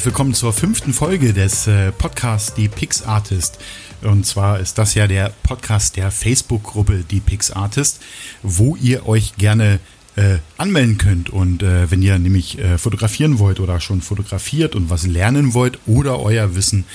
Herzlich 0.00 0.14
willkommen 0.14 0.32
zur 0.32 0.54
fünften 0.54 0.94
Folge 0.94 1.34
des 1.34 1.66
äh, 1.66 1.92
Podcasts 1.92 2.54
Die 2.54 2.68
Pix 2.68 3.02
Artist. 3.02 3.58
Und 4.00 4.24
zwar 4.24 4.58
ist 4.58 4.78
das 4.78 4.94
ja 4.94 5.06
der 5.06 5.30
Podcast 5.42 5.96
der 5.96 6.10
Facebook-Gruppe 6.10 7.04
Die 7.04 7.20
Pix 7.20 7.50
Artist, 7.50 8.00
wo 8.42 8.76
ihr 8.76 9.06
euch 9.06 9.36
gerne 9.36 9.78
äh, 10.16 10.38
anmelden 10.56 10.96
könnt. 10.96 11.28
Und 11.28 11.62
äh, 11.62 11.90
wenn 11.90 12.00
ihr 12.00 12.18
nämlich 12.18 12.58
äh, 12.58 12.78
fotografieren 12.78 13.38
wollt 13.38 13.60
oder 13.60 13.78
schon 13.78 14.00
fotografiert 14.00 14.74
und 14.74 14.88
was 14.88 15.06
lernen 15.06 15.52
wollt 15.52 15.78
oder 15.86 16.18
euer 16.18 16.54
Wissen 16.54 16.86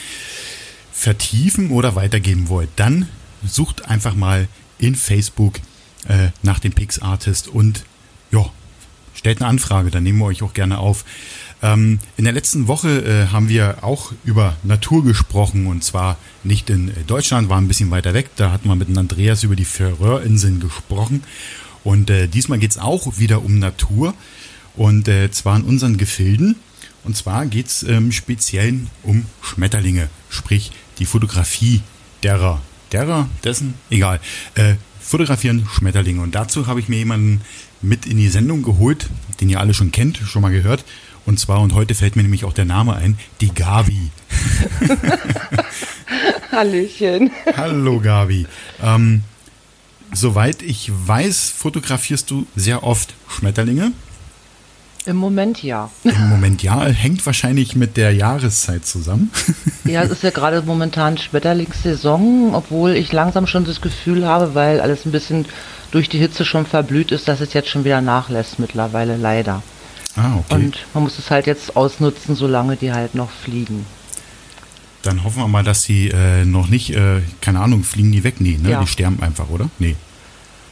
vertiefen 0.91 1.69
oder 1.69 1.93
weitergeben 1.93 2.49
wollt, 2.49 2.69
dann 2.75 3.07
sucht 3.45 3.85
einfach 3.85 4.15
mal 4.15 4.47
in 4.79 4.95
Facebook 4.95 5.59
äh, 6.07 6.29
nach 6.41 6.57
dem 6.57 6.73
Pix 6.73 6.97
Artist 6.97 7.49
und 7.49 7.85
ja, 8.31 8.49
stellt 9.13 9.41
eine 9.41 9.49
Anfrage, 9.49 9.91
dann 9.91 10.03
nehmen 10.03 10.19
wir 10.19 10.25
euch 10.25 10.41
auch 10.43 10.53
gerne 10.53 10.79
auf. 10.79 11.05
Ähm, 11.61 11.99
in 12.17 12.25
der 12.25 12.33
letzten 12.33 12.67
Woche 12.67 13.03
äh, 13.03 13.27
haben 13.31 13.49
wir 13.49 13.83
auch 13.83 14.11
über 14.23 14.55
Natur 14.63 15.03
gesprochen 15.03 15.67
und 15.67 15.83
zwar 15.83 16.17
nicht 16.43 16.69
in 16.69 16.89
äh, 16.89 17.03
Deutschland, 17.07 17.49
war 17.49 17.57
ein 17.57 17.67
bisschen 17.67 17.91
weiter 17.91 18.13
weg. 18.13 18.29
Da 18.35 18.51
hat 18.51 18.65
man 18.65 18.77
mit 18.77 18.95
Andreas 18.95 19.43
über 19.43 19.55
die 19.55 19.65
Färöerinseln 19.65 20.59
gesprochen. 20.59 21.23
Und 21.83 22.09
äh, 22.09 22.27
diesmal 22.27 22.59
geht 22.59 22.71
es 22.71 22.77
auch 22.77 23.17
wieder 23.17 23.43
um 23.43 23.59
Natur 23.59 24.13
und 24.75 25.07
äh, 25.07 25.31
zwar 25.31 25.55
in 25.55 25.63
unseren 25.63 25.97
Gefilden. 25.97 26.55
Und 27.03 27.15
zwar 27.15 27.45
geht 27.45 27.67
es 27.67 27.83
ähm, 27.83 28.11
speziell 28.11 28.79
um 29.03 29.25
Schmetterlinge, 29.41 30.09
sprich 30.29 30.71
die 30.97 31.05
Fotografie 31.05 31.81
derer, 32.23 32.61
derer, 32.91 33.29
dessen, 33.43 33.75
egal. 33.91 34.19
Äh, 34.55 34.75
fotografieren 34.99 35.67
Schmetterlinge. 35.71 36.21
Und 36.21 36.33
dazu 36.33 36.65
habe 36.65 36.79
ich 36.79 36.89
mir 36.89 36.97
jemanden 36.97 37.41
mit 37.81 38.07
in 38.07 38.17
die 38.17 38.29
Sendung 38.29 38.63
geholt, 38.63 39.07
den 39.39 39.49
ihr 39.49 39.59
alle 39.59 39.75
schon 39.75 39.91
kennt, 39.91 40.17
schon 40.17 40.41
mal 40.41 40.51
gehört. 40.51 40.83
Und 41.25 41.39
zwar, 41.39 41.59
und 41.61 41.73
heute 41.73 41.95
fällt 41.95 42.15
mir 42.15 42.21
nämlich 42.21 42.45
auch 42.45 42.53
der 42.53 42.65
Name 42.65 42.95
ein, 42.95 43.17
die 43.41 43.53
Gabi. 43.53 44.11
Hallöchen. 46.51 47.31
Hallo 47.57 47.99
Gabi. 47.99 48.45
Ähm, 48.83 49.23
soweit 50.13 50.61
ich 50.61 50.91
weiß, 50.93 51.49
fotografierst 51.49 52.29
du 52.29 52.45
sehr 52.55 52.83
oft 52.83 53.15
Schmetterlinge. 53.27 53.91
Im 55.07 55.17
Moment 55.17 55.61
ja. 55.63 55.89
Im 56.03 56.29
Moment 56.29 56.63
ja, 56.63 56.85
hängt 56.85 57.25
wahrscheinlich 57.25 57.75
mit 57.75 57.97
der 57.97 58.11
Jahreszeit 58.11 58.85
zusammen. 58.85 59.31
ja, 59.83 60.03
es 60.03 60.11
ist 60.11 60.23
ja 60.23 60.31
gerade 60.31 60.61
momentan 60.61 61.17
Schmetterlingssaison, 61.17 62.53
obwohl 62.53 62.91
ich 62.91 63.11
langsam 63.11 63.47
schon 63.47 63.65
das 63.65 63.81
Gefühl 63.81 64.27
habe, 64.27 64.55
weil 64.55 64.79
alles 64.79 65.05
ein 65.05 65.11
bisschen 65.11 65.45
durch 65.91 66.09
die 66.09 66.17
Hitze 66.19 66.45
schon 66.45 66.65
verblüht 66.65 67.11
ist, 67.11 67.27
dass 67.27 67.41
es 67.41 67.53
jetzt 67.53 67.69
schon 67.69 67.83
wieder 67.83 68.01
nachlässt 68.01 68.59
mittlerweile 68.59 69.17
leider. 69.17 69.63
Ah, 70.15 70.37
okay. 70.37 70.55
Und 70.55 70.77
man 70.93 71.03
muss 71.03 71.19
es 71.19 71.29
halt 71.29 71.45
jetzt 71.45 71.75
ausnutzen, 71.75 72.35
solange 72.35 72.75
die 72.77 72.93
halt 72.93 73.15
noch 73.15 73.29
fliegen. 73.29 73.85
Dann 75.03 75.23
hoffen 75.23 75.37
wir 75.37 75.47
mal, 75.47 75.63
dass 75.63 75.83
sie 75.83 76.09
äh, 76.09 76.45
noch 76.45 76.67
nicht, 76.67 76.91
äh, 76.91 77.21
keine 77.41 77.59
Ahnung, 77.59 77.83
fliegen 77.83 78.11
die 78.11 78.23
weg? 78.23 78.35
Nee, 78.39 78.57
ne? 78.61 78.71
Ja. 78.71 78.81
Die 78.81 78.87
sterben 78.87 79.21
einfach, 79.21 79.49
oder? 79.49 79.69
Nee. 79.77 79.95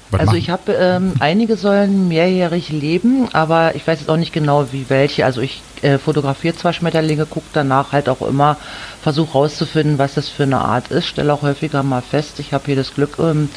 Was 0.09 0.21
also 0.21 0.31
machen? 0.31 0.39
ich 0.39 0.49
habe, 0.49 0.73
ähm, 0.73 1.13
einige 1.19 1.57
sollen 1.57 2.07
mehrjährig 2.07 2.69
leben, 2.69 3.27
aber 3.33 3.75
ich 3.75 3.85
weiß 3.85 3.99
jetzt 3.99 4.09
auch 4.09 4.17
nicht 4.17 4.33
genau, 4.33 4.71
wie 4.71 4.85
welche. 4.89 5.25
Also 5.25 5.41
ich 5.41 5.61
äh, 5.81 5.97
fotografiere 5.97 6.55
zwar 6.55 6.73
Schmetterlinge, 6.73 7.25
gucke 7.25 7.47
danach 7.53 7.91
halt 7.91 8.09
auch 8.09 8.21
immer, 8.21 8.57
versuche 9.01 9.33
rauszufinden, 9.33 9.97
was 9.97 10.15
das 10.15 10.29
für 10.29 10.43
eine 10.43 10.59
Art 10.59 10.89
ist, 10.89 11.07
stelle 11.07 11.33
auch 11.33 11.41
häufiger 11.41 11.83
mal 11.83 12.01
fest, 12.01 12.39
ich 12.39 12.53
habe 12.53 12.65
hier 12.65 12.75
das 12.75 12.93
Glück, 12.93 13.17
ähm, 13.19 13.49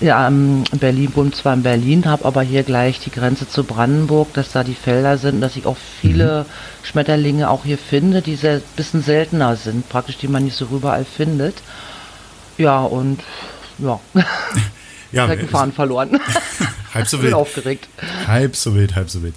ja, 0.00 0.28
in 0.28 0.64
Berlin 0.78 1.10
wohnt 1.14 1.34
zwar 1.34 1.54
in 1.54 1.62
Berlin, 1.62 2.04
habe 2.06 2.24
aber 2.24 2.42
hier 2.42 2.62
gleich 2.62 3.00
die 3.00 3.10
Grenze 3.10 3.48
zu 3.48 3.64
Brandenburg, 3.64 4.32
dass 4.34 4.52
da 4.52 4.62
die 4.62 4.74
Felder 4.74 5.18
sind, 5.18 5.40
dass 5.40 5.56
ich 5.56 5.66
auch 5.66 5.76
viele 6.00 6.44
mhm. 6.44 6.86
Schmetterlinge 6.86 7.50
auch 7.50 7.64
hier 7.64 7.78
finde, 7.78 8.22
die 8.22 8.38
ein 8.42 8.62
bisschen 8.76 9.02
seltener 9.02 9.56
sind, 9.56 9.88
praktisch 9.88 10.18
die 10.18 10.28
man 10.28 10.44
nicht 10.44 10.56
so 10.56 10.66
überall 10.66 11.04
findet. 11.04 11.56
Ja, 12.58 12.80
und 12.80 13.20
ja. 13.78 13.98
ja 15.12 15.26
halt 15.26 15.40
Gefahren 15.40 15.72
verloren. 15.72 16.20
halb 16.94 17.08
so 17.08 17.18
wild. 17.18 17.30
Bin 17.30 17.34
aufgeregt. 17.34 17.88
Halb 18.26 18.54
so 18.54 18.74
wild, 18.74 18.94
halb 18.94 19.10
so 19.10 19.22
wild. 19.22 19.34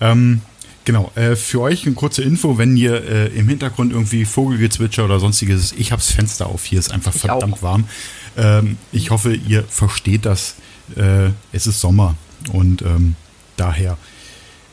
Ähm, 0.00 0.42
genau, 0.84 1.10
äh, 1.16 1.34
für 1.34 1.60
euch 1.60 1.86
eine 1.86 1.94
kurze 1.94 2.22
Info, 2.22 2.56
wenn 2.56 2.76
ihr 2.76 3.04
äh, 3.04 3.26
im 3.36 3.48
Hintergrund 3.48 3.92
irgendwie 3.92 4.24
Vogelgezwitscher 4.24 5.04
oder 5.04 5.18
sonstiges, 5.18 5.72
ich 5.72 5.90
habe 5.90 6.00
das 6.00 6.12
Fenster 6.12 6.46
auf, 6.46 6.64
hier 6.64 6.78
ist 6.78 6.92
einfach 6.92 7.14
ich 7.14 7.20
verdammt 7.20 7.54
auch. 7.54 7.62
warm. 7.62 7.84
Ähm, 8.36 8.78
ich 8.92 9.10
hoffe, 9.10 9.34
ihr 9.34 9.64
versteht 9.64 10.26
das. 10.26 10.56
Äh, 10.96 11.30
es 11.52 11.66
ist 11.66 11.80
Sommer 11.80 12.16
und 12.52 12.82
ähm, 12.82 13.16
daher 13.56 13.96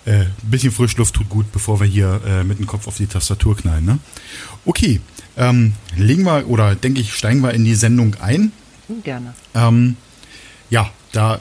ein 0.06 0.14
äh, 0.14 0.26
bisschen 0.42 0.72
Frischluft 0.72 1.14
tut 1.14 1.30
gut, 1.30 1.52
bevor 1.52 1.80
wir 1.80 1.88
hier 1.88 2.22
äh, 2.26 2.44
mit 2.44 2.60
dem 2.60 2.66
Kopf 2.66 2.88
auf 2.88 2.98
die 2.98 3.06
Tastatur 3.06 3.56
knallen. 3.56 3.86
Ne? 3.86 4.00
Okay, 4.66 5.00
ähm, 5.38 5.74
legen 5.96 6.24
wir 6.24 6.50
oder 6.50 6.76
denke 6.76 7.02
ich, 7.02 7.14
steigen 7.14 7.42
wir 7.42 7.54
in 7.54 7.64
die 7.64 7.76
Sendung 7.76 8.16
ein. 8.16 8.52
Gerne. 9.04 9.34
Ähm, 9.54 9.96
ja, 10.70 10.90
da 11.12 11.40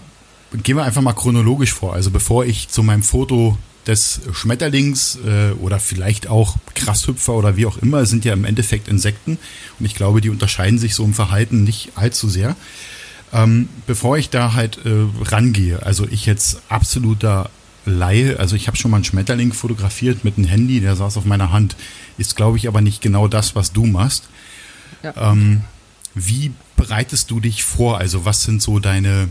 gehen 0.63 0.77
wir 0.77 0.85
einfach 0.85 1.03
mal 1.03 1.15
chronologisch 1.15 1.73
vor. 1.73 1.95
Also 1.95 2.11
bevor 2.11 2.45
ich 2.45 2.69
zu 2.69 2.83
meinem 2.83 3.03
Foto 3.03 3.57
des 3.87 4.21
Schmetterlings 4.33 5.19
äh, 5.27 5.53
oder 5.53 5.81
vielleicht 5.81 6.29
auch 6.29 6.57
Krasshüpfer 6.75 7.33
oder 7.33 7.57
wie 7.57 7.67
auch 7.67 7.79
immer, 7.79 8.05
sind 8.07 8.25
ja 8.25 8.33
im 8.33 8.45
Endeffekt 8.45 8.89
Insekten. 8.89 9.39
Und 9.79 9.87
ich 9.87 9.95
glaube, 9.95 10.21
die 10.21 10.31
unterscheiden 10.31 10.79
sich 10.79 10.95
so 10.95 11.05
im 11.05 11.15
Verhalten 11.15 11.65
nicht 11.65 11.93
allzu 11.95 12.29
sehr. 12.29 12.57
Ähm, 13.33 13.69
bevor 13.87 14.19
ich 14.19 14.31
da 14.31 14.55
halt 14.55 14.79
äh, 14.85 15.07
rangehe, 15.25 15.85
also 15.85 16.07
ich 16.11 16.27
jetzt 16.27 16.63
absoluter 16.69 17.51
Laie, 17.87 18.39
also 18.39 18.57
ich 18.57 18.67
habe 18.67 18.77
schon 18.77 18.91
mal 18.91 18.99
einen 18.99 19.05
Schmetterling 19.05 19.53
fotografiert 19.53 20.25
mit 20.25 20.37
einem 20.37 20.47
Handy, 20.47 20.81
der 20.81 20.97
saß 20.97 21.17
auf 21.17 21.25
meiner 21.25 21.51
Hand, 21.53 21.77
ist 22.19 22.37
glaube 22.37 22.59
ich 22.59 22.69
aber 22.69 22.81
nicht 22.81 23.01
genau 23.01 23.29
das, 23.29 23.55
was 23.55 23.73
du 23.73 23.87
machst. 23.87 24.29
Ja. 25.03 25.33
Ähm, 25.33 25.63
wie 26.15 26.53
bereitest 26.77 27.31
du 27.31 27.41
dich 27.41 27.65
vor? 27.65 27.99
Also 27.99 28.25
was 28.25 28.43
sind 28.43 28.61
so 28.61 28.81
deine 28.81 29.29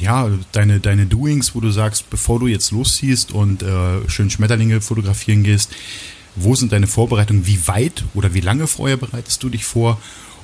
ja, 0.00 0.28
deine, 0.52 0.80
deine 0.80 1.06
Doings, 1.06 1.54
wo 1.54 1.60
du 1.60 1.70
sagst, 1.70 2.10
bevor 2.10 2.40
du 2.40 2.46
jetzt 2.46 2.70
losziehst 2.70 3.32
und 3.32 3.62
äh, 3.62 4.08
schön 4.08 4.30
Schmetterlinge 4.30 4.80
fotografieren 4.80 5.44
gehst, 5.44 5.70
wo 6.36 6.54
sind 6.54 6.72
deine 6.72 6.86
Vorbereitungen? 6.86 7.46
Wie 7.46 7.66
weit 7.66 8.04
oder 8.14 8.34
wie 8.34 8.40
lange 8.40 8.66
vorher 8.66 8.96
bereitest 8.96 9.42
du 9.42 9.48
dich 9.48 9.64
vor? 9.64 9.98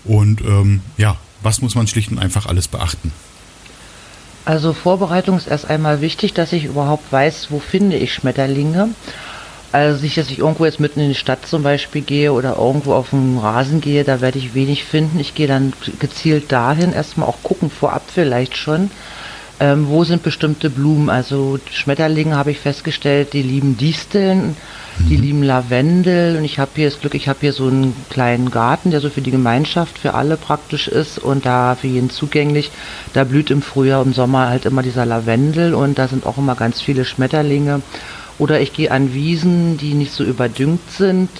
Und 0.05 0.41
ähm, 0.41 0.81
ja, 0.97 1.17
was 1.43 1.61
muss 1.61 1.75
man 1.75 1.87
schlicht 1.87 2.11
und 2.11 2.19
einfach 2.19 2.47
alles 2.47 2.69
beachten? 2.69 3.12
Also 4.44 4.73
Vorbereitung 4.75 5.37
ist 5.37 5.47
erst 5.47 5.71
einmal 5.71 6.00
wichtig, 6.00 6.34
dass 6.34 6.53
ich 6.53 6.65
überhaupt 6.65 7.11
weiß, 7.11 7.47
wo 7.50 7.61
finde 7.61 7.97
ich 7.97 8.12
Schmetterlinge. 8.12 8.91
Also 9.73 10.03
nicht, 10.03 10.17
dass 10.17 10.31
ich 10.31 10.39
irgendwo 10.39 10.67
jetzt 10.67 10.78
mitten 10.78 11.00
in 11.00 11.09
die 11.09 11.15
Stadt 11.15 11.47
zum 11.47 11.62
Beispiel 11.62 12.03
gehe 12.03 12.33
oder 12.33 12.59
irgendwo 12.59 12.94
auf 12.94 13.11
den 13.11 13.39
Rasen 13.39 13.81
gehe, 13.81 14.05
da 14.05 14.21
werde 14.21 14.39
ich 14.39 14.55
wenig 14.55 14.84
finden. 14.84 15.19
Ich 15.19 15.35
gehe 15.35 15.49
dann 15.49 15.73
gezielt 15.99 16.53
dahin, 16.53 16.93
erstmal 16.93 17.29
auch 17.29 17.43
gucken, 17.43 17.70
vorab 17.70 18.05
vielleicht 18.06 18.56
schon, 18.56 18.91
ähm, 19.64 19.88
wo 19.88 20.05
sind 20.05 20.22
bestimmte 20.22 20.69
Blumen? 20.69 21.08
Also 21.08 21.58
Schmetterlinge 21.70 22.37
habe 22.37 22.50
ich 22.50 22.58
festgestellt, 22.61 23.32
die 23.32 23.43
lieben 23.43 23.78
Disteln, 23.78 24.56
die 25.08 25.16
mhm. 25.16 25.22
lieben 25.22 25.43
Lavendel 25.43 26.37
und 26.37 26.44
ich 26.44 26.58
habe 26.58 26.72
hier 26.75 26.90
das 26.90 27.00
Glück, 27.00 27.14
ich 27.14 27.28
habe 27.28 27.38
hier 27.40 27.55
so 27.55 27.69
einen 27.69 27.96
kleinen 28.11 28.50
Garten, 28.50 28.90
der 28.90 29.00
so 29.00 29.08
für 29.08 29.22
die 29.22 29.31
Gemeinschaft, 29.31 29.99
für 29.99 30.12
alle 30.12 30.37
praktisch 30.37 30.87
ist 30.88 31.19
und 31.19 31.46
da 31.46 31.76
für 31.76 31.87
jeden 31.87 32.11
zugänglich. 32.11 32.70
Da 33.14 33.25
blüht 33.25 33.50
im 33.50 33.62
Frühjahr, 33.62 34.05
im 34.05 34.12
Sommer 34.12 34.49
halt 34.49 34.66
immer 34.66 34.82
dieser 34.82 35.06
Lavendel 35.06 35.72
und 35.72 35.99
da 35.99 36.08
sind 36.08 36.26
auch 36.26 36.37
immer 36.37 36.56
ganz 36.56 36.82
viele 36.82 37.06
Schmetterlinge. 37.06 37.81
Oder 38.38 38.61
ich 38.61 38.72
gehe 38.72 38.90
an 38.90 39.14
Wiesen, 39.14 39.78
die 39.78 39.94
nicht 39.94 40.12
so 40.12 40.25
überdüngt 40.25 40.90
sind 40.90 41.31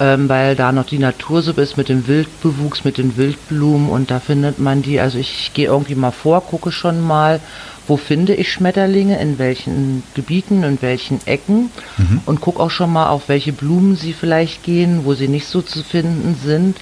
ähm, 0.00 0.30
weil 0.30 0.56
da 0.56 0.72
noch 0.72 0.86
die 0.86 0.98
Natur 0.98 1.42
so 1.42 1.52
ist 1.52 1.76
mit 1.76 1.90
dem 1.90 2.06
Wildbewuchs, 2.08 2.84
mit 2.84 2.96
den 2.96 3.18
Wildblumen 3.18 3.90
und 3.90 4.10
da 4.10 4.18
findet 4.18 4.58
man 4.58 4.80
die. 4.80 4.98
Also 4.98 5.18
ich 5.18 5.52
gehe 5.52 5.66
irgendwie 5.66 5.94
mal 5.94 6.10
vor, 6.10 6.40
gucke 6.40 6.72
schon 6.72 7.06
mal, 7.06 7.38
wo 7.86 7.98
finde 7.98 8.34
ich 8.34 8.50
Schmetterlinge, 8.50 9.20
in 9.20 9.38
welchen 9.38 10.02
Gebieten, 10.14 10.62
in 10.62 10.80
welchen 10.80 11.24
Ecken 11.26 11.70
mhm. 11.98 12.22
und 12.24 12.40
gucke 12.40 12.60
auch 12.60 12.70
schon 12.70 12.92
mal, 12.92 13.10
auf 13.10 13.28
welche 13.28 13.52
Blumen 13.52 13.94
sie 13.94 14.14
vielleicht 14.14 14.62
gehen, 14.62 15.04
wo 15.04 15.12
sie 15.12 15.28
nicht 15.28 15.46
so 15.46 15.60
zu 15.60 15.82
finden 15.82 16.34
sind. 16.42 16.78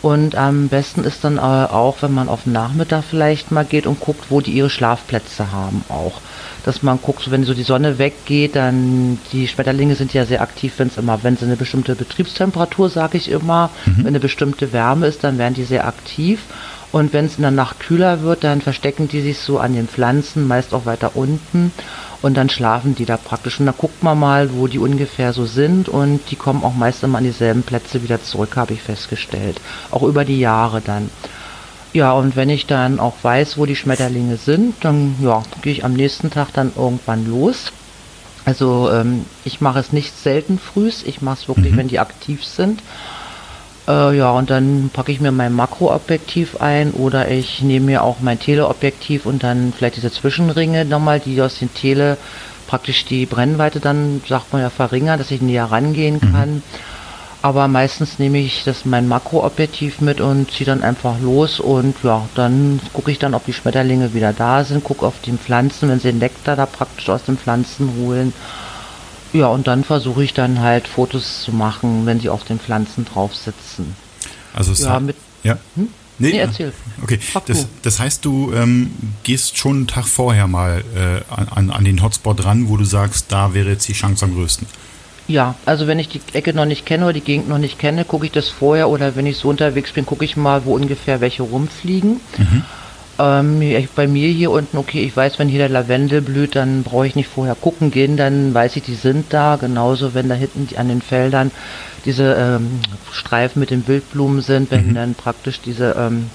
Und 0.00 0.34
am 0.34 0.68
besten 0.68 1.04
ist 1.04 1.22
dann 1.24 1.38
auch, 1.38 1.98
wenn 2.00 2.12
man 2.12 2.28
auf 2.28 2.44
den 2.44 2.52
Nachmittag 2.52 3.04
vielleicht 3.08 3.52
mal 3.52 3.64
geht 3.64 3.86
und 3.86 4.00
guckt, 4.00 4.26
wo 4.30 4.40
die 4.40 4.50
ihre 4.50 4.70
Schlafplätze 4.70 5.52
haben 5.52 5.84
auch 5.88 6.20
dass 6.64 6.82
man 6.82 7.00
guckt, 7.00 7.30
wenn 7.30 7.44
so 7.44 7.54
die 7.54 7.62
Sonne 7.62 7.98
weggeht, 7.98 8.56
dann 8.56 9.18
die 9.32 9.48
Schmetterlinge 9.48 9.94
sind 9.94 10.14
ja 10.14 10.24
sehr 10.24 10.42
aktiv, 10.42 10.74
wenn 10.76 10.88
es 10.88 10.96
immer, 10.96 11.22
wenn 11.22 11.36
sie 11.36 11.44
eine 11.44 11.56
bestimmte 11.56 11.94
Betriebstemperatur, 11.94 12.88
sage 12.88 13.18
ich 13.18 13.30
immer, 13.30 13.70
mhm. 13.84 13.98
wenn 13.98 14.06
eine 14.08 14.20
bestimmte 14.20 14.72
Wärme 14.72 15.06
ist, 15.06 15.24
dann 15.24 15.38
werden 15.38 15.54
die 15.54 15.64
sehr 15.64 15.86
aktiv. 15.86 16.40
Und 16.92 17.14
wenn 17.14 17.24
es 17.24 17.36
in 17.36 17.42
der 17.42 17.50
Nacht 17.50 17.80
kühler 17.80 18.20
wird, 18.20 18.44
dann 18.44 18.60
verstecken 18.60 19.08
die 19.08 19.22
sich 19.22 19.38
so 19.38 19.58
an 19.58 19.74
den 19.74 19.88
Pflanzen, 19.88 20.46
meist 20.46 20.74
auch 20.74 20.84
weiter 20.84 21.16
unten. 21.16 21.72
Und 22.20 22.36
dann 22.36 22.50
schlafen 22.50 22.94
die 22.94 23.06
da 23.06 23.16
praktisch. 23.16 23.58
Und 23.58 23.66
dann 23.66 23.74
guckt 23.76 24.02
man 24.02 24.20
mal, 24.20 24.52
wo 24.52 24.66
die 24.66 24.78
ungefähr 24.78 25.32
so 25.32 25.46
sind. 25.46 25.88
Und 25.88 26.20
die 26.30 26.36
kommen 26.36 26.62
auch 26.62 26.74
meist 26.74 27.02
immer 27.02 27.18
an 27.18 27.24
dieselben 27.24 27.62
Plätze 27.62 28.02
wieder 28.02 28.22
zurück, 28.22 28.56
habe 28.56 28.74
ich 28.74 28.82
festgestellt. 28.82 29.60
Auch 29.90 30.02
über 30.02 30.24
die 30.24 30.38
Jahre 30.38 30.82
dann. 30.82 31.10
Ja, 31.92 32.12
und 32.12 32.36
wenn 32.36 32.48
ich 32.48 32.66
dann 32.66 32.98
auch 32.98 33.16
weiß, 33.22 33.58
wo 33.58 33.66
die 33.66 33.76
Schmetterlinge 33.76 34.36
sind, 34.36 34.74
dann 34.82 35.16
ja, 35.20 35.42
gehe 35.60 35.72
ich 35.72 35.84
am 35.84 35.92
nächsten 35.92 36.30
Tag 36.30 36.52
dann 36.54 36.72
irgendwann 36.74 37.28
los. 37.28 37.72
Also 38.44 38.90
ähm, 38.90 39.26
ich 39.44 39.60
mache 39.60 39.78
es 39.78 39.92
nicht 39.92 40.16
selten 40.16 40.58
frühs, 40.58 41.02
ich 41.04 41.22
mache 41.22 41.40
es 41.42 41.48
wirklich, 41.48 41.72
mhm. 41.72 41.76
wenn 41.76 41.88
die 41.88 41.98
aktiv 41.98 42.44
sind. 42.44 42.82
Äh, 43.86 44.16
ja, 44.16 44.30
und 44.30 44.50
dann 44.50 44.90
packe 44.92 45.12
ich 45.12 45.20
mir 45.20 45.32
mein 45.32 45.52
Makroobjektiv 45.52 46.60
ein 46.60 46.92
oder 46.92 47.30
ich 47.30 47.62
nehme 47.62 47.86
mir 47.86 48.04
auch 48.04 48.20
mein 48.20 48.40
Teleobjektiv 48.40 49.26
und 49.26 49.42
dann 49.42 49.72
vielleicht 49.76 49.96
diese 49.96 50.10
Zwischenringe 50.10 50.84
nochmal, 50.84 51.20
die 51.20 51.40
aus 51.42 51.58
den 51.58 51.72
Tele 51.74 52.16
praktisch 52.66 53.04
die 53.04 53.26
Brennweite 53.26 53.80
dann, 53.80 54.22
sagt 54.26 54.52
man 54.52 54.62
ja, 54.62 54.70
verringern, 54.70 55.18
dass 55.18 55.30
ich 55.30 55.42
näher 55.42 55.66
rangehen 55.66 56.20
mhm. 56.22 56.32
kann. 56.32 56.54
Mhm. 56.54 56.62
Aber 57.42 57.66
meistens 57.66 58.20
nehme 58.20 58.38
ich 58.38 58.62
das 58.62 58.84
mein 58.84 59.08
Makroobjektiv 59.08 60.00
mit 60.00 60.20
und 60.20 60.52
ziehe 60.52 60.64
dann 60.64 60.84
einfach 60.84 61.18
los 61.20 61.58
und 61.58 61.96
ja, 62.04 62.28
dann 62.36 62.80
gucke 62.92 63.10
ich 63.10 63.18
dann, 63.18 63.34
ob 63.34 63.44
die 63.44 63.52
Schmetterlinge 63.52 64.14
wieder 64.14 64.32
da 64.32 64.62
sind, 64.62 64.84
gucke 64.84 65.04
auf 65.04 65.14
die 65.24 65.32
Pflanzen, 65.32 65.88
wenn 65.88 65.98
sie 65.98 66.12
den 66.12 66.18
Nektar 66.18 66.54
da 66.54 66.66
praktisch 66.66 67.08
aus 67.08 67.24
den 67.24 67.36
Pflanzen 67.36 67.94
holen. 67.98 68.32
Ja, 69.32 69.48
und 69.48 69.66
dann 69.66 69.82
versuche 69.82 70.22
ich 70.22 70.34
dann 70.34 70.60
halt 70.60 70.86
Fotos 70.86 71.42
zu 71.42 71.52
machen, 71.52 72.06
wenn 72.06 72.20
sie 72.20 72.28
auf 72.28 72.44
den 72.44 72.60
Pflanzen 72.60 73.04
drauf 73.04 73.34
sitzen. 73.34 73.96
Also 74.54 74.70
es 74.72 74.80
ja, 74.80 75.00
mit, 75.00 75.16
ja. 75.42 75.58
Hm? 75.74 75.88
Nee, 76.18 76.32
nee, 76.32 76.38
erzähl. 76.38 76.72
Okay, 77.02 77.18
das, 77.46 77.66
das, 77.82 77.98
heißt, 77.98 78.24
du 78.24 78.52
ähm, 78.52 78.92
gehst 79.24 79.56
schon 79.56 79.78
einen 79.78 79.86
Tag 79.88 80.06
vorher 80.06 80.46
mal 80.46 80.84
äh, 80.94 81.34
an, 81.34 81.70
an 81.70 81.82
den 81.82 82.02
Hotspot 82.02 82.44
ran, 82.44 82.68
wo 82.68 82.76
du 82.76 82.84
sagst, 82.84 83.26
da 83.30 83.54
wäre 83.54 83.70
jetzt 83.70 83.88
die 83.88 83.94
Chance 83.94 84.26
am 84.26 84.34
größten. 84.34 84.68
Ja, 85.28 85.54
also 85.66 85.86
wenn 85.86 85.98
ich 85.98 86.08
die 86.08 86.20
Ecke 86.32 86.52
noch 86.52 86.64
nicht 86.64 86.84
kenne 86.84 87.04
oder 87.04 87.12
die 87.12 87.20
Gegend 87.20 87.48
noch 87.48 87.58
nicht 87.58 87.78
kenne, 87.78 88.04
gucke 88.04 88.26
ich 88.26 88.32
das 88.32 88.48
vorher 88.48 88.88
oder 88.88 89.14
wenn 89.16 89.26
ich 89.26 89.36
so 89.36 89.48
unterwegs 89.48 89.92
bin, 89.92 90.04
gucke 90.04 90.24
ich 90.24 90.36
mal, 90.36 90.64
wo 90.64 90.74
ungefähr 90.74 91.20
welche 91.20 91.42
rumfliegen. 91.42 92.20
Mhm. 92.38 92.64
Ähm, 93.18 93.86
bei 93.94 94.06
mir 94.06 94.28
hier 94.28 94.50
unten, 94.50 94.78
okay, 94.78 95.04
ich 95.04 95.16
weiß, 95.16 95.38
wenn 95.38 95.48
hier 95.48 95.60
der 95.60 95.68
Lavendel 95.68 96.22
blüht, 96.22 96.56
dann 96.56 96.82
brauche 96.82 97.06
ich 97.06 97.14
nicht 97.14 97.28
vorher 97.28 97.54
gucken 97.54 97.90
gehen, 97.90 98.16
dann 98.16 98.52
weiß 98.52 98.76
ich, 98.76 98.82
die 98.82 98.94
sind 98.94 99.26
da. 99.32 99.56
Genauso, 99.56 100.14
wenn 100.14 100.28
da 100.28 100.34
hinten 100.34 100.68
an 100.76 100.88
den 100.88 101.02
Feldern 101.02 101.50
diese 102.04 102.34
ähm, 102.34 102.80
Streifen 103.12 103.60
mit 103.60 103.70
den 103.70 103.86
Wildblumen 103.86 104.40
sind, 104.40 104.70
wenn 104.70 104.88
mhm. 104.88 104.94
dann 104.94 105.14
praktisch 105.14 105.60
diese 105.60 105.94
ähm, 105.96 106.30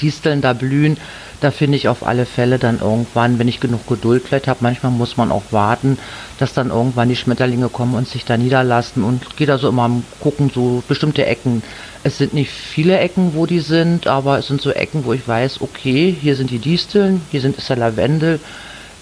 Disteln 0.00 0.40
da 0.40 0.52
blühen, 0.52 0.96
da 1.40 1.50
finde 1.50 1.76
ich 1.76 1.88
auf 1.88 2.06
alle 2.06 2.26
Fälle 2.26 2.58
dann 2.58 2.80
irgendwann, 2.80 3.38
wenn 3.38 3.48
ich 3.48 3.60
genug 3.60 3.86
Geduld 3.86 4.24
vielleicht 4.26 4.46
habe, 4.46 4.60
manchmal 4.62 4.92
muss 4.92 5.16
man 5.16 5.32
auch 5.32 5.44
warten, 5.50 5.98
dass 6.38 6.52
dann 6.52 6.70
irgendwann 6.70 7.08
die 7.08 7.16
Schmetterlinge 7.16 7.68
kommen 7.68 7.94
und 7.94 8.06
sich 8.06 8.24
da 8.24 8.36
niederlassen 8.36 9.02
und 9.02 9.36
gehe 9.36 9.46
da 9.46 9.56
so 9.56 9.68
immer 9.68 9.90
gucken, 10.20 10.50
so 10.54 10.82
bestimmte 10.86 11.24
Ecken. 11.24 11.62
Es 12.02 12.18
sind 12.18 12.34
nicht 12.34 12.50
viele 12.50 12.98
Ecken, 12.98 13.34
wo 13.34 13.46
die 13.46 13.60
sind, 13.60 14.06
aber 14.06 14.38
es 14.38 14.48
sind 14.48 14.60
so 14.60 14.70
Ecken, 14.70 15.04
wo 15.04 15.12
ich 15.12 15.26
weiß, 15.26 15.62
okay, 15.62 16.14
hier 16.18 16.36
sind 16.36 16.50
die 16.50 16.58
Disteln, 16.58 17.22
hier 17.30 17.40
sind, 17.40 17.56
ist 17.56 17.68
der 17.68 17.76
Lavendel. 17.76 18.38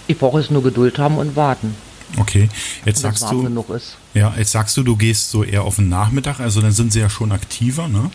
Ich 0.07 0.19
brauche 0.19 0.41
es 0.41 0.51
nur 0.51 0.63
Geduld 0.63 0.99
haben 0.99 1.19
und 1.19 1.37
warten. 1.37 1.75
Okay, 2.17 2.49
jetzt 2.87 3.01
sagst 3.01 3.27
du, 3.31 3.51
ja, 4.15 4.33
jetzt 4.39 4.53
sagst 4.53 4.77
du, 4.77 4.83
du 4.83 4.97
gehst 4.97 5.31
so 5.31 5.45
eher 5.45 5.65
auf 5.65 5.77
den 5.77 5.91
Nachmittag, 5.91 6.41
also 6.41 6.63
dann 6.63 6.73
sind 6.73 6.93
sie 6.93 7.01
ja 7.01 7.11
schon 7.11 7.33
aktiver, 7.33 7.87
ne? 7.87 8.11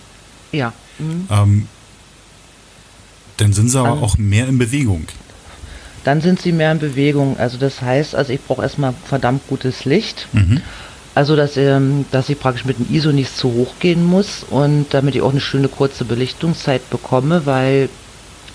Ja. 0.52 0.74
Mhm. 0.98 1.28
Ähm, 1.30 1.68
dann 3.38 3.54
sind 3.54 3.70
sie 3.70 3.80
aber 3.80 4.02
auch 4.02 4.18
mehr 4.18 4.48
in 4.48 4.58
Bewegung. 4.58 5.08
Dann 6.04 6.22
sind 6.22 6.42
sie 6.42 6.52
mehr 6.52 6.72
in 6.72 6.80
Bewegung. 6.80 7.38
Also 7.38 7.58
das 7.58 7.82
heißt, 7.82 8.16
also 8.16 8.34
ich 8.34 8.42
brauche 8.42 8.62
erstmal 8.62 8.94
verdammt 9.06 9.48
gutes 9.48 9.86
Licht. 9.86 10.28
Mhm. 10.34 10.62
Also 11.16 11.36
dass, 11.36 11.58
ähm, 11.58 12.06
dass 12.12 12.30
ich 12.30 12.40
praktisch 12.40 12.66
mit 12.66 12.80
dem 12.80 12.94
ISO 12.94 13.12
nicht 13.12 13.36
zu 13.36 13.54
hoch 13.54 13.76
gehen 13.80 14.04
muss 14.04 14.44
und 14.50 14.88
damit 14.92 15.16
ich 15.16 15.22
auch 15.22 15.32
eine 15.32 15.42
schöne 15.42 15.68
kurze 15.68 16.06
Belichtungszeit 16.06 16.90
bekomme, 16.90 17.46
weil 17.46 17.90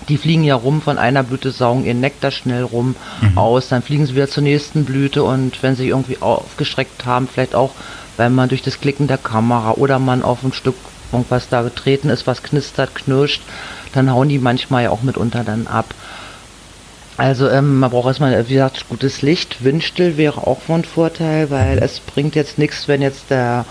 die 0.08 0.16
fliegen 0.16 0.44
ja 0.44 0.54
rum 0.54 0.82
von 0.82 0.98
einer 0.98 1.22
Blüte, 1.22 1.50
saugen 1.50 1.84
ihren 1.84 2.00
Nektar 2.00 2.30
schnell 2.30 2.62
rum 2.62 2.96
mhm. 3.20 3.38
aus, 3.38 3.68
dann 3.68 3.82
fliegen 3.82 4.06
sie 4.06 4.14
wieder 4.14 4.28
zur 4.28 4.42
nächsten 4.42 4.84
Blüte 4.84 5.22
und 5.22 5.62
wenn 5.62 5.76
sie 5.76 5.88
irgendwie 5.88 6.20
aufgestreckt 6.20 7.04
haben, 7.04 7.28
vielleicht 7.32 7.54
auch, 7.54 7.72
weil 8.16 8.30
man 8.30 8.48
durch 8.48 8.62
das 8.62 8.80
Klicken 8.80 9.06
der 9.06 9.18
Kamera 9.18 9.72
oder 9.72 9.98
man 9.98 10.22
auf 10.22 10.42
ein 10.42 10.52
Stück 10.52 10.76
irgendwas 11.12 11.48
da 11.48 11.62
getreten 11.62 12.10
ist, 12.10 12.26
was 12.26 12.42
knistert, 12.42 12.94
knirscht, 12.94 13.42
dann 13.92 14.10
hauen 14.10 14.28
die 14.28 14.38
manchmal 14.38 14.84
ja 14.84 14.90
auch 14.90 15.02
mitunter 15.02 15.44
dann 15.44 15.66
ab. 15.66 15.94
Also 17.18 17.50
ähm, 17.50 17.80
man 17.80 17.90
braucht 17.90 18.06
erstmal, 18.06 18.48
wie 18.48 18.54
gesagt, 18.54 18.88
gutes 18.88 19.22
Licht. 19.22 19.64
Windstill 19.64 20.16
wäre 20.16 20.46
auch 20.46 20.60
von 20.60 20.84
Vorteil, 20.84 21.50
weil 21.50 21.78
es 21.78 21.98
bringt 21.98 22.36
jetzt 22.36 22.58
nichts, 22.58 22.86
wenn 22.86 23.02
jetzt 23.02 23.30
der, 23.30 23.64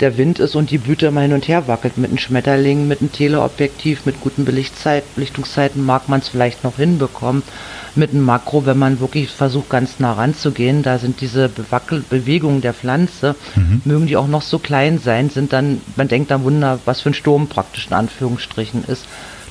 der 0.00 0.16
Wind 0.16 0.38
ist 0.38 0.56
und 0.56 0.70
die 0.70 0.78
Blüte 0.78 1.10
mal 1.10 1.20
hin 1.20 1.34
und 1.34 1.46
her 1.46 1.68
wackelt. 1.68 1.98
Mit 1.98 2.08
einem 2.08 2.18
Schmetterling, 2.18 2.88
mit 2.88 3.02
einem 3.02 3.12
Teleobjektiv, 3.12 4.06
mit 4.06 4.22
guten 4.22 4.46
Belichtungszeiten 4.46 5.84
mag 5.84 6.08
man 6.08 6.20
es 6.20 6.30
vielleicht 6.30 6.64
noch 6.64 6.76
hinbekommen. 6.76 7.42
Mit 7.94 8.12
einem 8.12 8.24
Makro, 8.24 8.64
wenn 8.64 8.78
man 8.78 9.00
wirklich 9.00 9.30
versucht, 9.30 9.68
ganz 9.68 10.00
nah 10.00 10.14
ranzugehen, 10.14 10.82
da 10.82 10.98
sind 10.98 11.20
diese 11.20 11.50
Bewackel 11.50 12.02
Bewegungen 12.08 12.62
der 12.62 12.72
Pflanze, 12.72 13.36
mhm. 13.54 13.82
mögen 13.84 14.06
die 14.06 14.16
auch 14.16 14.26
noch 14.28 14.42
so 14.42 14.58
klein 14.58 14.98
sein, 14.98 15.28
sind 15.28 15.52
dann, 15.52 15.82
man 15.96 16.08
denkt 16.08 16.30
dann 16.30 16.42
Wunder, 16.42 16.78
was 16.86 17.02
für 17.02 17.10
ein 17.10 17.14
Sturm 17.14 17.48
praktisch 17.48 17.88
in 17.88 17.92
Anführungsstrichen 17.92 18.84
ist 18.88 19.04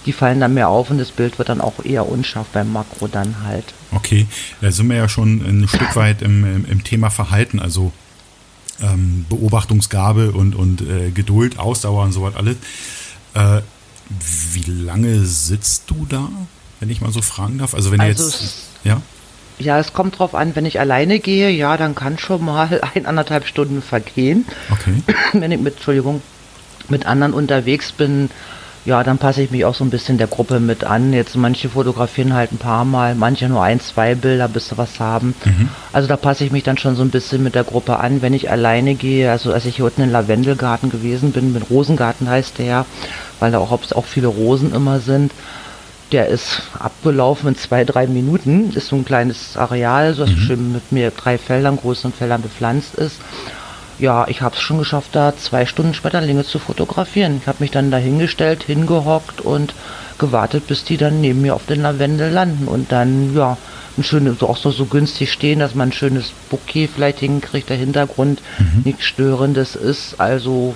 die 0.05 0.13
fallen 0.13 0.39
dann 0.39 0.53
mehr 0.53 0.69
auf 0.69 0.89
und 0.89 0.97
das 0.97 1.11
Bild 1.11 1.37
wird 1.37 1.49
dann 1.49 1.61
auch 1.61 1.83
eher 1.83 2.07
unscharf 2.07 2.47
beim 2.47 2.71
Makro 2.71 3.07
dann 3.07 3.43
halt. 3.43 3.65
Okay, 3.91 4.27
da 4.61 4.71
sind 4.71 4.89
wir 4.89 4.97
ja 4.97 5.09
schon 5.09 5.41
ein 5.41 5.67
Stück 5.67 5.95
weit 5.95 6.21
im, 6.21 6.43
im, 6.43 6.65
im 6.65 6.83
Thema 6.83 7.09
Verhalten, 7.09 7.59
also 7.59 7.91
ähm, 8.81 9.25
Beobachtungsgabe 9.29 10.31
und, 10.31 10.55
und 10.55 10.81
äh, 10.81 11.11
Geduld, 11.11 11.59
Ausdauer 11.59 12.03
und 12.03 12.11
so 12.11 12.23
was 12.23 12.35
alles. 12.35 12.57
Äh, 13.33 13.61
wie 14.53 14.63
lange 14.69 15.19
sitzt 15.25 15.89
du 15.89 16.05
da, 16.07 16.29
wenn 16.79 16.89
ich 16.89 17.01
mal 17.01 17.11
so 17.11 17.21
fragen 17.21 17.57
darf? 17.59 17.73
Also 17.73 17.91
wenn 17.91 18.01
also 18.01 18.23
jetzt, 18.23 18.55
ja? 18.83 19.01
Ja, 19.59 19.79
es 19.79 19.93
kommt 19.93 20.19
drauf 20.19 20.33
an, 20.35 20.55
wenn 20.55 20.65
ich 20.65 20.79
alleine 20.79 21.19
gehe, 21.19 21.49
ja, 21.49 21.77
dann 21.77 21.95
kann 21.95 22.17
schon 22.17 22.43
mal 22.43 22.81
eineinhalb 22.95 23.47
Stunden 23.47 23.81
vergehen. 23.81 24.45
Okay. 24.69 24.95
Wenn 25.33 25.51
ich 25.51 25.59
mit, 25.59 25.75
Entschuldigung, 25.75 26.21
mit 26.89 27.05
anderen 27.05 27.33
unterwegs 27.33 27.91
bin, 27.91 28.29
ja, 28.85 29.01
dann 29.03 29.17
passe 29.17 29.41
ich 29.41 29.51
mich 29.51 29.63
auch 29.63 29.75
so 29.75 29.85
ein 29.85 29.89
bisschen 29.89 30.17
der 30.17 30.27
Gruppe 30.27 30.59
mit 30.59 30.83
an. 30.83 31.13
Jetzt 31.13 31.37
manche 31.37 31.69
fotografieren 31.69 32.33
halt 32.33 32.51
ein 32.51 32.57
paar 32.57 32.83
Mal, 32.83 33.15
manche 33.15 33.47
nur 33.47 33.63
ein, 33.63 33.79
zwei 33.79 34.13
Bilder, 34.13 34.49
bis 34.49 34.69
sie 34.69 34.77
was 34.77 34.99
haben. 34.99 35.33
Mhm. 35.45 35.69
Also 35.93 36.09
da 36.09 36.17
passe 36.17 36.43
ich 36.43 36.51
mich 36.51 36.63
dann 36.63 36.77
schon 36.77 36.95
so 36.95 37.01
ein 37.01 37.09
bisschen 37.09 37.43
mit 37.43 37.55
der 37.55 37.63
Gruppe 37.63 37.99
an, 37.99 38.21
wenn 38.21 38.33
ich 38.33 38.51
alleine 38.51 38.95
gehe. 38.95 39.31
Also 39.31 39.53
als 39.53 39.65
ich 39.65 39.77
hier 39.77 39.85
unten 39.85 40.01
im 40.01 40.11
Lavendelgarten 40.11 40.89
gewesen 40.89 41.31
bin, 41.31 41.53
mit 41.53 41.69
Rosengarten 41.69 42.27
heißt 42.27 42.59
der, 42.59 42.85
weil 43.39 43.51
da 43.51 43.59
auch, 43.59 43.71
auch 43.71 44.05
viele 44.05 44.27
Rosen 44.27 44.73
immer 44.73 44.99
sind. 44.99 45.31
Der 46.11 46.27
ist 46.27 46.63
abgelaufen 46.77 47.49
in 47.49 47.57
zwei, 47.57 47.85
drei 47.85 48.05
Minuten. 48.05 48.73
Ist 48.73 48.87
so 48.87 48.97
ein 48.97 49.05
kleines 49.05 49.55
Areal, 49.55 50.13
so 50.13 50.25
dass 50.25 50.35
mhm. 50.35 50.39
schön 50.39 50.73
mit 50.73 50.91
mir 50.91 51.11
drei 51.11 51.37
Feldern, 51.37 51.77
großen 51.77 52.11
Feldern 52.11 52.41
bepflanzt 52.41 52.95
ist 52.95 53.15
ja, 53.99 54.27
ich 54.27 54.41
habe 54.41 54.55
es 54.55 54.61
schon 54.61 54.79
geschafft, 54.79 55.09
da 55.13 55.35
zwei 55.37 55.65
Stunden 55.65 55.93
Schmetterlinge 55.93 56.43
zu 56.43 56.59
fotografieren. 56.59 57.37
Ich 57.41 57.47
habe 57.47 57.59
mich 57.61 57.71
dann 57.71 57.91
dahingestellt, 57.91 58.63
hingehockt 58.63 59.41
und 59.41 59.73
gewartet, 60.17 60.67
bis 60.67 60.83
die 60.83 60.97
dann 60.97 61.21
neben 61.21 61.41
mir 61.41 61.55
auf 61.55 61.65
den 61.65 61.81
Lavendel 61.81 62.31
landen 62.31 62.67
und 62.67 62.91
dann, 62.91 63.35
ja, 63.35 63.57
ein 63.97 64.03
schönes, 64.03 64.41
auch 64.41 64.57
so, 64.57 64.71
so 64.71 64.85
günstig 64.85 65.31
stehen, 65.31 65.59
dass 65.59 65.75
man 65.75 65.89
ein 65.89 65.93
schönes 65.93 66.31
Bouquet 66.49 66.87
vielleicht 66.87 67.19
hinkriegt, 67.19 67.69
der 67.69 67.77
Hintergrund 67.77 68.41
mhm. 68.57 68.81
nichts 68.85 69.05
Störendes 69.05 69.75
ist. 69.75 70.19
Also, 70.19 70.75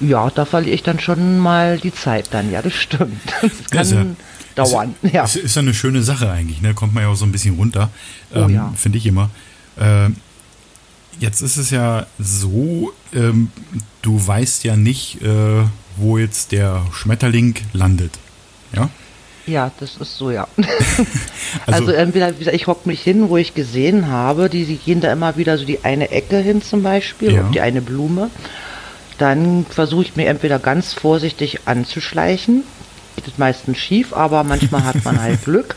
ja, 0.00 0.30
da 0.30 0.44
verliere 0.44 0.74
ich 0.74 0.82
dann 0.82 1.00
schon 1.00 1.38
mal 1.38 1.78
die 1.78 1.92
Zeit 1.92 2.28
dann, 2.30 2.50
ja, 2.50 2.62
das 2.62 2.74
stimmt. 2.74 3.20
Das 3.42 3.70
kann 3.70 4.16
ja, 4.56 4.64
dauern. 4.64 4.94
Ist, 5.02 5.14
ja. 5.14 5.24
Ist, 5.24 5.36
ist 5.36 5.56
ja 5.56 5.62
eine 5.62 5.74
schöne 5.74 6.02
Sache 6.02 6.30
eigentlich, 6.30 6.60
ne? 6.60 6.74
Kommt 6.74 6.94
man 6.94 7.02
ja 7.02 7.08
auch 7.08 7.16
so 7.16 7.24
ein 7.24 7.32
bisschen 7.32 7.56
runter, 7.56 7.90
oh, 8.34 8.40
ähm, 8.40 8.50
ja. 8.50 8.72
finde 8.76 8.98
ich 8.98 9.06
immer. 9.06 9.30
Äh, 9.76 10.10
Jetzt 11.20 11.42
ist 11.42 11.58
es 11.58 11.68
ja 11.68 12.06
so, 12.18 12.92
ähm, 13.14 13.50
du 14.00 14.26
weißt 14.26 14.64
ja 14.64 14.74
nicht, 14.74 15.20
äh, 15.20 15.64
wo 15.98 16.16
jetzt 16.16 16.50
der 16.50 16.82
Schmetterling 16.92 17.54
landet. 17.74 18.12
Ja? 18.74 18.88
Ja, 19.46 19.70
das 19.80 19.96
ist 19.98 20.16
so, 20.16 20.30
ja. 20.30 20.48
also, 21.66 21.86
also, 21.86 21.92
entweder, 21.92 22.32
ich 22.52 22.66
hocke 22.66 22.88
mich 22.88 23.02
hin, 23.02 23.28
wo 23.28 23.36
ich 23.36 23.52
gesehen 23.52 24.08
habe, 24.08 24.48
die, 24.48 24.64
die 24.64 24.76
gehen 24.76 25.02
da 25.02 25.12
immer 25.12 25.36
wieder 25.36 25.58
so 25.58 25.66
die 25.66 25.84
eine 25.84 26.10
Ecke 26.10 26.38
hin 26.38 26.62
zum 26.62 26.82
Beispiel, 26.82 27.34
ja. 27.34 27.50
die 27.52 27.60
eine 27.60 27.82
Blume. 27.82 28.30
Dann 29.18 29.66
versuche 29.68 30.04
ich 30.04 30.16
mir 30.16 30.26
entweder 30.26 30.58
ganz 30.58 30.94
vorsichtig 30.94 31.66
anzuschleichen. 31.66 32.64
Geht 33.16 33.38
meistens 33.38 33.76
schief, 33.76 34.14
aber 34.14 34.42
manchmal 34.42 34.84
hat 34.84 35.04
man 35.04 35.20
halt 35.20 35.44
Glück. 35.44 35.76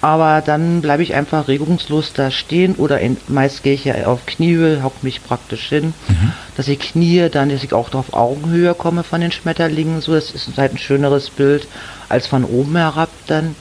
Aber 0.00 0.42
dann 0.42 0.80
bleibe 0.80 1.02
ich 1.02 1.14
einfach 1.14 1.48
regungslos 1.48 2.12
da 2.12 2.30
stehen 2.30 2.76
oder 2.76 3.00
in, 3.00 3.16
meist 3.26 3.64
gehe 3.64 3.74
ich 3.74 3.84
ja 3.84 4.06
auf 4.06 4.26
Kniehöhe, 4.26 4.82
hock 4.84 5.02
mich 5.02 5.24
praktisch 5.24 5.68
hin, 5.68 5.92
mhm. 6.06 6.32
dass 6.56 6.68
ich 6.68 6.78
knie, 6.78 7.28
dann, 7.28 7.48
dass 7.48 7.64
ich 7.64 7.72
auch 7.72 7.92
auf 7.94 8.12
Augenhöhe 8.12 8.74
komme 8.74 9.02
von 9.02 9.20
den 9.20 9.32
Schmetterlingen. 9.32 10.00
So, 10.00 10.14
das 10.14 10.30
ist 10.30 10.56
halt 10.56 10.74
ein 10.74 10.78
schöneres 10.78 11.30
Bild 11.30 11.66
als 12.08 12.28
von 12.28 12.44
oben 12.44 12.76
herab 12.76 13.10
dann. 13.26 13.56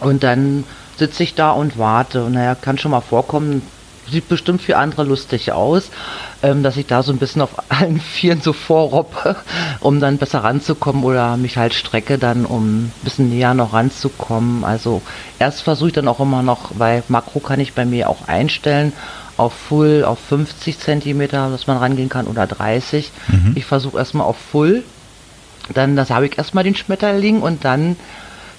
Und 0.00 0.22
dann 0.22 0.64
sitze 0.96 1.22
ich 1.22 1.34
da 1.34 1.50
und 1.50 1.78
warte. 1.78 2.24
Und 2.24 2.32
naja, 2.32 2.54
kann 2.54 2.78
schon 2.78 2.92
mal 2.92 3.00
vorkommen, 3.00 3.62
sieht 4.10 4.28
bestimmt 4.28 4.62
für 4.62 4.76
andere 4.76 5.04
lustig 5.04 5.52
aus, 5.52 5.90
ähm, 6.42 6.62
dass 6.62 6.76
ich 6.76 6.86
da 6.86 7.02
so 7.02 7.12
ein 7.12 7.18
bisschen 7.18 7.42
auf 7.42 7.50
allen 7.70 8.00
Vieren 8.00 8.40
so 8.40 8.52
vorroppe, 8.52 9.36
um 9.80 10.00
dann 10.00 10.18
besser 10.18 10.44
ranzukommen 10.44 11.04
oder 11.04 11.36
mich 11.36 11.56
halt 11.56 11.74
strecke 11.74 12.18
dann, 12.18 12.44
um 12.44 12.84
ein 12.84 12.92
bisschen 13.02 13.30
näher 13.30 13.54
noch 13.54 13.72
ranzukommen. 13.72 14.64
Also 14.64 15.02
erst 15.38 15.62
versuche 15.62 15.88
ich 15.88 15.94
dann 15.94 16.08
auch 16.08 16.20
immer 16.20 16.42
noch, 16.42 16.70
weil 16.74 17.02
Makro 17.08 17.40
kann 17.40 17.60
ich 17.60 17.74
bei 17.74 17.84
mir 17.84 18.08
auch 18.08 18.28
einstellen, 18.28 18.92
auf 19.36 19.52
Full, 19.52 20.04
auf 20.04 20.18
50 20.18 20.78
Zentimeter, 20.78 21.48
dass 21.50 21.68
man 21.68 21.76
rangehen 21.76 22.08
kann 22.08 22.26
oder 22.26 22.46
30. 22.46 23.10
Mhm. 23.28 23.52
Ich 23.54 23.64
versuche 23.64 23.96
erstmal 23.96 24.26
auf 24.26 24.36
Full, 24.36 24.82
dann 25.72 25.96
das 25.96 26.10
habe 26.10 26.26
ich 26.26 26.36
erstmal 26.36 26.64
den 26.64 26.74
Schmetterling 26.74 27.40
und 27.40 27.64
dann 27.64 27.96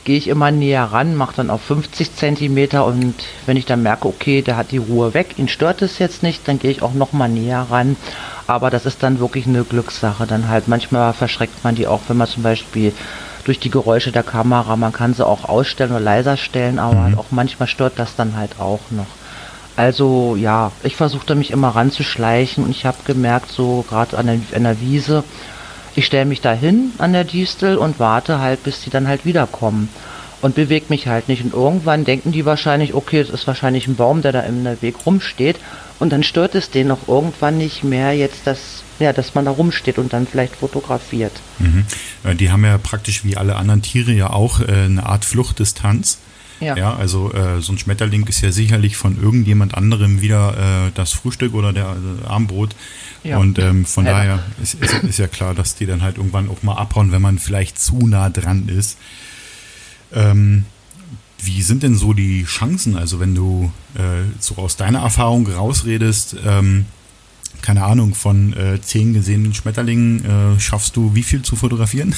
gehe 0.04 0.18
ich 0.18 0.28
immer 0.28 0.52
näher 0.52 0.86
ran, 0.86 1.16
mache 1.16 1.36
dann 1.38 1.50
auf 1.50 1.62
50 1.62 2.16
Zentimeter 2.16 2.86
und 2.86 3.16
wenn 3.46 3.58
ich 3.58 3.66
dann 3.66 3.84
merke, 3.84 4.08
okay, 4.08 4.42
der 4.42 4.58
hat 4.58 4.72
die 4.72 4.78
Ruhe 4.78 5.14
weg, 5.14 5.36
ihn 5.38 5.48
stört 5.48 5.82
es 5.82 6.00
jetzt 6.00 6.24
nicht, 6.24 6.48
dann 6.48 6.60
gehe 6.60 6.72
ich 6.72 6.82
auch 6.82 6.94
noch 6.94 7.14
mal 7.14 7.30
näher 7.30 7.68
ran. 7.70 7.96
Aber 8.48 8.72
das 8.72 8.86
ist 8.86 9.04
dann 9.04 9.20
wirklich 9.20 9.46
eine 9.46 9.64
Glückssache. 9.64 10.26
Dann 10.26 10.48
halt 10.48 10.68
manchmal 10.68 11.14
verschreckt 11.14 11.64
man 11.64 11.76
die 11.76 11.86
auch, 11.86 12.02
wenn 12.08 12.18
man 12.18 12.28
zum 12.28 12.42
Beispiel 12.42 12.94
durch 13.44 13.60
die 13.60 13.70
Geräusche 13.70 14.12
der 14.12 14.24
Kamera, 14.24 14.76
man 14.76 14.92
kann 14.92 15.14
sie 15.14 15.26
auch 15.26 15.48
ausstellen 15.48 15.92
oder 15.92 16.00
leiser 16.00 16.38
stellen, 16.38 16.80
aber 16.80 16.96
mhm. 16.96 17.04
halt 17.04 17.18
auch 17.18 17.26
manchmal 17.32 17.68
stört 17.68 17.94
das 17.98 18.16
dann 18.16 18.36
halt 18.36 18.60
auch 18.60 18.80
noch. 18.90 19.08
Also 19.76 20.36
ja, 20.36 20.72
ich 20.84 20.96
versuchte 20.96 21.36
mich 21.36 21.52
immer 21.52 21.70
ranzuschleichen 21.70 22.66
und 22.66 22.72
ich 22.72 22.86
habe 22.86 22.98
gemerkt, 23.06 23.52
so 23.52 23.86
gerade 23.88 24.18
an, 24.18 24.28
an 24.28 24.64
der 24.64 24.82
Wiese, 24.82 25.24
ich 26.00 26.06
stelle 26.06 26.26
mich 26.26 26.40
da 26.40 26.54
hin 26.54 26.94
an 26.98 27.12
der 27.12 27.26
Distel 27.26 27.78
und 27.78 28.00
warte 28.00 28.40
halt, 28.40 28.64
bis 28.64 28.80
die 28.80 28.90
dann 28.90 29.08
halt 29.08 29.26
wiederkommen. 29.26 29.90
Und 30.42 30.56
bewege 30.56 30.86
mich 30.88 31.08
halt 31.08 31.28
nicht. 31.28 31.44
Und 31.44 31.54
irgendwann 31.54 32.06
denken 32.06 32.32
die 32.32 32.46
wahrscheinlich, 32.46 32.94
okay, 32.94 33.20
es 33.20 33.30
ist 33.30 33.46
wahrscheinlich 33.46 33.86
ein 33.86 33.98
Baum, 33.98 34.22
der 34.22 34.32
da 34.32 34.40
im 34.40 34.64
Weg 34.82 34.96
rumsteht. 35.06 35.58
Und 36.00 36.14
dann 36.14 36.24
stört 36.24 36.56
es 36.56 36.70
denen 36.70 36.92
auch 36.92 37.10
irgendwann 37.10 37.58
nicht 37.58 37.84
mehr 37.84 38.14
jetzt, 38.14 38.48
dass, 38.48 38.84
ja, 39.00 39.12
dass 39.12 39.36
man 39.36 39.44
da 39.44 39.52
rumsteht 39.52 39.98
und 39.98 40.14
dann 40.14 40.26
vielleicht 40.26 40.56
fotografiert. 40.56 41.34
Mhm. 41.60 41.86
Die 42.38 42.50
haben 42.50 42.64
ja 42.64 42.78
praktisch 42.78 43.26
wie 43.26 43.36
alle 43.36 43.58
anderen 43.58 43.82
Tiere 43.82 44.14
ja 44.14 44.30
auch 44.30 44.62
äh, 44.62 44.72
eine 44.72 45.06
Art 45.06 45.26
Fluchtdistanz. 45.26 46.20
Ja. 46.60 46.76
ja, 46.76 46.96
also 46.96 47.32
äh, 47.34 47.62
so 47.62 47.72
ein 47.72 47.78
Schmetterling 47.78 48.28
ist 48.28 48.42
ja 48.42 48.52
sicherlich 48.52 48.98
von 48.98 49.22
irgendjemand 49.22 49.76
anderem 49.76 50.22
wieder 50.22 50.88
äh, 50.88 50.92
das 50.94 51.14
Frühstück 51.14 51.54
oder 51.54 51.72
der 51.72 51.86
äh, 51.86 52.28
Armbrot. 52.28 52.76
Ja. 53.24 53.38
Und 53.38 53.60
ähm, 53.60 53.86
von 53.86 54.06
ja. 54.06 54.12
daher 54.12 54.44
ist, 54.62 54.76
ist, 54.76 55.04
ist, 55.04 55.20
ja 55.20 55.28
klar, 55.28 55.54
dass 55.54 55.76
die 55.76 55.86
dann 55.86 56.02
halt 56.02 56.18
irgendwann 56.18 56.50
auch 56.50 56.64
mal 56.64 56.76
abhauen, 56.76 57.12
wenn 57.12 57.22
man 57.22 57.40
vielleicht 57.40 57.80
zu 57.80 58.08
nah 58.08 58.30
dran 58.30 58.68
ist. 58.68 58.98
Ähm, 60.14 60.66
wie 61.42 61.62
sind 61.62 61.84
denn 61.84 61.96
so 61.96 62.14
die 62.14 62.44
Chancen? 62.44 62.98
Also 62.98 63.20
wenn 63.20 63.36
du 63.36 63.72
äh, 63.96 64.24
so 64.40 64.56
aus 64.58 64.76
deiner 64.76 65.00
Erfahrung 65.00 65.48
rausredest, 65.48 66.36
ähm, 66.46 66.86
keine 67.62 67.84
Ahnung, 67.84 68.14
von 68.16 68.54
äh, 68.54 68.82
zehn 68.82 69.14
gesehenen 69.14 69.54
Schmetterlingen 69.54 70.56
äh, 70.58 70.60
schaffst 70.60 70.96
du 70.96 71.16
wie 71.16 71.24
viel 71.24 71.42
zu 71.42 71.56
fotografieren? 71.56 72.16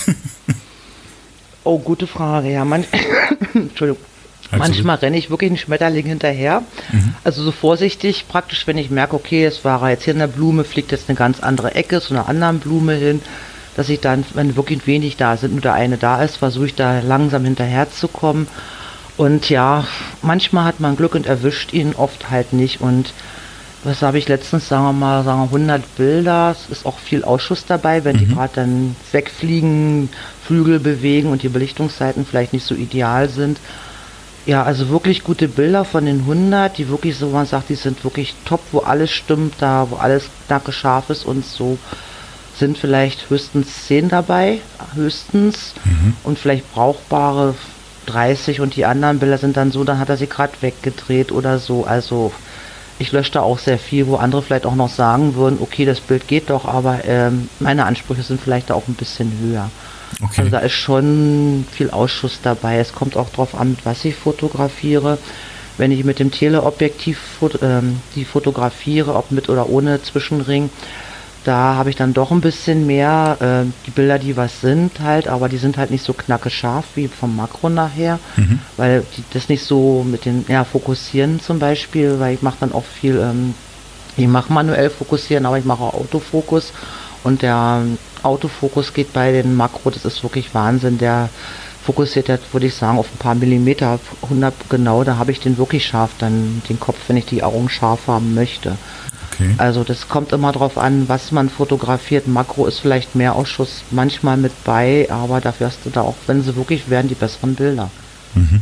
oh, 1.64 1.80
gute 1.80 2.08
Frage. 2.08 2.52
Ja, 2.52 2.66
man 2.66 2.86
Entschuldigung. 3.54 4.04
Manchmal 4.58 4.98
renne 4.98 5.17
ich 5.17 5.29
wirklich 5.29 5.50
einen 5.50 5.58
Schmetterling 5.58 6.05
hinterher. 6.05 6.63
Mhm. 6.91 7.15
Also 7.24 7.43
so 7.43 7.51
vorsichtig, 7.51 8.25
praktisch, 8.27 8.67
wenn 8.67 8.77
ich 8.77 8.89
merke, 8.89 9.15
okay, 9.15 9.46
es 9.46 9.63
war 9.63 9.89
jetzt 9.89 10.03
hier 10.03 10.13
in 10.13 10.20
der 10.20 10.27
Blume, 10.27 10.63
fliegt 10.63 10.91
jetzt 10.91 11.10
eine 11.10 11.17
ganz 11.17 11.39
andere 11.39 11.75
Ecke 11.75 12.01
zu 12.01 12.13
einer 12.13 12.27
anderen 12.27 12.60
Blume 12.60 12.93
hin, 12.93 13.22
dass 13.75 13.89
ich 13.89 14.01
dann, 14.01 14.25
wenn 14.34 14.55
wirklich 14.55 14.86
wenig 14.88 15.17
da 15.17 15.38
sind, 15.38 15.53
nur 15.53 15.62
der 15.62 15.74
eine 15.74 15.98
da 15.98 16.22
ist, 16.22 16.38
versuche 16.38 16.67
ich 16.67 16.75
da 16.75 17.00
langsam 17.00 17.46
hinterher 17.46 17.89
zu 17.89 18.08
kommen. 18.08 18.48
Und 19.17 19.50
ja, 19.50 19.86
manchmal 20.22 20.65
hat 20.65 20.79
man 20.79 20.96
Glück 20.96 21.15
und 21.15 21.27
erwischt 21.27 21.74
ihn, 21.74 21.93
oft 21.96 22.29
halt 22.29 22.53
nicht. 22.53 22.81
Und 22.81 23.13
was 23.84 24.01
habe 24.01 24.17
ich 24.17 24.27
letztens, 24.27 24.67
sagen 24.67 24.84
wir 24.84 24.93
mal, 24.93 25.24
sagen 25.24 25.39
wir 25.39 25.46
100 25.46 25.96
Bilder, 25.96 26.51
es 26.51 26.70
ist 26.70 26.86
auch 26.86 27.00
viel 27.00 27.24
Ausschuss 27.24 27.65
dabei, 27.65 28.03
wenn 28.03 28.15
mhm. 28.15 28.20
die 28.20 28.27
gerade 28.27 28.53
dann 28.55 28.96
wegfliegen, 29.12 30.10
Flügel 30.46 30.79
bewegen 30.79 31.31
und 31.31 31.43
die 31.43 31.50
Belichtungszeiten 31.50 32.25
vielleicht 32.25 32.53
nicht 32.53 32.65
so 32.65 32.75
ideal 32.75 33.29
sind. 33.29 33.60
Ja, 34.46 34.64
also 34.64 34.90
wirklich 34.90 35.24
gute 35.24 35.48
Bilder 35.48 35.86
von 35.86 36.06
den 36.06 36.22
100, 36.22 36.78
die 36.78 36.90
wirklich 36.90 37.18
so, 37.18 37.28
man 37.28 37.46
sagt, 37.46 37.70
die 37.70 37.76
sind 37.76 38.04
wirklich 38.04 38.34
top, 38.46 38.62
wo 38.72 38.80
alles 38.80 39.12
stimmt, 39.12 39.56
da, 39.60 39.88
wo 39.90 39.98
alles 39.98 40.26
knacke 40.48 40.72
scharf 40.72 41.10
ist 41.10 41.26
und 41.26 41.46
so 41.46 41.78
sind 42.58 42.78
vielleicht 42.78 43.30
höchstens 43.30 43.88
10 43.88 44.10
dabei, 44.10 44.60
höchstens, 44.94 45.74
mhm. 45.84 46.16
und 46.24 46.38
vielleicht 46.38 46.72
brauchbare 46.74 47.56
30 48.08 48.62
und 48.62 48.76
die 48.76 48.86
anderen 48.86 49.20
Bilder 49.20 49.38
sind 49.38 49.58
dann 49.58 49.72
so, 49.72 49.84
dann 49.84 50.00
hat 50.00 50.10
er 50.10 50.18
sie 50.18 50.28
gerade 50.28 50.54
weggedreht 50.62 51.32
oder 51.32 51.60
so. 51.60 51.86
Also 51.86 52.32
ich 53.00 53.12
lösche 53.12 53.32
da 53.32 53.42
auch 53.42 53.58
sehr 53.58 53.80
viel, 53.80 54.08
wo 54.08 54.16
andere 54.16 54.42
vielleicht 54.42 54.66
auch 54.66 54.76
noch 54.76 54.90
sagen 54.90 55.36
würden, 55.36 55.58
okay, 55.62 55.86
das 55.86 56.00
Bild 56.00 56.28
geht 56.28 56.50
doch, 56.50 56.66
aber 56.66 57.00
ähm, 57.06 57.50
meine 57.60 57.86
Ansprüche 57.86 58.24
sind 58.24 58.42
vielleicht 58.42 58.72
auch 58.72 58.88
ein 58.88 58.96
bisschen 58.96 59.32
höher. 59.42 59.70
Okay. 60.20 60.41
Also 60.41 60.51
da 60.51 60.60
ist 60.60 60.74
schon 60.74 61.65
viel 61.72 61.89
Ausschuss 61.89 62.39
dabei. 62.44 62.77
Es 62.77 62.94
kommt 62.94 63.15
auch 63.18 63.30
darauf 63.30 63.56
an, 63.56 63.77
was 63.84 64.03
ich 64.06 64.15
fotografiere. 64.15 65.18
Wenn 65.77 65.91
ich 65.91 66.03
mit 66.03 66.20
dem 66.20 66.32
Teleobjektiv 66.32 67.20
ähm, 67.62 68.01
die 68.15 68.25
fotografiere, 68.25 69.15
ob 69.15 69.32
mit 69.32 69.50
oder 69.50 69.70
ohne 69.70 70.01
Zwischenring, 70.01 70.70
da 71.44 71.75
habe 71.75 71.89
ich 71.89 71.96
dann 71.96 72.13
doch 72.13 72.32
ein 72.32 72.41
bisschen 72.41 72.86
mehr 72.86 73.38
äh, 73.39 73.72
die 73.88 73.91
Bilder, 73.91 74.20
die 74.20 74.38
was 74.38 74.62
sind 74.62 75.00
halt, 75.00 75.27
aber 75.27 75.50
die 75.50 75.58
sind 75.58 75.77
halt 75.77 75.89
nicht 75.89 76.03
so 76.03 76.13
knacke 76.13 76.50
scharf 76.50 76.86
wie 76.96 77.08
vom 77.08 77.36
Makro 77.36 77.70
nachher, 77.70 78.20
mhm. 78.38 78.60
weil 78.77 79.03
die 79.18 79.24
das 79.34 79.50
nicht 79.50 79.63
so 79.63 80.06
mit 80.08 80.25
den, 80.25 80.46
ja, 80.48 80.63
fokussieren 80.63 81.39
zum 81.39 81.58
Beispiel, 81.58 82.20
weil 82.20 82.36
ich 82.36 82.41
mache 82.44 82.58
dann 82.60 82.74
auch 82.74 82.84
viel, 82.84 83.18
ähm, 83.18 83.56
ich 84.18 84.27
mache 84.27 84.53
manuell 84.53 84.91
fokussieren, 84.91 85.46
aber 85.46 85.58
ich 85.58 85.65
mache 85.65 85.84
auch 85.84 85.96
Autofokus 85.96 86.74
und 87.24 87.41
der 87.41 87.82
Autofokus 88.24 88.94
geht 88.94 89.13
bei 89.13 89.32
den 89.32 89.56
Makro, 89.56 89.90
das 89.90 90.06
ist 90.06 90.24
wirklich 90.24 90.54
Wahnsinn. 90.54 90.98
Der 90.98 91.30
fokussiert 91.84 92.28
ja, 92.28 92.38
würde 92.51 92.68
ich 92.68 92.75
sagen, 92.75 92.98
auf 92.98 93.08
ein 93.13 93.18
paar 93.18 93.36
Millimeter, 93.36 94.00
100 94.24 94.54
genau, 94.70 95.04
da 95.04 95.18
habe 95.18 95.32
ich 95.32 95.40
den 95.40 95.58
wirklich 95.58 95.86
scharf, 95.86 96.12
dann 96.20 96.62
den 96.70 96.80
Kopf, 96.80 96.98
wenn 97.08 97.18
ich 97.18 97.25
die 97.25 97.44
Augen 97.44 97.70
scharf 97.70 98.08
haben 98.08 98.34
möchte. 98.34 98.78
Okay. 99.34 99.56
Also 99.58 99.84
das 99.84 100.08
kommt 100.08 100.34
immer 100.34 100.51
darauf 100.51 100.78
an, 100.78 101.08
was 101.10 101.32
man 101.32 101.50
fotografiert. 101.50 102.28
Makro 102.28 102.68
ist 102.68 102.80
vielleicht 102.80 103.16
mehr 103.16 103.36
Ausschuss 103.36 103.84
manchmal 103.90 104.38
mit 104.38 104.51
bei, 104.63 105.08
aber 105.10 105.42
dafür 105.42 105.68
hast 105.68 105.80
du 105.86 105.90
da 105.90 106.01
auch, 106.01 106.16
wenn 106.28 106.44
sie 106.44 106.56
wirklich 106.56 106.90
werden, 106.90 107.08
die 107.08 107.16
besseren 107.16 107.56
Bilder. 107.56 107.90
Mhm. 108.36 108.62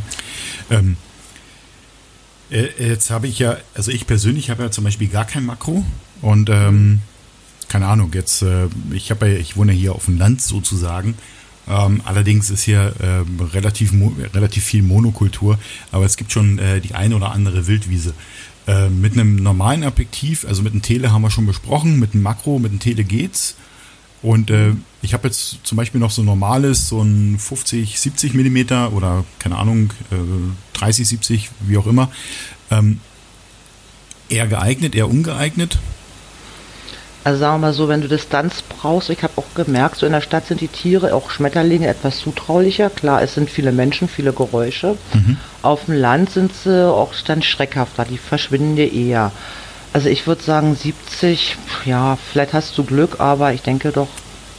Ähm, 0.70 0.96
äh, 2.50 2.68
jetzt 2.78 3.10
habe 3.10 3.26
ich 3.26 3.38
ja, 3.38 3.56
also 3.74 3.90
ich 3.90 4.06
persönlich 4.06 4.50
habe 4.50 4.62
ja 4.62 4.70
zum 4.70 4.84
Beispiel 4.84 5.08
gar 5.08 5.24
kein 5.24 5.44
Makro 5.44 5.84
und 6.22 6.48
ähm, 6.50 7.00
keine 7.70 7.86
Ahnung, 7.86 8.10
jetzt, 8.14 8.42
äh, 8.42 8.66
ich 8.92 9.08
ja, 9.08 9.16
ich 9.22 9.56
wohne 9.56 9.72
hier 9.72 9.94
auf 9.94 10.06
dem 10.06 10.18
Land 10.18 10.42
sozusagen. 10.42 11.14
Ähm, 11.68 12.02
allerdings 12.04 12.50
ist 12.50 12.64
hier 12.64 12.94
äh, 12.98 13.44
relativ, 13.54 13.92
relativ 14.34 14.64
viel 14.64 14.82
Monokultur, 14.82 15.56
aber 15.92 16.04
es 16.04 16.16
gibt 16.16 16.32
schon 16.32 16.58
äh, 16.58 16.80
die 16.80 16.94
eine 16.94 17.14
oder 17.14 17.30
andere 17.30 17.68
Wildwiese. 17.68 18.12
Äh, 18.66 18.88
mit 18.88 19.12
einem 19.12 19.36
normalen 19.36 19.84
Objektiv, 19.84 20.44
also 20.44 20.62
mit 20.62 20.72
einem 20.72 20.82
Tele 20.82 21.12
haben 21.12 21.22
wir 21.22 21.30
schon 21.30 21.46
besprochen, 21.46 22.00
mit 22.00 22.12
einem 22.12 22.24
Makro, 22.24 22.58
mit 22.58 22.72
einem 22.72 22.80
Tele 22.80 23.04
geht's. 23.04 23.54
Und 24.20 24.50
äh, 24.50 24.72
ich 25.00 25.14
habe 25.14 25.28
jetzt 25.28 25.60
zum 25.62 25.76
Beispiel 25.76 26.00
noch 26.00 26.10
so 26.10 26.22
ein 26.22 26.26
normales, 26.26 26.88
so 26.88 27.00
ein 27.00 27.38
50, 27.38 28.00
70 28.00 28.34
Millimeter 28.34 28.92
oder 28.92 29.24
keine 29.38 29.56
Ahnung, 29.56 29.92
äh, 30.10 30.16
30, 30.78 31.06
70, 31.06 31.50
wie 31.60 31.78
auch 31.78 31.86
immer. 31.86 32.10
Ähm, 32.72 33.00
eher 34.28 34.48
geeignet, 34.48 34.96
eher 34.96 35.08
ungeeignet. 35.08 35.78
Also 37.22 37.38
sagen 37.38 37.56
wir 37.56 37.66
mal 37.66 37.72
so, 37.74 37.88
wenn 37.88 38.00
du 38.00 38.08
Distanz 38.08 38.62
brauchst, 38.62 39.10
ich 39.10 39.22
habe 39.22 39.34
auch 39.36 39.54
gemerkt, 39.54 39.96
so 39.96 40.06
in 40.06 40.12
der 40.12 40.22
Stadt 40.22 40.46
sind 40.46 40.62
die 40.62 40.68
Tiere, 40.68 41.14
auch 41.14 41.30
Schmetterlinge, 41.30 41.86
etwas 41.86 42.18
zutraulicher. 42.18 42.88
Klar, 42.88 43.22
es 43.22 43.34
sind 43.34 43.50
viele 43.50 43.72
Menschen, 43.72 44.08
viele 44.08 44.32
Geräusche. 44.32 44.96
Mhm. 45.12 45.36
Auf 45.60 45.84
dem 45.84 45.94
Land 45.94 46.30
sind 46.30 46.54
sie 46.54 46.88
auch 46.88 47.12
dann 47.26 47.42
schreckhafter, 47.42 48.06
die 48.06 48.16
verschwinden 48.16 48.76
dir 48.76 48.90
eher. 48.90 49.32
Also 49.92 50.08
ich 50.08 50.26
würde 50.26 50.42
sagen 50.42 50.74
70, 50.74 51.56
ja, 51.84 52.16
vielleicht 52.16 52.54
hast 52.54 52.78
du 52.78 52.84
Glück, 52.84 53.20
aber 53.20 53.52
ich 53.52 53.60
denke 53.60 53.90
doch, 53.92 54.08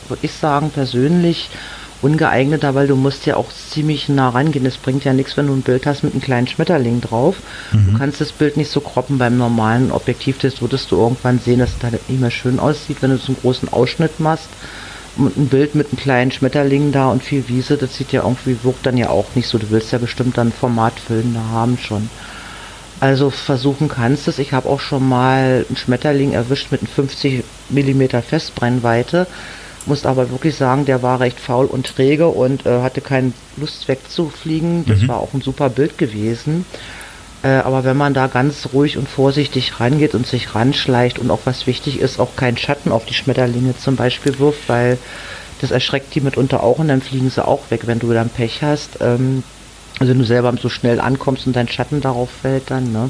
würde 0.08 0.26
ich 0.26 0.34
sagen, 0.34 0.70
persönlich 0.70 1.50
ungeeigneter, 2.02 2.76
weil 2.76 2.88
du 2.88 2.96
musst 2.96 3.26
ja 3.26 3.36
auch 3.36 3.50
ziemlich 3.52 4.10
nah 4.10 4.30
rangehen. 4.30 4.66
Es 4.66 4.78
bringt 4.78 5.04
ja 5.04 5.14
nichts, 5.14 5.38
wenn 5.38 5.48
du 5.48 5.54
ein 5.54 5.62
Bild 5.62 5.86
hast 5.86 6.04
mit 6.04 6.14
einem 6.14 6.22
kleinen 6.22 6.48
Schmetterling 6.48 7.02
drauf. 7.02 7.38
Mhm. 7.72 7.92
Du 7.92 7.98
kannst 7.98 8.22
das 8.22 8.32
Bild 8.32 8.58
nicht 8.58 8.72
so 8.72 8.82
kroppen 8.82 9.18
beim 9.18 9.38
normalen 9.38 9.92
Objektiv. 9.92 10.40
Das 10.40 10.62
würdest 10.62 10.92
du 10.92 10.98
irgendwann 10.98 11.40
sehen, 11.40 11.60
dass 11.60 11.72
es 11.72 11.80
da 11.80 11.90
nicht 11.90 12.10
mehr 12.10 12.32
schön 12.32 12.60
aussieht, 12.60 12.98
wenn 13.02 13.12
du 13.12 13.18
so 13.18 13.28
einen 13.28 13.42
großen 13.42 13.70
Ausschnitt 13.70 14.20
machst. 14.20 14.50
Und 15.18 15.38
ein 15.38 15.48
Bild 15.48 15.76
mit 15.76 15.88
einem 15.88 15.98
kleinen 15.98 16.32
Schmetterling 16.32 16.92
da 16.92 17.10
und 17.10 17.22
viel 17.22 17.48
Wiese, 17.50 17.76
das 17.76 17.98
sieht 17.98 18.14
ja 18.14 18.24
irgendwie, 18.24 18.58
wirkt 18.64 18.86
dann 18.86 18.98
ja 18.98 19.10
auch 19.10 19.36
nicht 19.36 19.48
so. 19.48 19.58
Du 19.58 19.70
willst 19.70 19.92
ja 19.92 19.98
bestimmt 19.98 20.38
dann 20.38 20.52
Formatfilm 20.52 21.34
da 21.34 21.54
haben 21.54 21.78
schon. 21.78 22.10
Also 23.02 23.30
versuchen 23.30 23.90
kannst 23.90 24.28
es. 24.28 24.40
Ich 24.40 24.54
habe 24.54 24.70
auch 24.70 24.80
schon 24.80 25.08
mal 25.08 25.66
einen 25.68 25.76
Schmetterling 25.76 26.34
erwischt 26.34 26.72
mit 26.72 26.82
einem 26.82 26.88
50 26.88 27.44
mm 27.70 28.04
Festbrennweite 28.22 29.28
muss 29.88 30.06
aber 30.06 30.30
wirklich 30.32 30.56
sagen, 30.56 30.86
der 30.86 31.02
war 31.02 31.20
recht 31.20 31.40
faul 31.40 31.66
und 31.66 31.88
träge 31.88 32.28
und 32.28 32.66
äh, 32.66 32.82
hatte 32.82 33.02
keine 33.02 33.34
Lust 33.58 33.88
wegzufliegen. 33.88 34.86
Das 34.86 35.02
mhm. 35.02 35.08
war 35.08 35.20
auch 35.20 35.34
ein 35.34 35.42
super 35.42 35.70
Bild 35.70 35.98
gewesen. 35.98 36.66
Äh, 37.44 37.50
aber 37.50 37.84
wenn 37.84 37.98
man 37.98 38.14
da 38.14 38.28
ganz 38.28 38.70
ruhig 38.74 38.98
und 38.98 39.10
vorsichtig 39.10 39.80
rangeht 39.80 40.14
und 40.14 40.28
sich 40.28 40.54
ranschleicht 40.54 41.20
und 41.20 41.32
auch 41.32 41.42
was 41.46 41.68
wichtig 41.68 42.00
ist, 42.00 42.20
auch 42.20 42.36
keinen 42.36 42.58
Schatten 42.58 42.92
auf 42.92 43.06
die 43.06 43.14
Schmetterlinge 43.14 43.76
zum 43.78 43.96
Beispiel 43.96 44.38
wirft, 44.40 44.70
weil 44.70 44.98
das 45.60 45.72
erschreckt 45.72 46.14
die 46.16 46.22
mitunter 46.22 46.64
auch 46.64 46.80
und 46.80 46.88
dann 46.88 47.02
fliegen 47.02 47.30
sie 47.30 47.46
auch 47.46 47.70
weg, 47.70 47.82
wenn 47.86 48.00
du 48.00 48.12
dann 48.14 48.30
Pech 48.30 48.62
hast. 48.62 49.00
Ähm, 49.02 49.44
also 50.00 50.12
wenn 50.12 50.20
du 50.20 50.26
selber 50.26 50.54
so 50.60 50.70
schnell 50.70 51.00
ankommst 51.00 51.48
und 51.48 51.56
dein 51.56 51.68
Schatten 51.68 52.02
darauf 52.02 52.30
fällt 52.30 52.72
dann, 52.72 52.92
ne? 52.92 53.10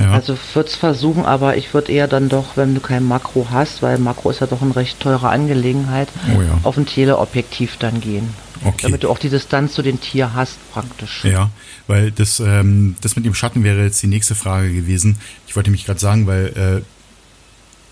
Ja. 0.00 0.12
Also 0.12 0.36
würde 0.54 0.68
es 0.70 0.76
versuchen, 0.76 1.26
aber 1.26 1.58
ich 1.58 1.74
würde 1.74 1.92
eher 1.92 2.08
dann 2.08 2.30
doch, 2.30 2.56
wenn 2.56 2.74
du 2.74 2.80
kein 2.80 3.04
Makro 3.04 3.48
hast, 3.50 3.82
weil 3.82 3.98
Makro 3.98 4.30
ist 4.30 4.40
ja 4.40 4.46
doch 4.46 4.62
eine 4.62 4.74
recht 4.74 4.98
teure 4.98 5.28
Angelegenheit, 5.28 6.08
oh 6.34 6.40
ja. 6.40 6.58
auf 6.62 6.78
ein 6.78 6.86
Teleobjektiv 6.86 7.76
dann 7.78 8.00
gehen. 8.00 8.30
Okay. 8.64 8.82
Damit 8.82 9.02
du 9.02 9.10
auch 9.10 9.18
die 9.18 9.28
Distanz 9.28 9.74
zu 9.74 9.82
den 9.82 10.00
Tier 10.00 10.34
hast, 10.34 10.58
praktisch. 10.72 11.24
Ja, 11.24 11.50
weil 11.86 12.10
das, 12.10 12.40
ähm, 12.40 12.96
das 13.02 13.14
mit 13.16 13.26
dem 13.26 13.34
Schatten 13.34 13.62
wäre 13.62 13.82
jetzt 13.82 14.02
die 14.02 14.06
nächste 14.06 14.34
Frage 14.34 14.72
gewesen. 14.72 15.18
Ich 15.46 15.54
wollte 15.54 15.70
mich 15.70 15.84
gerade 15.84 16.00
sagen, 16.00 16.26
weil 16.26 16.82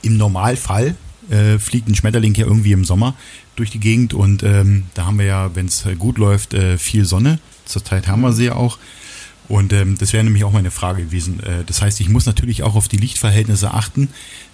äh, 0.03 0.07
im 0.07 0.17
Normalfall 0.17 0.95
äh, 1.31 1.59
fliegt 1.59 1.89
ein 1.89 1.95
Schmetterling 1.95 2.35
ja 2.35 2.47
irgendwie 2.47 2.73
im 2.73 2.85
Sommer 2.85 3.15
durch 3.57 3.71
die 3.71 3.81
Gegend 3.81 4.15
und 4.15 4.43
ähm, 4.43 4.85
da 4.95 5.05
haben 5.05 5.19
wir 5.19 5.27
ja, 5.27 5.55
wenn 5.55 5.67
es 5.67 5.85
gut 5.99 6.17
läuft, 6.17 6.55
äh, 6.55 6.79
viel 6.79 7.05
Sonne. 7.05 7.39
Zurzeit 7.65 8.09
haben 8.09 8.23
wir 8.23 8.33
sie 8.33 8.47
ja 8.47 8.55
auch. 8.55 8.79
Und 9.49 9.73
ähm, 9.73 9.97
das 9.99 10.13
wäre 10.13 10.25
nämlich 10.25 10.45
auch 10.45 10.53
meine 10.53 10.71
Frage 10.71 11.05
gewesen. 11.05 11.41
Äh, 11.41 11.65
das 11.67 11.81
heißt, 11.81 12.01
ich 12.01 12.09
muss 12.09 12.27
natürlich 12.27 12.63
auch 12.63 12.75
auf 12.75 12.89
die 12.89 12.99
Lichtverhältnisse 12.99 13.73
achten, 13.73 14.09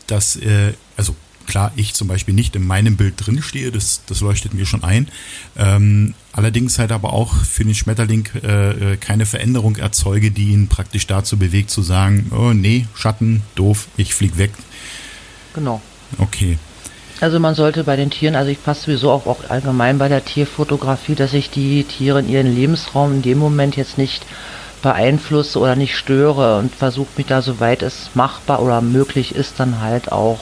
dass, 0.07 0.37
äh, 0.37 0.75
also 0.97 1.17
klar, 1.47 1.73
ich 1.77 1.95
zum 1.95 2.09
Beispiel 2.09 2.35
nicht 2.35 2.57
in 2.57 2.67
meinem 2.67 2.97
Bild 2.97 3.15
drin 3.17 3.43
stehe, 3.43 3.71
das, 3.71 4.03
das 4.07 4.21
leuchtet 4.21 4.55
mir 4.55 4.67
schon 4.67 4.85
ein. 4.85 5.09
Ähm, 5.57 6.15
allerdings 6.33 6.79
halt 6.79 6.93
aber 6.93 7.13
auch 7.13 7.35
für 7.35 7.65
den 7.65 7.75
Schmetterling 7.75 8.29
äh, 8.43 8.93
äh, 8.93 8.97
keine 8.97 9.27
Veränderung 9.27 9.77
erzeuge, 9.77 10.31
die 10.31 10.51
ihn 10.51 10.69
praktisch 10.69 11.07
dazu 11.07 11.37
bewegt 11.37 11.71
zu 11.71 11.83
sagen, 11.83 12.31
oh 12.35 12.53
nee, 12.53 12.87
Schatten, 12.95 13.43
doof, 13.55 13.89
ich 13.97 14.15
flieg 14.15 14.39
weg. 14.39 14.53
Genau. 15.55 15.81
Okay. 16.19 16.59
Also 17.21 17.39
man 17.39 17.55
sollte 17.55 17.85
bei 17.85 17.97
den 17.97 18.11
Tieren, 18.11 18.35
also 18.35 18.51
ich 18.51 18.63
passe 18.63 18.83
sowieso 18.83 19.11
auch, 19.11 19.27
auch 19.27 19.49
allgemein 19.49 19.99
bei 19.99 20.09
der 20.09 20.25
Tierfotografie, 20.25 21.15
dass 21.15 21.33
ich 21.33 21.49
die 21.51 21.85
Tiere 21.85 22.21
in 22.21 22.29
ihren 22.29 22.55
Lebensraum 22.55 23.15
in 23.15 23.23
dem 23.23 23.39
Moment 23.39 23.77
jetzt 23.77 23.99
nicht 23.99 24.27
beeinflusse 24.85 25.59
oder 25.59 25.77
nicht 25.77 25.97
störe 25.97 26.59
und 26.59 26.75
versuche 26.75 27.09
mich 27.17 27.27
da, 27.27 27.41
soweit 27.41 27.83
es 27.83 28.11
machbar 28.13 28.63
oder 28.63 28.83
möglich 28.83 29.35
ist, 29.35 29.59
dann 29.59 29.81
halt 29.81 30.13
auch, 30.13 30.41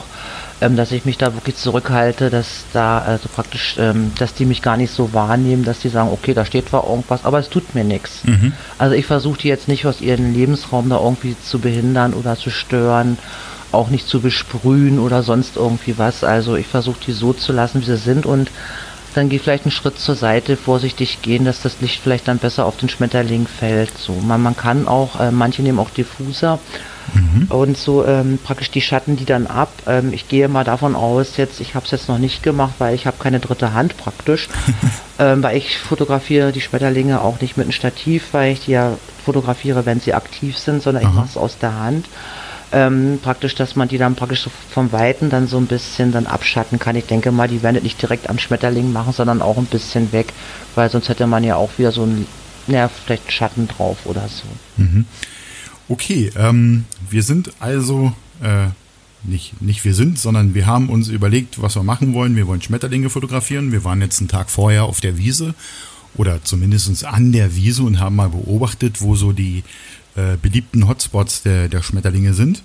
ähm, 0.59 0.75
dass 0.75 0.91
ich 0.91 1.05
mich 1.05 1.17
da 1.17 1.33
wirklich 1.33 1.55
zurückhalte, 1.55 2.29
dass 2.29 2.65
da, 2.73 2.99
also 2.99 3.29
praktisch, 3.33 3.77
ähm, 3.79 4.11
dass 4.19 4.33
die 4.33 4.45
mich 4.45 4.61
gar 4.61 4.75
nicht 4.75 4.91
so 4.91 5.13
wahrnehmen, 5.13 5.63
dass 5.63 5.79
die 5.79 5.87
sagen, 5.87 6.09
okay, 6.11 6.33
da 6.33 6.45
steht 6.45 6.67
zwar 6.69 6.85
irgendwas, 6.87 7.23
aber 7.23 7.39
es 7.39 7.49
tut 7.49 7.73
mir 7.73 7.85
nichts. 7.85 8.25
Mhm. 8.25 8.51
Also 8.77 8.95
ich 8.95 9.05
versuche 9.05 9.39
die 9.39 9.47
jetzt 9.47 9.69
nicht 9.69 9.85
aus 9.85 10.01
ihrem 10.01 10.33
Lebensraum 10.33 10.89
da 10.89 10.99
irgendwie 10.99 11.37
zu 11.41 11.59
behindern 11.59 12.13
oder 12.13 12.35
zu 12.35 12.49
stören, 12.49 13.17
auch 13.71 13.89
nicht 13.89 14.09
zu 14.09 14.19
besprühen 14.19 14.99
oder 14.99 15.23
sonst 15.23 15.55
irgendwie 15.55 15.97
was. 15.97 16.25
Also 16.25 16.57
ich 16.57 16.67
versuche 16.67 16.99
die 17.07 17.13
so 17.13 17.31
zu 17.31 17.53
lassen, 17.53 17.81
wie 17.81 17.85
sie 17.85 17.97
sind 17.97 18.25
und 18.25 18.51
dann 19.13 19.29
geh 19.29 19.39
vielleicht 19.39 19.65
einen 19.65 19.71
Schritt 19.71 19.99
zur 19.99 20.15
Seite, 20.15 20.57
vorsichtig 20.57 21.21
gehen, 21.21 21.45
dass 21.45 21.61
das 21.61 21.81
Licht 21.81 22.01
vielleicht 22.01 22.27
dann 22.27 22.37
besser 22.39 22.65
auf 22.65 22.77
den 22.77 22.89
Schmetterling 22.89 23.47
fällt. 23.47 23.97
So, 23.97 24.13
man, 24.13 24.41
man 24.41 24.55
kann 24.55 24.87
auch, 24.87 25.19
äh, 25.19 25.31
manche 25.31 25.61
nehmen 25.61 25.79
auch 25.79 25.89
Diffuser 25.89 26.59
mhm. 27.13 27.47
und 27.49 27.77
so 27.77 28.05
ähm, 28.05 28.39
praktisch 28.43 28.71
die 28.71 28.81
Schatten 28.81 29.15
die 29.15 29.25
dann 29.25 29.47
ab. 29.47 29.71
Ähm, 29.87 30.13
ich 30.13 30.27
gehe 30.27 30.47
mal 30.47 30.63
davon 30.63 30.95
aus, 30.95 31.37
jetzt, 31.37 31.59
ich 31.59 31.75
habe 31.75 31.85
es 31.85 31.91
jetzt 31.91 32.09
noch 32.09 32.17
nicht 32.17 32.43
gemacht, 32.43 32.73
weil 32.79 32.95
ich 32.95 33.05
habe 33.05 33.17
keine 33.19 33.39
dritte 33.39 33.73
Hand 33.73 33.97
praktisch, 33.97 34.49
ähm, 35.19 35.43
weil 35.43 35.57
ich 35.57 35.77
fotografiere 35.77 36.51
die 36.51 36.61
Schmetterlinge 36.61 37.21
auch 37.21 37.39
nicht 37.41 37.57
mit 37.57 37.65
einem 37.65 37.71
Stativ, 37.71 38.29
weil 38.33 38.53
ich 38.53 38.65
die 38.65 38.71
ja 38.71 38.97
fotografiere, 39.25 39.85
wenn 39.85 39.99
sie 39.99 40.13
aktiv 40.13 40.57
sind, 40.57 40.83
sondern 40.83 41.03
Aha. 41.03 41.09
ich 41.09 41.15
mache 41.15 41.29
es 41.29 41.37
aus 41.37 41.57
der 41.57 41.79
Hand 41.79 42.05
ähm, 42.73 43.19
praktisch, 43.21 43.55
dass 43.55 43.75
man 43.75 43.87
die 43.87 43.97
dann 43.97 44.15
praktisch 44.15 44.41
so 44.41 44.51
vom 44.71 44.91
Weiten 44.91 45.29
dann 45.29 45.47
so 45.47 45.57
ein 45.57 45.67
bisschen 45.67 46.11
dann 46.11 46.25
abschatten 46.25 46.79
kann. 46.79 46.95
Ich 46.95 47.05
denke 47.05 47.31
mal, 47.31 47.47
die 47.47 47.61
werden 47.61 47.81
nicht 47.83 48.01
direkt 48.01 48.29
am 48.29 48.39
Schmetterling 48.39 48.91
machen, 48.91 49.13
sondern 49.13 49.41
auch 49.41 49.57
ein 49.57 49.65
bisschen 49.65 50.11
weg, 50.11 50.33
weil 50.75 50.89
sonst 50.89 51.07
hätte 51.07 51.27
man 51.27 51.43
ja 51.43 51.55
auch 51.55 51.77
wieder 51.77 51.91
so 51.91 52.03
ein, 52.03 52.25
naja, 52.67 52.89
vielleicht 52.89 53.31
Schatten 53.31 53.67
drauf 53.67 53.99
oder 54.05 54.27
so. 54.27 54.43
Mhm. 54.77 55.05
Okay, 55.87 56.31
ähm, 56.35 56.85
wir 57.09 57.23
sind 57.23 57.51
also, 57.59 58.13
äh, 58.41 58.67
nicht, 59.23 59.61
nicht 59.61 59.85
wir 59.85 59.93
sind, 59.93 60.17
sondern 60.17 60.55
wir 60.55 60.65
haben 60.65 60.89
uns 60.89 61.07
überlegt, 61.07 61.61
was 61.61 61.75
wir 61.75 61.83
machen 61.83 62.13
wollen. 62.13 62.35
Wir 62.35 62.47
wollen 62.47 62.61
Schmetterlinge 62.61 63.09
fotografieren. 63.09 63.71
Wir 63.71 63.83
waren 63.83 64.01
jetzt 64.01 64.19
einen 64.19 64.27
Tag 64.27 64.49
vorher 64.49 64.85
auf 64.85 64.99
der 64.99 65.17
Wiese 65.17 65.53
oder 66.15 66.43
zumindest 66.43 67.05
an 67.05 67.31
der 67.31 67.55
Wiese 67.55 67.83
und 67.83 67.99
haben 67.99 68.15
mal 68.15 68.29
beobachtet, 68.29 69.01
wo 69.01 69.15
so 69.15 69.31
die 69.31 69.63
äh, 70.15 70.37
beliebten 70.41 70.87
Hotspots 70.87 71.43
der, 71.43 71.69
der 71.69 71.81
Schmetterlinge 71.81 72.33
sind 72.33 72.63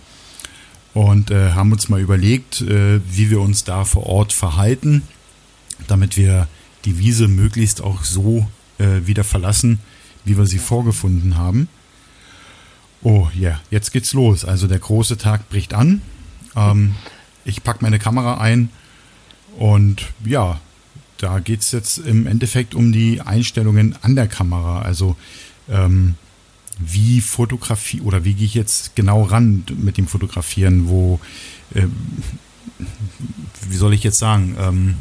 und 0.94 1.30
äh, 1.30 1.52
haben 1.52 1.72
uns 1.72 1.88
mal 1.88 2.00
überlegt, 2.00 2.60
äh, 2.60 3.00
wie 3.08 3.30
wir 3.30 3.40
uns 3.40 3.64
da 3.64 3.84
vor 3.84 4.06
Ort 4.06 4.32
verhalten, 4.32 5.02
damit 5.86 6.16
wir 6.16 6.48
die 6.84 6.98
Wiese 6.98 7.28
möglichst 7.28 7.82
auch 7.82 8.04
so 8.04 8.46
äh, 8.78 9.06
wieder 9.06 9.24
verlassen, 9.24 9.78
wie 10.24 10.36
wir 10.36 10.46
sie 10.46 10.58
vorgefunden 10.58 11.36
haben. 11.36 11.68
Oh 13.02 13.28
ja, 13.34 13.50
yeah. 13.50 13.60
jetzt 13.70 13.92
geht's 13.92 14.12
los. 14.12 14.44
Also 14.44 14.66
der 14.66 14.78
große 14.78 15.18
Tag 15.18 15.48
bricht 15.48 15.72
an. 15.72 16.02
Ähm, 16.56 16.94
ich 17.44 17.62
packe 17.62 17.82
meine 17.82 17.98
Kamera 17.98 18.38
ein 18.38 18.70
und 19.56 20.02
ja, 20.24 20.60
da 21.18 21.40
geht 21.40 21.60
es 21.60 21.72
jetzt 21.72 21.98
im 21.98 22.26
Endeffekt 22.26 22.74
um 22.74 22.92
die 22.92 23.20
Einstellungen 23.20 23.96
an 24.02 24.16
der 24.16 24.28
Kamera. 24.28 24.82
Also 24.82 25.16
ähm, 25.68 26.14
wie 26.78 27.20
Fotografie 27.20 28.00
oder 28.00 28.24
wie 28.24 28.34
gehe 28.34 28.46
ich 28.46 28.54
jetzt 28.54 28.94
genau 28.94 29.22
ran 29.22 29.64
mit 29.76 29.98
dem 29.98 30.06
Fotografieren, 30.06 30.88
wo, 30.88 31.20
äh, 31.74 31.86
wie 33.68 33.76
soll 33.76 33.94
ich 33.94 34.04
jetzt 34.04 34.18
sagen, 34.18 34.56
ähm, 34.60 34.94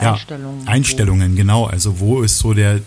ja, 0.00 0.12
Einstellungen, 0.12 0.68
Einstellungen 0.68 1.36
genau. 1.36 1.66
Also 1.66 2.00
wo 2.00 2.22
ist 2.22 2.38
so 2.38 2.54
der, 2.54 2.80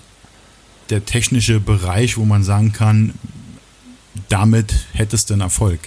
der 0.89 1.05
technische 1.05 1.59
Bereich, 1.59 2.17
wo 2.17 2.25
man 2.25 2.43
sagen 2.43 2.71
kann, 2.71 3.13
damit 4.29 4.73
hättest 4.93 5.29
du 5.29 5.33
einen 5.35 5.41
Erfolg? 5.41 5.79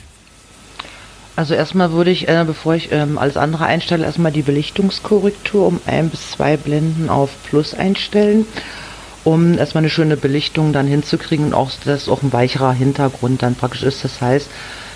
Also 1.34 1.54
erstmal 1.54 1.92
würde 1.92 2.10
ich, 2.10 2.28
äh, 2.28 2.44
bevor 2.44 2.74
ich 2.74 2.90
ähm, 2.90 3.16
alles 3.16 3.36
andere 3.36 3.64
einstelle, 3.64 4.04
erstmal 4.04 4.32
die 4.32 4.42
Belichtungskorrektur 4.42 5.66
um 5.66 5.80
ein 5.86 6.10
bis 6.10 6.32
zwei 6.32 6.56
Blenden 6.56 7.08
auf 7.08 7.30
Plus 7.44 7.74
einstellen 7.74 8.44
um 9.24 9.58
erstmal 9.58 9.82
eine 9.82 9.90
schöne 9.90 10.16
Belichtung 10.16 10.72
dann 10.72 10.86
hinzukriegen 10.86 11.46
und 11.46 11.54
auch, 11.54 11.70
dass 11.84 12.08
auch 12.08 12.22
ein 12.22 12.32
weicherer 12.32 12.72
Hintergrund 12.72 13.42
dann 13.42 13.54
praktisch 13.54 13.82
ist. 13.82 14.04
Das 14.04 14.20
heißt, 14.20 14.48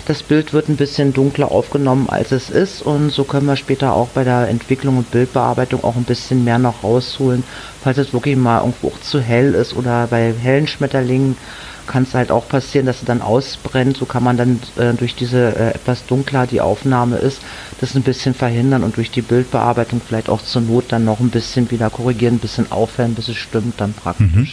das 0.05 0.21
Bild 0.21 0.51
wird 0.51 0.67
ein 0.67 0.75
bisschen 0.75 1.13
dunkler 1.13 1.51
aufgenommen, 1.51 2.09
als 2.09 2.31
es 2.33 2.49
ist 2.49 2.81
und 2.81 3.09
so 3.09 3.23
können 3.23 3.47
wir 3.47 3.55
später 3.55 3.93
auch 3.93 4.09
bei 4.09 4.25
der 4.25 4.49
Entwicklung 4.49 4.97
und 4.97 5.11
Bildbearbeitung 5.11 5.83
auch 5.83 5.95
ein 5.95 6.03
bisschen 6.03 6.43
mehr 6.43 6.59
noch 6.59 6.83
rausholen, 6.83 7.43
falls 7.81 7.97
es 7.97 8.11
wirklich 8.11 8.35
mal 8.35 8.59
irgendwo 8.59 8.89
auch 8.89 8.99
zu 8.99 9.21
hell 9.21 9.53
ist 9.53 9.73
oder 9.73 10.07
bei 10.07 10.33
hellen 10.33 10.67
Schmetterlingen 10.67 11.37
kann 11.87 12.03
es 12.03 12.13
halt 12.13 12.31
auch 12.31 12.47
passieren, 12.47 12.85
dass 12.85 12.99
sie 12.99 13.05
dann 13.05 13.21
ausbrennt. 13.21 13.97
So 13.97 14.05
kann 14.05 14.23
man 14.23 14.37
dann 14.37 14.59
äh, 14.77 14.93
durch 14.93 15.15
diese 15.15 15.55
äh, 15.55 15.69
etwas 15.71 16.05
dunkler 16.05 16.47
die 16.47 16.61
Aufnahme 16.61 17.17
ist, 17.17 17.41
das 17.81 17.95
ein 17.95 18.03
bisschen 18.03 18.33
verhindern 18.33 18.83
und 18.83 18.97
durch 18.97 19.11
die 19.11 19.21
Bildbearbeitung 19.21 20.01
vielleicht 20.05 20.29
auch 20.29 20.41
zur 20.41 20.61
Not 20.61 20.85
dann 20.89 21.05
noch 21.05 21.19
ein 21.19 21.29
bisschen 21.29 21.71
wieder 21.71 21.89
korrigieren, 21.89 22.35
ein 22.35 22.39
bisschen 22.39 22.71
aufhellen, 22.71 23.15
bis 23.15 23.27
es 23.27 23.37
stimmt 23.37 23.79
dann 23.79 23.93
praktisch. 23.93 24.25
Mhm. 24.33 24.47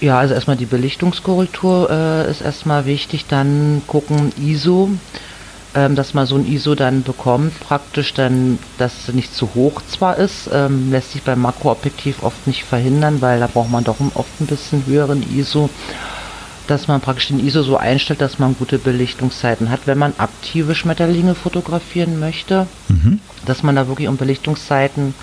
Ja, 0.00 0.18
also 0.18 0.32
erstmal 0.32 0.56
die 0.56 0.66
Belichtungskorrektur 0.66 1.90
äh, 1.90 2.30
ist 2.30 2.40
erstmal 2.40 2.86
wichtig, 2.86 3.26
dann 3.28 3.82
gucken 3.86 4.32
ISO, 4.40 4.90
ähm, 5.74 5.94
dass 5.94 6.14
man 6.14 6.26
so 6.26 6.36
ein 6.36 6.46
ISO 6.46 6.74
dann 6.74 7.02
bekommt, 7.02 7.58
praktisch 7.60 8.14
dann, 8.14 8.58
dass 8.78 9.08
es 9.08 9.14
nicht 9.14 9.34
zu 9.34 9.54
hoch 9.54 9.82
zwar 9.88 10.16
ist, 10.16 10.50
ähm, 10.52 10.90
lässt 10.90 11.12
sich 11.12 11.22
beim 11.22 11.40
Makroobjektiv 11.40 12.22
oft 12.22 12.46
nicht 12.46 12.64
verhindern, 12.64 13.20
weil 13.20 13.40
da 13.40 13.46
braucht 13.46 13.70
man 13.70 13.84
doch 13.84 13.96
oft 14.14 14.40
ein 14.40 14.46
bisschen 14.46 14.84
höheren 14.86 15.24
ISO, 15.36 15.70
dass 16.66 16.88
man 16.88 17.00
praktisch 17.00 17.28
den 17.28 17.44
ISO 17.44 17.62
so 17.62 17.76
einstellt, 17.76 18.20
dass 18.20 18.38
man 18.38 18.56
gute 18.58 18.78
Belichtungszeiten 18.78 19.70
hat, 19.70 19.80
wenn 19.86 19.98
man 19.98 20.14
aktive 20.18 20.74
Schmetterlinge 20.74 21.34
fotografieren 21.34 22.18
möchte, 22.18 22.66
mhm. 22.88 23.20
dass 23.46 23.62
man 23.62 23.76
da 23.76 23.88
wirklich 23.88 24.08
um 24.08 24.16
Belichtungszeiten 24.16 25.14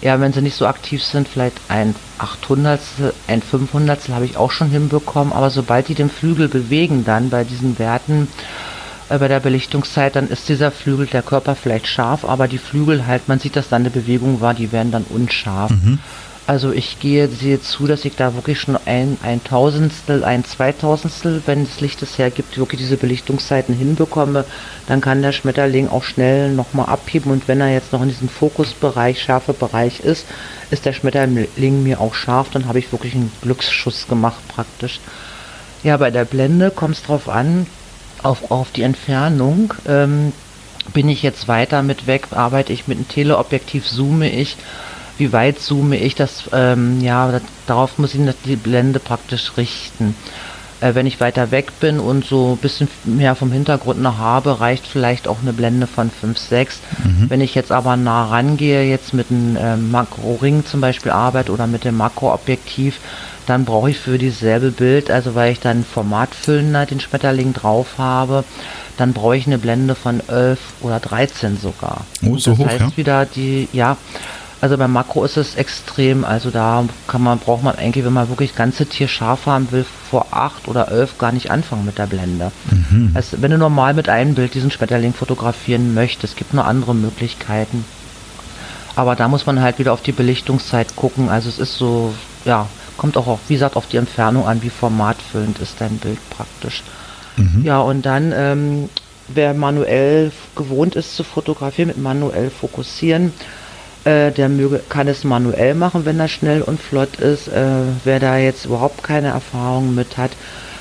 ja, 0.00 0.20
wenn 0.20 0.32
sie 0.32 0.42
nicht 0.42 0.56
so 0.56 0.66
aktiv 0.66 1.02
sind, 1.02 1.26
vielleicht 1.26 1.56
ein 1.68 1.94
800, 2.18 2.80
ein 3.26 3.42
500 3.42 4.08
habe 4.10 4.24
ich 4.24 4.36
auch 4.36 4.52
schon 4.52 4.70
hinbekommen, 4.70 5.32
aber 5.32 5.50
sobald 5.50 5.88
die 5.88 5.94
den 5.94 6.10
Flügel 6.10 6.48
bewegen 6.48 7.04
dann 7.04 7.30
bei 7.30 7.44
diesen 7.44 7.78
Werten, 7.78 8.28
bei 9.08 9.28
der 9.28 9.40
Belichtungszeit, 9.40 10.16
dann 10.16 10.28
ist 10.28 10.48
dieser 10.48 10.70
Flügel, 10.70 11.06
der 11.06 11.22
Körper 11.22 11.54
vielleicht 11.54 11.86
scharf, 11.86 12.24
aber 12.24 12.46
die 12.46 12.58
Flügel 12.58 13.06
halt, 13.06 13.28
man 13.28 13.38
sieht, 13.38 13.56
dass 13.56 13.70
da 13.70 13.76
eine 13.76 13.90
Bewegung 13.90 14.40
war, 14.40 14.52
die 14.52 14.70
werden 14.72 14.92
dann 14.92 15.04
unscharf. 15.04 15.70
Mhm. 15.70 15.98
Also 16.46 16.72
ich 16.72 16.98
gehe, 16.98 17.28
sehe 17.28 17.60
zu, 17.60 17.86
dass 17.86 18.06
ich 18.06 18.16
da 18.16 18.34
wirklich 18.34 18.58
schon 18.58 18.78
ein, 18.86 19.18
ein 19.22 19.44
Tausendstel, 19.44 20.24
ein 20.24 20.46
Zweitausendstel, 20.46 21.42
wenn 21.44 21.66
das 21.66 21.82
Licht 21.82 22.00
es 22.00 22.16
hergibt, 22.16 22.56
wirklich 22.56 22.80
diese 22.80 22.96
Belichtungszeiten 22.96 23.74
hinbekomme, 23.74 24.46
dann 24.86 25.02
kann 25.02 25.20
der 25.20 25.32
Schmetterling 25.32 25.88
auch 25.88 26.04
schnell 26.04 26.52
nochmal 26.52 26.86
abheben 26.86 27.32
und 27.32 27.48
wenn 27.48 27.60
er 27.60 27.70
jetzt 27.70 27.92
noch 27.92 28.00
in 28.00 28.08
diesem 28.08 28.30
Fokusbereich, 28.30 29.22
scharfe 29.22 29.52
Bereich 29.52 30.00
ist, 30.00 30.24
ist 30.70 30.86
der 30.86 30.94
Schmetterling 30.94 31.82
mir 31.82 32.00
auch 32.00 32.14
scharf, 32.14 32.48
dann 32.50 32.66
habe 32.66 32.78
ich 32.78 32.92
wirklich 32.92 33.14
einen 33.14 33.30
Glücksschuss 33.42 34.08
gemacht 34.08 34.40
praktisch. 34.48 35.00
Ja, 35.82 35.98
bei 35.98 36.10
der 36.10 36.24
Blende 36.24 36.70
kommt 36.70 36.96
es 36.96 37.02
drauf 37.02 37.28
an, 37.28 37.66
auf, 38.22 38.50
auf 38.50 38.70
die 38.72 38.82
Entfernung. 38.82 39.74
Ähm, 39.86 40.32
bin 40.92 41.08
ich 41.08 41.22
jetzt 41.22 41.48
weiter 41.48 41.82
mit 41.82 42.06
weg, 42.06 42.28
arbeite 42.30 42.72
ich 42.72 42.88
mit 42.88 42.98
einem 42.98 43.08
Teleobjektiv, 43.08 43.86
zoome 43.86 44.30
ich, 44.30 44.56
wie 45.18 45.32
weit 45.32 45.60
zoome 45.60 45.96
ich, 45.96 46.14
das, 46.14 46.44
ähm, 46.52 47.00
ja, 47.00 47.30
das, 47.30 47.42
darauf 47.66 47.98
muss 47.98 48.14
ich 48.14 48.20
die 48.44 48.56
Blende 48.56 48.98
praktisch 48.98 49.56
richten. 49.56 50.14
Äh, 50.80 50.94
wenn 50.94 51.06
ich 51.06 51.20
weiter 51.20 51.50
weg 51.50 51.72
bin 51.80 51.98
und 51.98 52.24
so 52.24 52.52
ein 52.52 52.58
bisschen 52.58 52.88
mehr 53.04 53.34
vom 53.34 53.50
Hintergrund 53.50 54.00
noch 54.00 54.18
habe, 54.18 54.60
reicht 54.60 54.86
vielleicht 54.86 55.26
auch 55.26 55.38
eine 55.42 55.52
Blende 55.52 55.86
von 55.86 56.10
5, 56.10 56.38
6. 56.38 56.80
Mhm. 57.04 57.30
Wenn 57.30 57.40
ich 57.40 57.54
jetzt 57.54 57.72
aber 57.72 57.96
nah 57.96 58.26
rangehe, 58.26 58.84
jetzt 58.84 59.12
mit 59.12 59.30
einem 59.30 59.56
äh, 59.56 59.76
Makro-Ring 59.76 60.64
zum 60.64 60.80
Beispiel 60.80 61.10
arbeite 61.10 61.52
oder 61.52 61.66
mit 61.66 61.84
dem 61.84 61.96
Makroobjektiv, 61.96 63.00
dann 63.48 63.64
brauche 63.64 63.90
ich 63.90 63.98
für 63.98 64.18
dieselbe 64.18 64.70
Bild, 64.70 65.10
also 65.10 65.34
weil 65.34 65.52
ich 65.52 65.60
dann 65.60 65.84
Formatfüllender 65.84 66.86
den 66.86 67.00
Schmetterling 67.00 67.52
drauf 67.52 67.98
habe, 67.98 68.44
dann 68.96 69.12
brauche 69.12 69.36
ich 69.36 69.46
eine 69.46 69.58
Blende 69.58 69.94
von 69.94 70.20
11 70.28 70.58
oder 70.80 71.00
13 71.00 71.56
sogar. 71.56 72.04
Oh, 72.22 72.36
so 72.36 72.50
das 72.50 72.58
hoch, 72.58 72.66
heißt 72.66 72.80
ja? 72.80 72.96
wieder 72.96 73.26
die, 73.26 73.68
ja, 73.72 73.96
also 74.60 74.76
beim 74.76 74.92
Makro 74.92 75.24
ist 75.24 75.36
es 75.36 75.54
extrem, 75.54 76.24
also 76.24 76.50
da 76.50 76.84
kann 77.06 77.22
man, 77.22 77.38
braucht 77.38 77.62
man 77.62 77.76
eigentlich, 77.76 78.04
wenn 78.04 78.12
man 78.12 78.28
wirklich 78.28 78.56
ganze 78.56 78.86
Tier 78.86 79.06
scharf 79.06 79.46
haben 79.46 79.70
will, 79.70 79.86
vor 80.10 80.26
8 80.32 80.66
oder 80.66 80.90
11 80.90 81.16
gar 81.18 81.30
nicht 81.30 81.50
anfangen 81.50 81.84
mit 81.84 81.98
der 81.98 82.06
Blende. 82.06 82.50
Mhm. 82.70 83.12
Also 83.14 83.40
wenn 83.40 83.52
du 83.52 83.58
normal 83.58 83.94
mit 83.94 84.08
einem 84.08 84.34
Bild 84.34 84.54
diesen 84.54 84.72
Schmetterling 84.72 85.14
fotografieren 85.14 85.94
möchtest, 85.94 86.36
gibt 86.36 86.54
nur 86.54 86.64
andere 86.64 86.94
Möglichkeiten. 86.94 87.84
Aber 88.96 89.14
da 89.14 89.28
muss 89.28 89.46
man 89.46 89.60
halt 89.60 89.78
wieder 89.78 89.92
auf 89.92 90.02
die 90.02 90.10
Belichtungszeit 90.10 90.96
gucken. 90.96 91.28
Also 91.28 91.48
es 91.48 91.60
ist 91.60 91.76
so, 91.76 92.12
ja, 92.44 92.66
kommt 92.98 93.16
auch, 93.16 93.26
auf, 93.26 93.40
wie 93.48 93.54
gesagt, 93.54 93.76
auf 93.76 93.86
die 93.86 93.96
Entfernung 93.96 94.46
an, 94.46 94.62
wie 94.62 94.68
formatfüllend 94.70 95.58
ist 95.60 95.80
dein 95.80 95.96
Bild 95.96 96.18
praktisch. 96.28 96.82
Mhm. 97.36 97.62
Ja, 97.64 97.80
und 97.80 98.04
dann, 98.04 98.34
ähm, 98.36 98.90
wer 99.28 99.54
manuell 99.54 100.32
gewohnt 100.54 100.96
ist 100.96 101.16
zu 101.16 101.24
fotografieren, 101.24 101.88
mit 101.88 101.98
manuell 101.98 102.50
fokussieren, 102.50 103.32
äh, 104.04 104.30
der 104.32 104.48
möge, 104.48 104.80
kann 104.88 105.08
es 105.08 105.24
manuell 105.24 105.74
machen, 105.74 106.04
wenn 106.04 106.20
er 106.20 106.28
schnell 106.28 106.60
und 106.62 106.80
flott 106.80 107.16
ist. 107.16 107.48
Äh, 107.48 107.64
wer 108.04 108.20
da 108.20 108.36
jetzt 108.36 108.66
überhaupt 108.66 109.02
keine 109.02 109.28
Erfahrung 109.28 109.94
mit 109.94 110.18
hat, 110.18 110.32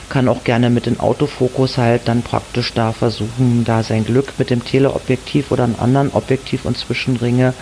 kann 0.10 0.28
auch 0.28 0.44
gerne 0.44 0.70
mit 0.70 0.86
dem 0.86 1.00
Autofokus 1.00 1.78
halt 1.78 2.04
dann 2.06 2.22
praktisch 2.24 2.74
da 2.74 2.94
versuchen, 2.94 3.64
da 3.66 3.84
sein 3.84 4.06
Glück 4.06 4.34
mit 4.38 4.50
dem 4.50 4.64
Teleobjektiv 4.64 5.52
oder 5.52 5.66
einem 5.66 5.76
anderen 5.80 6.12
Objektiv 6.14 6.66
und 6.66 6.78
Zwischenringe. 6.78 7.54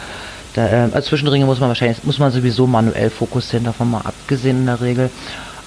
Da, 0.55 0.67
äh, 0.67 0.89
also 0.91 1.09
Zwischenringe 1.09 1.45
muss 1.45 1.59
man 1.59 1.69
wahrscheinlich, 1.69 2.03
muss 2.03 2.17
man 2.17 2.31
sowieso 2.31 2.65
manuell 2.65 3.09
fokussieren, 3.09 3.65
davon 3.65 3.91
mal 3.91 4.01
abgesehen 4.01 4.61
in 4.61 4.65
der 4.65 4.81
Regel. 4.81 5.09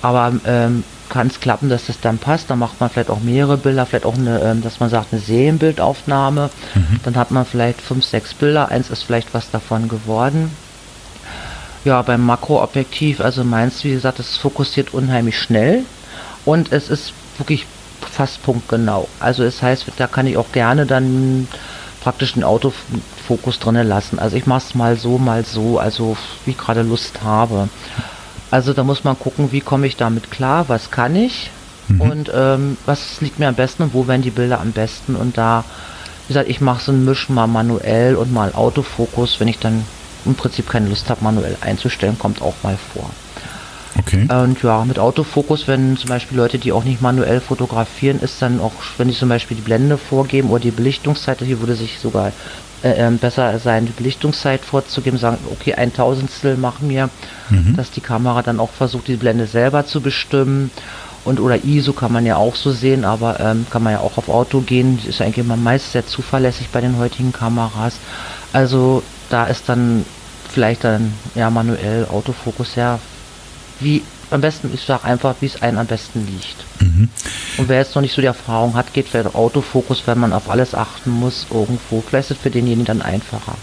Aber 0.00 0.32
ähm, 0.46 0.84
kann 1.08 1.26
es 1.26 1.40
klappen, 1.40 1.68
dass 1.68 1.86
das 1.86 2.00
dann 2.00 2.18
passt. 2.18 2.50
Dann 2.50 2.58
macht 2.58 2.80
man 2.80 2.90
vielleicht 2.90 3.10
auch 3.10 3.20
mehrere 3.20 3.56
Bilder, 3.56 3.86
vielleicht 3.86 4.06
auch 4.06 4.16
eine, 4.16 4.40
ähm, 4.40 4.62
dass 4.62 4.80
man 4.80 4.90
sagt, 4.90 5.12
eine 5.12 5.20
Serienbildaufnahme. 5.20 6.50
Mhm. 6.74 7.00
Dann 7.04 7.16
hat 7.16 7.30
man 7.30 7.44
vielleicht 7.44 7.80
fünf, 7.80 8.04
sechs 8.04 8.34
Bilder. 8.34 8.68
Eins 8.68 8.90
ist 8.90 9.02
vielleicht 9.02 9.34
was 9.34 9.50
davon 9.50 9.88
geworden. 9.88 10.50
Ja, 11.84 12.02
beim 12.02 12.24
Makroobjektiv, 12.24 13.20
also 13.20 13.44
meins, 13.44 13.84
wie 13.84 13.92
gesagt, 13.92 14.18
es 14.18 14.36
fokussiert 14.36 14.92
unheimlich 14.92 15.38
schnell 15.38 15.84
und 16.44 16.72
es 16.72 16.90
ist 16.90 17.12
wirklich 17.38 17.66
fast 18.00 18.42
punktgenau. 18.42 19.08
Also 19.20 19.44
es 19.44 19.62
heißt, 19.62 19.86
da 19.96 20.06
kann 20.06 20.26
ich 20.26 20.36
auch 20.36 20.50
gerne 20.52 20.86
dann 20.86 21.46
praktisch 22.02 22.34
den 22.34 22.44
Autofokus 23.28 23.58
drinnen 23.58 23.86
lassen. 23.86 24.18
Also 24.18 24.36
ich 24.36 24.46
mache 24.46 24.64
es 24.66 24.74
mal 24.74 24.96
so, 24.96 25.18
mal 25.18 25.44
so, 25.44 25.78
also 25.78 26.16
wie 26.44 26.52
ich 26.52 26.58
gerade 26.58 26.82
Lust 26.82 27.22
habe. 27.22 27.68
Also 28.50 28.72
da 28.72 28.82
muss 28.84 29.04
man 29.04 29.18
gucken, 29.18 29.52
wie 29.52 29.60
komme 29.60 29.86
ich 29.86 29.96
damit 29.96 30.30
klar, 30.30 30.68
was 30.68 30.90
kann 30.90 31.14
ich 31.14 31.50
mhm. 31.88 32.00
und 32.00 32.32
ähm, 32.34 32.78
was 32.86 33.20
liegt 33.20 33.38
mir 33.38 33.48
am 33.48 33.54
besten 33.54 33.82
und 33.82 33.94
wo 33.94 34.08
werden 34.08 34.22
die 34.22 34.30
Bilder 34.30 34.60
am 34.60 34.72
besten. 34.72 35.14
Und 35.14 35.36
da, 35.36 35.64
wie 36.26 36.32
gesagt, 36.32 36.48
ich 36.48 36.60
mache 36.60 36.82
so 36.82 36.92
ein 36.92 37.04
Misch 37.04 37.28
mal 37.28 37.46
manuell 37.46 38.16
und 38.16 38.32
mal 38.32 38.54
Autofokus, 38.54 39.40
wenn 39.40 39.48
ich 39.48 39.58
dann 39.58 39.84
im 40.24 40.34
Prinzip 40.34 40.68
keine 40.68 40.88
Lust 40.88 41.10
habe, 41.10 41.22
manuell 41.22 41.56
einzustellen, 41.60 42.18
kommt 42.18 42.40
auch 42.40 42.54
mal 42.62 42.78
vor. 42.94 43.10
Okay. 43.98 44.28
Und 44.30 44.62
ja, 44.62 44.84
mit 44.84 44.98
Autofokus, 44.98 45.66
wenn 45.66 45.96
zum 45.96 46.08
Beispiel 46.08 46.38
Leute, 46.38 46.58
die 46.58 46.72
auch 46.72 46.84
nicht 46.84 47.02
manuell 47.02 47.40
fotografieren, 47.40 48.20
ist 48.20 48.40
dann 48.40 48.60
auch, 48.60 48.72
wenn 48.96 49.08
ich 49.08 49.18
zum 49.18 49.28
Beispiel 49.28 49.56
die 49.56 49.62
Blende 49.62 49.98
vorgeben 49.98 50.50
oder 50.50 50.60
die 50.60 50.70
Belichtungszeit, 50.70 51.40
hier 51.40 51.60
würde 51.60 51.74
sich 51.74 51.98
sogar 51.98 52.32
äh, 52.82 52.90
ähm, 52.90 53.18
besser 53.18 53.58
sein, 53.58 53.86
die 53.86 53.92
Belichtungszeit 53.92 54.64
vorzugeben, 54.64 55.18
sagen, 55.18 55.38
okay, 55.50 55.74
ein 55.74 55.92
Tausendstel 55.92 56.56
machen 56.56 56.88
mir, 56.88 57.10
mhm. 57.50 57.76
dass 57.76 57.90
die 57.90 58.00
Kamera 58.00 58.42
dann 58.42 58.60
auch 58.60 58.70
versucht, 58.70 59.08
die 59.08 59.16
Blende 59.16 59.46
selber 59.46 59.86
zu 59.86 60.00
bestimmen. 60.00 60.70
Und 61.24 61.40
oder 61.40 61.64
ISO 61.64 61.92
kann 61.92 62.12
man 62.12 62.24
ja 62.24 62.36
auch 62.36 62.54
so 62.54 62.70
sehen, 62.70 63.04
aber 63.04 63.40
ähm, 63.40 63.66
kann 63.68 63.82
man 63.82 63.92
ja 63.94 64.00
auch 64.00 64.16
auf 64.16 64.28
Auto 64.28 64.60
gehen. 64.60 64.98
Ist 65.06 65.20
eigentlich 65.20 65.38
immer 65.38 65.56
meist 65.56 65.92
sehr 65.92 66.06
zuverlässig 66.06 66.68
bei 66.70 66.80
den 66.80 66.96
heutigen 66.96 67.32
Kameras. 67.32 67.94
Also 68.52 69.02
da 69.28 69.44
ist 69.44 69.68
dann 69.68 70.04
vielleicht 70.48 70.84
dann 70.84 71.12
ja 71.34 71.50
manuell 71.50 72.06
Autofokus 72.10 72.76
ja 72.76 72.98
wie 73.80 74.02
am 74.30 74.40
besten, 74.40 74.70
ich 74.72 74.82
sage 74.82 75.04
einfach, 75.04 75.36
wie 75.40 75.46
es 75.46 75.62
einem 75.62 75.78
am 75.78 75.86
besten 75.86 76.26
liegt. 76.26 76.56
Mhm. 76.80 77.08
Und 77.56 77.68
wer 77.68 77.78
jetzt 77.78 77.94
noch 77.94 78.02
nicht 78.02 78.14
so 78.14 78.20
die 78.20 78.26
Erfahrung 78.26 78.74
hat, 78.74 78.92
geht 78.92 79.08
vielleicht 79.08 79.34
Autofokus, 79.34 80.02
wenn 80.06 80.18
man 80.18 80.32
auf 80.32 80.50
alles 80.50 80.74
achten 80.74 81.10
muss, 81.10 81.46
irgendwo. 81.50 82.02
Vielleicht 82.06 82.30
ist 82.30 82.36
es 82.36 82.42
für 82.42 82.50
denjenigen 82.50 82.84
dann 82.84 83.02
einfacher. 83.02 83.56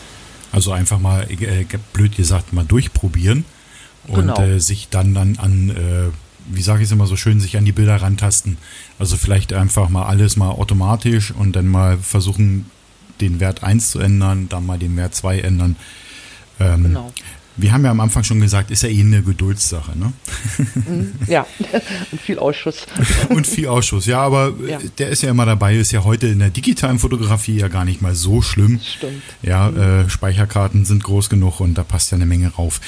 Also 0.52 0.72
einfach 0.72 1.00
mal, 1.00 1.28
äh, 1.30 1.66
blöd 1.94 2.16
gesagt, 2.16 2.54
mal 2.54 2.66
durchprobieren 2.66 3.46
und 4.08 4.28
genau. 4.28 4.42
äh, 4.42 4.60
sich 4.60 4.90
dann, 4.90 5.14
dann 5.14 5.38
an, 5.38 5.70
äh, 5.70 6.54
wie 6.54 6.62
sage 6.62 6.82
ich 6.82 6.86
es 6.86 6.92
immer 6.92 7.08
so 7.08 7.16
schön, 7.16 7.40
sich 7.40 7.58
an 7.58 7.66
die 7.66 7.72
Bilder 7.72 8.02
rantasten. 8.02 8.58
Also 9.00 9.18
vielleicht 9.18 9.54
einfach 9.54 9.90
mal 9.90 10.06
alles 10.06 10.38
mal 10.38 10.50
automatisch 10.50 11.32
und 11.32 11.56
dann 11.56 11.68
mal 11.68 11.98
versuchen, 11.98 12.70
den 13.22 13.40
Wert 13.40 13.64
1 13.64 13.92
zu 13.92 14.00
ändern, 14.00 14.48
dann 14.50 14.66
mal 14.66 14.78
den 14.78 14.96
Wert 14.98 15.16
2 15.16 15.40
ändern. 15.40 15.76
Ähm, 16.60 16.84
genau. 16.84 17.14
Wir 17.58 17.72
haben 17.72 17.86
ja 17.86 17.92
am 17.92 18.00
Anfang 18.00 18.24
schon 18.24 18.42
gesagt, 18.42 18.72
ist 18.72 18.84
ja 18.84 18.90
eh 18.90 19.00
eine 19.00 19.22
Geduldssache, 19.22 19.98
ne? 19.98 20.14
Mhm, 20.58 21.14
ja, 21.28 21.46
und 22.12 22.22
viel 22.22 22.38
Ausschuss. 22.38 22.86
Und 23.30 23.48
viel 23.48 23.68
Ausschuss, 23.68 24.06
ja, 24.06 24.22
aber 24.22 24.54
ja. 24.68 24.80
der 24.98 25.10
ist 25.10 25.22
ja 25.22 25.30
immer 25.30 25.46
dabei, 25.46 25.76
ist 25.76 25.92
ja 25.92 26.04
heute 26.04 26.28
in 26.28 26.40
der 26.40 26.50
digitalen 26.50 27.00
Fotografie 27.00 27.58
ja 27.58 27.68
gar 27.68 27.86
nicht 27.86 28.02
mal 28.02 28.16
so 28.16 28.42
schlimm. 28.42 28.80
Stimmt. 28.84 29.22
Ja, 29.42 29.70
mhm. 29.70 29.80
äh, 29.80 30.10
Speicherkarten 30.10 30.86
sind 30.86 31.04
groß 31.04 31.30
genug 31.30 31.60
und 31.60 31.76
da 31.78 31.84
passt 31.84 32.12
ja 32.12 32.16
eine 32.16 32.26
Menge 32.26 32.50
rauf. 32.50 32.82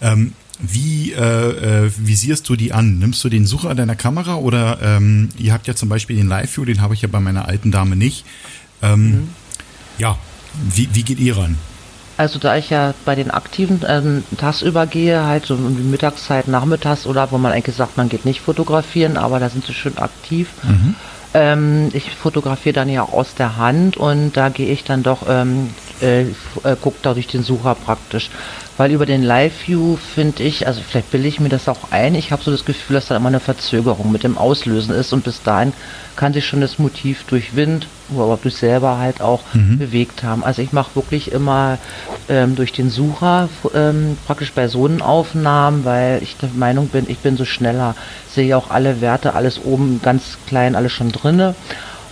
Ähm, 0.00 0.32
wie 0.60 1.12
äh, 1.12 1.84
äh, 1.86 1.90
visierst 1.98 2.48
du 2.48 2.56
die 2.56 2.72
an? 2.72 2.98
Nimmst 2.98 3.22
du 3.24 3.28
den 3.28 3.46
Sucher 3.46 3.74
deiner 3.74 3.96
Kamera 3.96 4.36
oder 4.36 4.78
ähm, 4.82 5.28
ihr 5.36 5.52
habt 5.52 5.66
ja 5.66 5.74
zum 5.74 5.88
Beispiel 5.88 6.16
den 6.16 6.28
Live-View, 6.28 6.64
den 6.64 6.80
habe 6.80 6.94
ich 6.94 7.02
ja 7.02 7.08
bei 7.08 7.20
meiner 7.20 7.48
alten 7.48 7.70
Dame 7.70 7.96
nicht. 7.96 8.24
Ähm, 8.80 9.10
mhm. 9.10 9.28
Ja, 9.98 10.18
wie, 10.74 10.88
wie 10.92 11.02
geht 11.02 11.18
ihr 11.18 11.36
ran? 11.36 11.56
Also 12.16 12.38
da 12.38 12.56
ich 12.56 12.70
ja 12.70 12.94
bei 13.04 13.14
den 13.14 13.30
aktiven 13.30 13.80
ähm, 13.88 14.24
tagsüber 14.38 14.86
gehe, 14.86 15.24
halt 15.24 15.46
so 15.46 15.54
um 15.54 15.76
die 15.76 15.82
Mittagszeit, 15.82 16.46
nachmittags 16.46 17.06
oder 17.06 17.32
wo 17.32 17.38
man 17.38 17.52
eigentlich 17.52 17.76
sagt, 17.76 17.96
man 17.96 18.08
geht 18.08 18.24
nicht 18.24 18.40
fotografieren, 18.40 19.16
aber 19.16 19.40
da 19.40 19.48
sind 19.48 19.66
sie 19.66 19.74
schön 19.74 19.98
aktiv. 19.98 20.50
Mhm. 20.62 20.94
Ähm, 21.34 21.88
ich 21.92 22.10
fotografiere 22.14 22.74
dann 22.74 22.88
ja 22.88 23.02
aus 23.02 23.34
der 23.34 23.56
Hand 23.56 23.96
und 23.96 24.36
da 24.36 24.48
gehe 24.48 24.68
ich 24.68 24.84
dann 24.84 25.02
doch, 25.02 25.22
ähm, 25.28 25.70
äh, 26.00 26.22
äh, 26.22 26.76
gucke 26.80 26.98
da 27.02 27.14
durch 27.14 27.26
den 27.26 27.42
Sucher 27.42 27.74
praktisch. 27.74 28.30
Weil 28.76 28.90
über 28.90 29.06
den 29.06 29.22
Live-View 29.22 29.96
finde 29.96 30.42
ich, 30.42 30.66
also 30.66 30.80
vielleicht 30.80 31.12
bilde 31.12 31.28
ich 31.28 31.38
mir 31.38 31.48
das 31.48 31.68
auch 31.68 31.92
ein, 31.92 32.16
ich 32.16 32.32
habe 32.32 32.42
so 32.42 32.50
das 32.50 32.64
Gefühl, 32.64 32.94
dass 32.94 33.06
da 33.06 33.16
immer 33.16 33.28
eine 33.28 33.38
Verzögerung 33.38 34.10
mit 34.10 34.24
dem 34.24 34.36
Auslösen 34.36 34.92
ist 34.92 35.12
und 35.12 35.22
bis 35.22 35.44
dahin 35.44 35.72
kann 36.16 36.32
sich 36.32 36.44
schon 36.44 36.60
das 36.60 36.80
Motiv 36.80 37.22
durch 37.28 37.54
Wind 37.54 37.86
oder 38.12 38.36
durch 38.40 38.56
selber 38.56 38.98
halt 38.98 39.20
auch 39.20 39.42
mhm. 39.52 39.78
bewegt 39.78 40.24
haben. 40.24 40.42
Also 40.42 40.60
ich 40.60 40.72
mache 40.72 40.96
wirklich 40.96 41.30
immer 41.30 41.78
ähm, 42.28 42.56
durch 42.56 42.72
den 42.72 42.90
Sucher 42.90 43.48
ähm, 43.74 44.16
praktisch 44.26 44.52
bei 44.52 44.62
Personenaufnahmen, 44.62 45.84
weil 45.84 46.20
ich 46.22 46.36
der 46.36 46.48
Meinung 46.54 46.88
bin, 46.88 47.04
ich 47.08 47.18
bin 47.18 47.36
so 47.36 47.44
schneller, 47.44 47.94
sehe 48.28 48.56
auch 48.56 48.70
alle 48.70 49.00
Werte, 49.00 49.34
alles 49.34 49.60
oben 49.62 50.00
ganz 50.02 50.38
klein, 50.48 50.74
alles 50.74 50.90
schon 50.90 51.12
drinne 51.12 51.54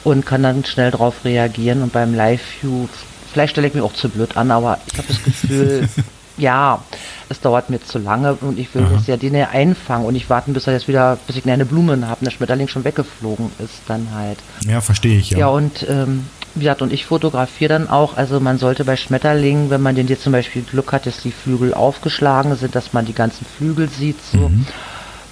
und 0.04 0.26
kann 0.26 0.42
dann 0.42 0.64
schnell 0.64 0.90
darauf 0.90 1.24
reagieren 1.24 1.82
und 1.82 1.92
beim 1.92 2.14
Live-View 2.14 2.88
vielleicht 3.32 3.52
stelle 3.52 3.66
ich 3.66 3.74
mich 3.74 3.82
auch 3.82 3.94
zu 3.94 4.08
blöd 4.08 4.36
an, 4.36 4.50
aber 4.50 4.78
ich 4.92 4.98
habe 4.98 5.08
das 5.08 5.22
Gefühl, 5.22 5.88
ja, 6.36 6.82
es 7.28 7.40
dauert 7.40 7.70
mir 7.70 7.82
zu 7.82 7.98
lange 7.98 8.34
und 8.34 8.58
ich 8.58 8.74
will 8.74 8.84
Aha. 8.84 8.92
das 8.94 9.06
ja 9.06 9.16
den 9.16 9.34
einfangen 9.34 10.06
und 10.06 10.14
ich 10.14 10.28
warten, 10.30 10.52
bis 10.52 10.66
er 10.66 10.74
jetzt 10.74 10.88
wieder, 10.88 11.18
bis 11.26 11.36
ich 11.36 11.48
eine 11.48 11.64
Blumen 11.64 12.06
habe 12.06 12.20
und 12.20 12.26
der 12.26 12.30
Schmetterling 12.30 12.68
schon 12.68 12.84
weggeflogen 12.84 13.50
ist, 13.58 13.82
dann 13.88 14.08
halt. 14.14 14.38
Ja, 14.66 14.80
verstehe 14.80 15.18
ich, 15.18 15.30
ja. 15.30 15.38
Ja, 15.38 15.48
und 15.48 15.86
ähm, 15.88 16.26
wie 16.54 16.60
gesagt, 16.60 16.82
und 16.82 16.92
ich 16.92 17.06
fotografiere 17.06 17.70
dann 17.70 17.88
auch, 17.88 18.16
also 18.16 18.38
man 18.40 18.58
sollte 18.58 18.84
bei 18.84 18.96
Schmetterlingen, 18.96 19.70
wenn 19.70 19.80
man 19.80 19.94
den 19.94 20.08
jetzt 20.08 20.22
zum 20.22 20.32
Beispiel 20.32 20.62
Glück 20.62 20.92
hat, 20.92 21.06
dass 21.06 21.22
die 21.22 21.32
Flügel 21.32 21.72
aufgeschlagen 21.72 22.54
sind, 22.56 22.74
dass 22.74 22.92
man 22.92 23.06
die 23.06 23.14
ganzen 23.14 23.46
Flügel 23.46 23.88
sieht, 23.88 24.18
so. 24.32 24.48
Mhm. 24.48 24.66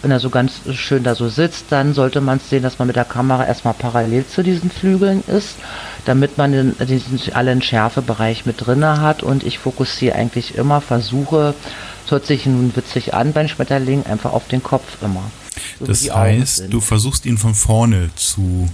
Wenn 0.03 0.11
er 0.11 0.21
so 0.21 0.31
ganz 0.31 0.61
schön 0.73 1.05
da 1.05 1.15
so 1.15 1.29
sitzt, 1.29 1.67
dann 1.71 1.93
sollte 1.93 2.21
man 2.21 2.41
sehen, 2.41 2.63
dass 2.63 2.79
man 2.79 2.87
mit 2.87 2.97
der 2.97 3.05
Kamera 3.05 3.47
erstmal 3.47 3.75
parallel 3.75 4.27
zu 4.27 4.43
diesen 4.43 4.71
Flügeln 4.71 5.23
ist 5.27 5.57
damit 6.05 6.39
man 6.39 6.53
den, 6.53 6.77
diesen 6.87 7.33
allen 7.33 7.63
Schärfebereich 7.63 8.47
mit 8.47 8.67
drinne 8.67 9.01
hat. 9.01 9.23
Und 9.23 9.45
ich 9.45 9.59
fokussiere 9.59 10.15
eigentlich 10.15 10.57
immer, 10.57 10.81
versuche, 10.81 11.55
es 12.05 12.11
hört 12.11 12.27
sich 12.27 12.47
nun 12.47 12.75
witzig 12.75 13.15
an 13.15 13.33
beim 13.33 13.49
Schmetterling, 13.49 14.07
einfach 14.07 14.33
auf 14.33 14.49
den 14.49 14.63
Kopf 14.63 15.03
immer. 15.03 15.23
So 15.79 15.87
das 15.87 16.11
heißt, 16.11 16.65
du 16.71 16.81
versuchst 16.81 17.27
ihn 17.27 17.39
von 17.39 17.55
vorne 17.55 18.11
zu... 18.17 18.69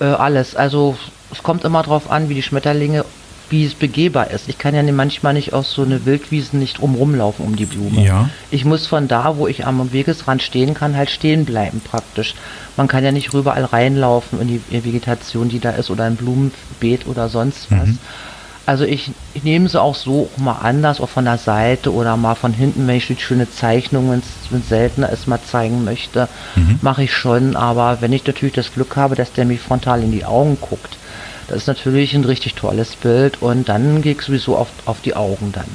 Äh, 0.00 0.04
alles, 0.04 0.56
also 0.56 0.96
es 1.30 1.42
kommt 1.42 1.64
immer 1.64 1.82
darauf 1.82 2.10
an, 2.10 2.28
wie 2.28 2.34
die 2.34 2.42
Schmetterlinge 2.42 3.04
wie 3.50 3.64
es 3.64 3.74
begehbar 3.74 4.30
ist. 4.30 4.48
Ich 4.48 4.58
kann 4.58 4.74
ja 4.74 4.82
manchmal 4.92 5.34
nicht 5.34 5.52
aus 5.52 5.72
so 5.72 5.82
eine 5.82 6.06
Wildwiesen 6.06 6.58
nicht 6.58 6.80
rumlaufen 6.80 7.44
um 7.44 7.56
die 7.56 7.66
Blume. 7.66 8.02
Ja. 8.02 8.30
Ich 8.50 8.64
muss 8.64 8.86
von 8.86 9.08
da, 9.08 9.36
wo 9.36 9.46
ich 9.46 9.66
am 9.66 9.92
Wegesrand 9.92 10.42
stehen 10.42 10.74
kann, 10.74 10.96
halt 10.96 11.10
stehen 11.10 11.44
bleiben 11.44 11.80
praktisch. 11.80 12.34
Man 12.76 12.88
kann 12.88 13.04
ja 13.04 13.12
nicht 13.12 13.34
überall 13.34 13.64
reinlaufen 13.64 14.40
in 14.40 14.48
die 14.48 14.84
Vegetation, 14.84 15.48
die 15.48 15.58
da 15.58 15.70
ist 15.70 15.90
oder 15.90 16.04
ein 16.04 16.16
Blumenbeet 16.16 17.06
oder 17.06 17.28
sonst 17.28 17.70
was. 17.70 17.88
Mhm. 17.88 17.98
Also 18.66 18.84
ich, 18.84 19.10
ich, 19.34 19.42
nehme 19.42 19.68
sie 19.68 19.80
auch 19.80 19.96
so 19.96 20.30
auch 20.32 20.40
mal 20.40 20.58
anders, 20.62 21.00
auch 21.00 21.08
von 21.08 21.24
der 21.24 21.38
Seite 21.38 21.92
oder 21.92 22.16
mal 22.16 22.36
von 22.36 22.52
hinten, 22.52 22.86
wenn 22.86 22.96
ich 22.96 23.08
die 23.08 23.16
schöne 23.16 23.50
Zeichnung, 23.50 24.12
wenn 24.12 24.20
es 24.20 24.68
seltener 24.68 25.08
ist, 25.10 25.26
mal 25.26 25.40
zeigen 25.42 25.82
möchte, 25.82 26.28
mhm. 26.54 26.78
mache 26.80 27.02
ich 27.02 27.12
schon. 27.12 27.56
Aber 27.56 28.00
wenn 28.00 28.12
ich 28.12 28.24
natürlich 28.24 28.54
das 28.54 28.72
Glück 28.72 28.94
habe, 28.94 29.16
dass 29.16 29.32
der 29.32 29.44
mich 29.44 29.60
frontal 29.60 30.04
in 30.04 30.12
die 30.12 30.24
Augen 30.24 30.56
guckt, 30.60 30.98
das 31.50 31.62
ist 31.62 31.66
natürlich 31.66 32.14
ein 32.14 32.24
richtig 32.24 32.54
tolles 32.54 32.94
Bild 32.94 33.42
und 33.42 33.68
dann 33.68 34.02
gehe 34.02 34.12
ich 34.12 34.22
sowieso 34.22 34.56
auf, 34.56 34.68
auf 34.86 35.00
die 35.02 35.16
Augen 35.16 35.50
dann. 35.50 35.66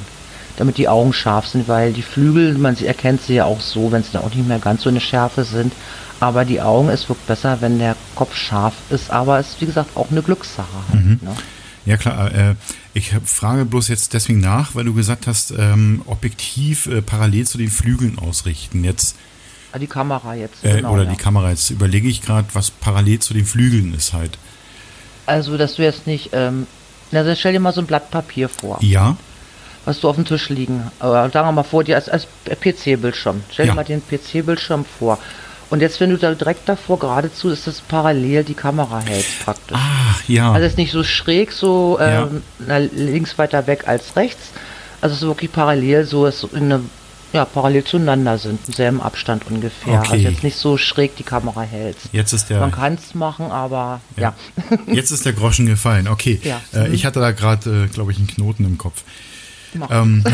Damit 0.56 0.78
die 0.78 0.88
Augen 0.88 1.12
scharf 1.12 1.46
sind, 1.46 1.68
weil 1.68 1.92
die 1.92 2.02
Flügel, 2.02 2.56
man 2.56 2.74
sie 2.74 2.86
erkennt 2.86 3.20
sie 3.20 3.34
ja 3.34 3.44
auch 3.44 3.60
so, 3.60 3.92
wenn 3.92 4.02
sie 4.02 4.12
da 4.12 4.20
auch 4.20 4.34
nicht 4.34 4.48
mehr 4.48 4.58
ganz 4.58 4.84
so 4.84 4.88
eine 4.88 5.00
Schärfe 5.00 5.44
sind. 5.44 5.74
Aber 6.18 6.46
die 6.46 6.62
Augen, 6.62 6.88
es 6.88 7.10
wirkt 7.10 7.26
besser, 7.26 7.58
wenn 7.60 7.78
der 7.78 7.94
Kopf 8.14 8.34
scharf 8.34 8.72
ist, 8.88 9.10
aber 9.10 9.38
es 9.38 9.48
ist 9.48 9.60
wie 9.60 9.66
gesagt 9.66 9.98
auch 9.98 10.10
eine 10.10 10.22
Glückssache. 10.22 10.66
Halt, 10.90 11.04
mhm. 11.04 11.18
ne? 11.20 11.36
Ja 11.84 11.98
klar, 11.98 12.34
äh, 12.34 12.54
ich 12.94 13.14
frage 13.26 13.66
bloß 13.66 13.88
jetzt 13.88 14.14
deswegen 14.14 14.40
nach, 14.40 14.74
weil 14.74 14.86
du 14.86 14.94
gesagt 14.94 15.26
hast, 15.26 15.52
ähm, 15.58 16.00
objektiv 16.06 16.86
äh, 16.86 17.02
parallel 17.02 17.46
zu 17.46 17.58
den 17.58 17.70
Flügeln 17.70 18.18
ausrichten. 18.18 18.82
Jetzt 18.82 19.14
ah, 19.72 19.78
die 19.78 19.86
Kamera 19.86 20.34
jetzt. 20.34 20.64
Äh, 20.64 20.76
genau, 20.76 20.94
oder 20.94 21.04
ja. 21.04 21.10
die 21.10 21.16
Kamera. 21.16 21.50
Jetzt 21.50 21.68
überlege 21.68 22.08
ich 22.08 22.22
gerade, 22.22 22.48
was 22.54 22.70
parallel 22.70 23.18
zu 23.18 23.34
den 23.34 23.44
Flügeln 23.44 23.92
ist 23.92 24.14
halt. 24.14 24.38
Also, 25.26 25.56
dass 25.56 25.74
du 25.74 25.82
jetzt 25.82 26.06
nicht, 26.06 26.30
ähm, 26.32 26.66
also 27.12 27.34
stell 27.34 27.52
dir 27.52 27.60
mal 27.60 27.72
so 27.72 27.80
ein 27.80 27.86
Blatt 27.86 28.10
Papier 28.10 28.48
vor. 28.48 28.78
Ja. 28.80 29.16
Was 29.84 30.00
du 30.00 30.08
auf 30.08 30.16
dem 30.16 30.24
Tisch 30.24 30.48
liegen, 30.48 30.90
aber 30.98 31.30
sagen 31.30 31.46
wir 31.46 31.52
mal 31.52 31.62
vor 31.62 31.84
dir 31.84 31.94
als, 31.94 32.08
als 32.08 32.26
PC-Bildschirm. 32.44 33.42
Stell 33.52 33.66
ja. 33.66 33.72
dir 33.72 33.76
mal 33.76 33.84
den 33.84 34.02
PC-Bildschirm 34.02 34.84
vor. 34.84 35.18
Und 35.68 35.80
jetzt, 35.80 36.00
wenn 36.00 36.10
du 36.10 36.16
da 36.16 36.32
direkt 36.32 36.68
davor 36.68 36.98
geradezu, 36.98 37.50
ist 37.50 37.66
das 37.66 37.80
parallel 37.80 38.44
die 38.44 38.54
Kamera 38.54 39.00
hält 39.00 39.26
praktisch. 39.44 39.76
Ah, 39.76 40.14
ja. 40.28 40.52
Also 40.52 40.64
es 40.64 40.72
ist 40.72 40.78
nicht 40.78 40.92
so 40.92 41.02
schräg, 41.02 41.50
so 41.52 41.98
ähm, 42.00 42.42
ja. 42.66 42.76
links 42.78 43.36
weiter 43.36 43.66
weg 43.66 43.84
als 43.86 44.14
rechts. 44.14 44.50
Also 45.00 45.14
es 45.14 45.22
ist 45.22 45.28
wirklich 45.28 45.52
parallel, 45.52 46.04
so 46.04 46.26
ist 46.26 46.44
in 46.52 46.72
eine 46.72 46.80
ja, 47.32 47.44
parallel 47.44 47.84
zueinander 47.84 48.38
sind, 48.38 48.60
im 48.66 48.74
selben 48.74 49.00
Abstand 49.00 49.46
ungefähr. 49.50 50.00
Okay. 50.00 50.12
Also 50.12 50.28
jetzt 50.28 50.42
nicht 50.42 50.56
so 50.56 50.78
schräg 50.78 51.16
die 51.16 51.22
Kamera 51.22 51.62
hält. 51.62 51.96
Jetzt 52.12 52.32
ist 52.32 52.48
der. 52.50 52.60
Man 52.60 52.70
kann 52.70 52.94
es 52.94 53.14
machen, 53.14 53.50
aber 53.50 54.00
ja. 54.16 54.34
ja. 54.70 54.78
Jetzt 54.92 55.10
ist 55.10 55.24
der 55.24 55.32
Groschen 55.32 55.66
gefallen. 55.66 56.08
Okay. 56.08 56.40
Ja. 56.42 56.60
Äh, 56.74 56.88
ich 56.88 57.04
hatte 57.04 57.20
da 57.20 57.32
gerade, 57.32 57.84
äh, 57.84 57.88
glaube 57.88 58.12
ich, 58.12 58.18
einen 58.18 58.26
Knoten 58.26 58.64
im 58.64 58.78
Kopf. 58.78 59.02
Ähm, 59.90 60.24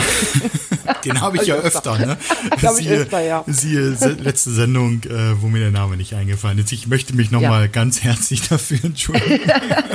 den 1.05 1.21
habe 1.21 1.37
ich 1.37 1.47
ja 1.47 1.57
öfter, 1.57 1.99
ne? 1.99 2.17
siehe, 2.75 2.91
öfter, 2.99 3.21
ja. 3.21 3.43
siehe 3.47 3.91
letzte 4.21 4.51
Sendung, 4.51 5.03
äh, 5.05 5.41
wo 5.41 5.49
mir 5.49 5.59
der 5.59 5.71
Name 5.71 5.97
nicht 5.97 6.15
eingefallen 6.15 6.59
ist. 6.59 6.71
Ich 6.73 6.87
möchte 6.87 7.17
mich 7.17 7.31
nochmal 7.31 7.63
ja. 7.63 7.67
ganz 7.67 8.05
herzlich 8.05 8.49
dafür 8.49 8.79
entschuldigen. 8.85 9.51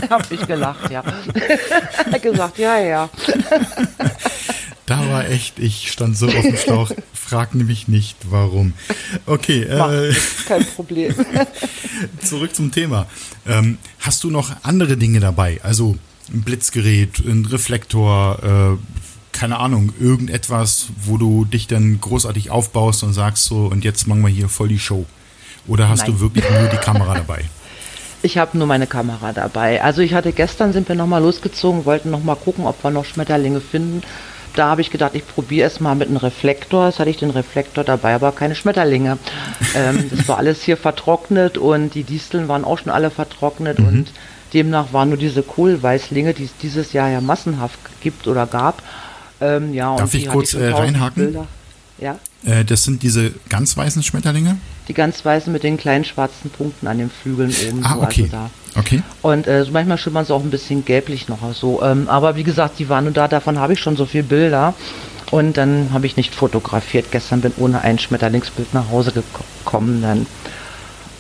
habe 0.10 0.26
ich 0.32 0.46
gelacht, 0.46 0.92
ja. 0.92 1.04
gesagt, 2.22 2.58
ja, 2.58 2.80
ja. 2.80 3.10
Da 4.88 5.08
war 5.10 5.30
echt, 5.30 5.60
ich 5.60 5.92
stand 5.92 6.18
so 6.18 6.26
auf 6.28 6.42
dem 6.42 6.58
Schlauch, 6.58 6.92
frag 7.14 7.54
nämlich 7.54 7.88
nicht, 7.88 8.18
warum. 8.32 8.74
Okay. 9.28 9.62
Äh, 9.62 10.16
kein 10.48 10.66
Problem. 10.66 11.14
zurück 12.24 12.56
zum 12.56 12.72
Thema. 12.72 13.06
Ähm, 13.46 13.78
hast 14.00 14.24
du 14.24 14.32
noch 14.32 14.52
andere 14.64 14.98
Dinge 14.98 15.20
dabei? 15.20 15.60
Also 15.62 15.96
ein 16.34 16.42
Blitzgerät, 16.42 17.20
ein 17.20 17.46
Reflektor, 17.46 18.40
äh, 18.44 19.38
keine 19.38 19.60
Ahnung, 19.60 19.94
irgendetwas, 20.00 20.88
wo 21.04 21.18
du 21.18 21.46
dich 21.46 21.68
dann 21.68 22.02
großartig 22.02 22.50
aufbaust 22.50 23.04
und 23.04 23.14
sagst 23.14 23.44
so, 23.46 23.68
und 23.68 23.84
jetzt 23.84 24.08
machen 24.08 24.22
wir 24.22 24.30
hier 24.30 24.50
voll 24.50 24.70
die 24.70 24.80
Show? 24.80 25.06
Oder 25.68 25.90
hast 25.90 26.08
Nein. 26.08 26.14
du 26.14 26.20
wirklich 26.22 26.50
nur 26.50 26.70
die 26.70 26.78
Kamera 26.78 27.14
dabei? 27.16 27.44
Ich 28.24 28.38
habe 28.38 28.58
nur 28.58 28.68
meine 28.68 28.88
Kamera 28.88 29.32
dabei. 29.34 29.84
Also 29.84 30.02
ich 30.02 30.14
hatte 30.14 30.32
gestern, 30.32 30.74
sind 30.74 30.88
wir 30.88 30.96
nochmal 30.96 31.22
losgezogen, 31.22 31.86
wollten 31.86 32.10
nochmal 32.10 32.36
gucken, 32.36 32.66
ob 32.66 32.84
wir 32.84 32.90
noch 32.90 33.06
Schmetterlinge 33.06 33.62
finden. 33.62 34.02
Da 34.56 34.70
habe 34.70 34.82
ich 34.82 34.90
gedacht, 34.90 35.12
ich 35.14 35.28
probiere 35.28 35.68
es 35.68 35.80
mal 35.80 35.96
mit 35.96 36.08
einem 36.08 36.18
Reflektor. 36.18 36.88
Jetzt 36.88 37.00
hatte 37.00 37.10
ich 37.10 37.18
den 37.18 37.30
Reflektor 37.30 37.84
dabei, 37.84 38.16
aber 38.16 38.32
keine 38.32 38.56
Schmetterlinge. 38.56 39.18
ähm, 39.76 40.10
das 40.16 40.28
war 40.28 40.38
alles 40.38 40.64
hier 40.64 40.78
vertrocknet 40.78 41.58
und 41.58 41.94
die 41.94 42.04
Disteln 42.04 42.48
waren 42.48 42.66
auch 42.66 42.80
schon 42.80 42.92
alle 42.92 43.12
vertrocknet 43.12 43.80
mhm. 43.80 43.88
und 43.88 44.12
demnach 44.54 44.94
waren 44.94 45.10
nur 45.10 45.18
diese 45.18 45.44
Kohlweißlinge, 45.44 46.34
die 46.34 46.46
es 46.46 46.58
dieses 46.62 46.94
Jahr 46.94 47.10
ja 47.10 47.22
massenhaft 47.22 47.78
gibt 48.02 48.28
oder 48.28 48.48
gab, 48.48 48.82
ähm, 49.40 49.74
ja, 49.74 49.96
Darf 49.96 50.14
ich 50.14 50.28
kurz 50.28 50.54
äh, 50.54 50.70
reinhaken? 50.70 51.38
Ja. 52.00 52.20
Äh, 52.46 52.66
das 52.66 52.84
sind 52.84 53.04
diese 53.04 53.32
ganz 53.50 53.76
weißen 53.76 54.04
Schmetterlinge? 54.04 54.58
Die 54.88 54.94
ganz 54.94 55.24
weißen 55.24 55.52
mit 55.52 55.64
den 55.64 55.78
kleinen 55.78 56.06
schwarzen 56.06 56.50
Punkten 56.50 56.88
an 56.88 56.98
den 56.98 57.10
Flügeln 57.10 57.54
oben. 57.70 57.86
Ah, 57.86 57.98
okay. 58.02 58.30
Also 58.32 58.50
okay. 58.76 59.04
Und 59.22 59.48
äh, 59.48 59.64
so 59.64 59.72
manchmal 59.72 59.98
schimmern 59.98 60.26
sie 60.26 60.34
auch 60.34 60.44
ein 60.44 60.50
bisschen 60.50 60.86
gelblich 60.86 61.28
noch 61.28 61.40
so. 61.54 61.84
Ähm, 61.84 62.08
aber 62.08 62.36
wie 62.36 62.44
gesagt, 62.44 62.80
die 62.80 62.90
waren 62.90 63.04
nur 63.04 63.14
da, 63.14 63.28
davon 63.28 63.60
habe 63.60 63.74
ich 63.74 63.80
schon 63.80 63.98
so 63.98 64.06
viele 64.06 64.24
Bilder. 64.24 64.74
Und 65.30 65.58
dann 65.58 65.90
habe 65.92 66.06
ich 66.06 66.16
nicht 66.16 66.34
fotografiert. 66.34 67.08
Gestern 67.12 67.42
bin 67.42 67.52
ohne 67.58 67.82
ein 67.82 68.00
Schmetterlingsbild 68.00 68.74
nach 68.74 68.90
Hause 68.90 69.12
gekommen. 69.12 70.02
Dann. 70.02 70.26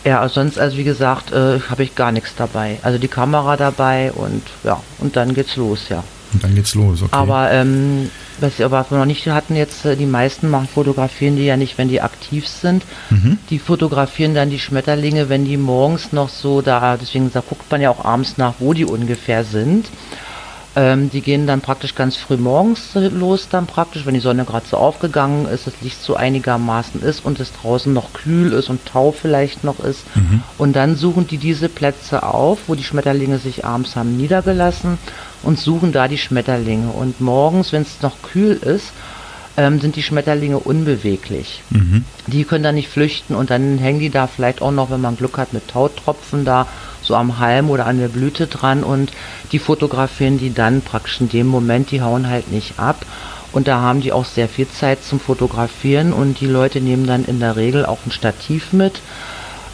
Ja, 0.05 0.29
sonst, 0.29 0.57
also 0.57 0.77
wie 0.77 0.85
gesagt, 0.85 1.33
äh, 1.33 1.59
habe 1.69 1.83
ich 1.83 1.95
gar 1.95 2.13
nichts 2.13 2.33
dabei. 2.37 2.79
Also 2.83 2.97
die 2.97 3.09
Kamera 3.09 3.57
dabei 3.57 4.13
und 4.13 4.43
ja, 4.63 4.81
und 4.99 5.17
dann 5.17 5.33
geht's 5.33 5.57
los, 5.57 5.89
ja. 5.89 6.03
Und 6.31 6.43
dann 6.43 6.55
geht's 6.55 6.75
los, 6.75 7.01
okay. 7.01 7.09
Aber 7.11 7.51
ähm, 7.51 8.09
was 8.39 8.59
wir 8.59 8.65
aber 8.65 8.85
noch 8.91 9.05
nicht 9.05 9.27
hatten 9.27 9.55
jetzt, 9.55 9.85
äh, 9.85 9.95
die 9.95 10.05
meisten 10.05 10.49
machen 10.49 10.67
fotografieren 10.67 11.35
die 11.35 11.45
ja 11.45 11.57
nicht, 11.57 11.77
wenn 11.77 11.89
die 11.89 12.01
aktiv 12.01 12.47
sind. 12.47 12.83
Mhm. 13.09 13.37
Die 13.49 13.59
fotografieren 13.59 14.33
dann 14.33 14.49
die 14.49 14.59
Schmetterlinge, 14.59 15.29
wenn 15.29 15.45
die 15.45 15.57
morgens 15.57 16.13
noch 16.13 16.29
so 16.29 16.61
da, 16.61 16.97
deswegen 16.97 17.31
da 17.31 17.41
guckt 17.41 17.69
man 17.71 17.81
ja 17.81 17.89
auch 17.89 18.05
abends 18.05 18.37
nach, 18.37 18.55
wo 18.59 18.73
die 18.73 18.85
ungefähr 18.85 19.43
sind. 19.43 19.87
Ähm, 20.75 21.09
die 21.09 21.21
gehen 21.21 21.47
dann 21.47 21.61
praktisch 21.61 21.95
ganz 21.95 22.17
früh 22.17 22.37
morgens 22.37 22.91
los, 22.93 23.47
dann 23.49 23.65
praktisch, 23.65 24.05
wenn 24.05 24.13
die 24.13 24.19
Sonne 24.19 24.45
gerade 24.45 24.67
so 24.69 24.77
aufgegangen 24.77 25.47
ist, 25.47 25.65
das 25.65 25.73
Licht 25.81 26.03
so 26.03 26.15
einigermaßen 26.15 27.01
ist 27.01 27.25
und 27.25 27.39
es 27.39 27.51
draußen 27.51 27.91
noch 27.91 28.13
kühl 28.13 28.53
ist 28.53 28.69
und 28.69 28.85
Tau 28.85 29.11
vielleicht 29.11 29.63
noch 29.63 29.79
ist. 29.79 30.03
Mhm. 30.15 30.43
Und 30.59 30.75
dann 30.75 30.95
suchen 30.95 31.25
die 31.25 31.39
diese 31.39 31.67
Plätze 31.67 32.21
auf, 32.21 32.59
wo 32.67 32.75
die 32.75 32.83
Schmetterlinge 32.83 33.39
sich 33.39 33.65
abends 33.65 33.95
haben 33.95 34.17
niedergelassen 34.17 34.99
und 35.43 35.59
suchen 35.59 35.91
da 35.91 36.07
die 36.07 36.17
Schmetterlinge. 36.17 36.89
Und 36.89 37.21
morgens, 37.21 37.71
wenn 37.71 37.83
es 37.83 38.01
noch 38.01 38.21
kühl 38.21 38.53
ist, 38.53 38.91
ähm, 39.57 39.81
sind 39.81 39.95
die 39.95 40.03
Schmetterlinge 40.03 40.59
unbeweglich. 40.59 41.63
Mhm. 41.71 42.05
Die 42.27 42.43
können 42.43 42.63
da 42.63 42.71
nicht 42.71 42.89
flüchten 42.89 43.35
und 43.35 43.49
dann 43.49 43.79
hängen 43.79 43.99
die 43.99 44.11
da 44.11 44.27
vielleicht 44.27 44.61
auch 44.61 44.71
noch, 44.71 44.91
wenn 44.91 45.01
man 45.01 45.17
Glück 45.17 45.37
hat, 45.37 45.53
mit 45.53 45.67
Tautropfen 45.67 46.45
da 46.45 46.67
so 47.01 47.15
am 47.15 47.39
Halm 47.39 47.69
oder 47.69 47.87
an 47.87 47.99
der 47.99 48.09
Blüte 48.09 48.47
dran 48.47 48.83
und 48.83 49.11
die 49.51 49.59
fotografieren 49.59 50.37
die 50.37 50.53
dann 50.53 50.81
praktisch 50.81 51.21
in 51.21 51.29
dem 51.29 51.47
Moment, 51.47 51.91
die 51.91 52.01
hauen 52.01 52.29
halt 52.29 52.51
nicht 52.51 52.79
ab. 52.79 53.05
Und 53.51 53.67
da 53.67 53.79
haben 53.79 54.01
die 54.01 54.11
auch 54.11 54.25
sehr 54.25 54.49
viel 54.49 54.67
Zeit 54.67 55.03
zum 55.03 55.19
Fotografieren 55.19 56.13
und 56.13 56.41
die 56.41 56.45
Leute 56.45 56.81
nehmen 56.81 57.07
dann 57.07 57.25
in 57.25 57.39
der 57.39 57.55
Regel 57.55 57.85
auch 57.85 57.99
ein 58.05 58.11
Stativ 58.11 58.73
mit 58.73 59.01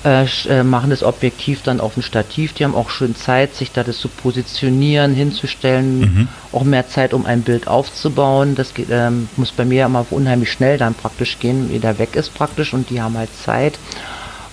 äh, 0.06 0.26
äh, 0.50 0.64
machen 0.64 0.90
das 0.90 1.02
Objektiv 1.02 1.62
dann 1.64 1.80
auf 1.80 1.96
ein 1.96 2.04
Stativ. 2.04 2.54
Die 2.54 2.66
haben 2.66 2.76
auch 2.76 2.90
schön 2.90 3.16
Zeit, 3.16 3.56
sich 3.56 3.72
da 3.72 3.84
das 3.84 4.00
zu 4.00 4.10
positionieren, 4.10 5.14
hinzustellen, 5.14 6.00
mhm. 6.00 6.28
auch 6.52 6.64
mehr 6.64 6.90
Zeit, 6.90 7.14
um 7.14 7.26
ein 7.26 7.42
Bild 7.42 7.68
aufzubauen. 7.68 8.56
Das 8.56 8.74
geht, 8.74 8.88
ähm, 8.92 9.30
muss 9.38 9.52
bei 9.52 9.64
mir 9.64 9.86
immer 9.86 10.06
unheimlich 10.10 10.52
schnell 10.52 10.78
dann 10.78 10.94
praktisch 10.94 11.40
gehen, 11.40 11.70
wie 11.72 11.80
der 11.80 12.00
weg 12.00 12.16
ist 12.16 12.34
praktisch 12.34 12.74
und 12.74 12.90
die 12.90 13.02
haben 13.02 13.18
halt 13.18 13.30
Zeit. 13.46 13.80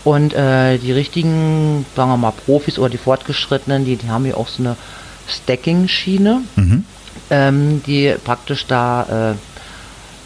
Und 0.05 0.33
äh, 0.35 0.79
die 0.79 0.93
richtigen, 0.93 1.85
sagen 1.97 2.11
wir 2.11 2.17
mal, 2.17 2.33
Profis 2.33 2.79
oder 2.79 2.89
die 2.89 2.99
Fortgeschrittenen, 2.99 3.85
die, 3.85 3.97
die 3.97 4.09
haben 4.09 4.27
ja 4.27 4.35
auch 4.35 4.49
so 4.49 4.63
eine 4.63 4.77
Stacking-Schiene, 5.29 6.43
mhm. 6.57 6.85
ähm, 7.31 7.83
die 7.87 8.15
praktisch 8.25 8.67
da, 8.67 9.35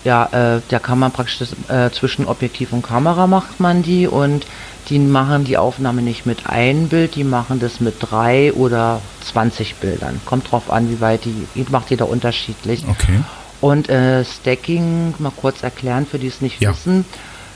äh, 0.04 0.06
ja, 0.06 0.56
äh, 0.56 0.60
da 0.68 0.78
kann 0.78 0.98
man 0.98 1.12
praktisch 1.12 1.38
das, 1.38 1.52
äh, 1.68 1.90
zwischen 1.92 2.26
Objektiv 2.26 2.72
und 2.72 2.82
Kamera 2.82 3.26
macht 3.26 3.58
man 3.58 3.82
die 3.82 4.06
und 4.06 4.44
die 4.88 4.98
machen 4.98 5.44
die 5.44 5.56
Aufnahme 5.56 6.02
nicht 6.02 6.26
mit 6.26 6.46
einem 6.48 6.88
Bild, 6.88 7.14
die 7.14 7.24
machen 7.24 7.58
das 7.60 7.80
mit 7.80 7.96
drei 8.00 8.52
oder 8.52 9.00
20 9.24 9.76
Bildern. 9.76 10.20
Kommt 10.26 10.50
drauf 10.50 10.70
an, 10.70 10.90
wie 10.90 11.00
weit 11.00 11.24
die, 11.24 11.66
macht 11.70 11.90
jeder 11.90 12.08
unterschiedlich. 12.08 12.84
Okay. 12.88 13.20
Und 13.60 13.88
äh, 13.88 14.24
Stacking, 14.24 15.14
mal 15.18 15.32
kurz 15.34 15.62
erklären, 15.62 16.06
für 16.06 16.18
die 16.18 16.26
es 16.26 16.40
nicht 16.40 16.60
ja. 16.60 16.70
wissen. 16.70 17.04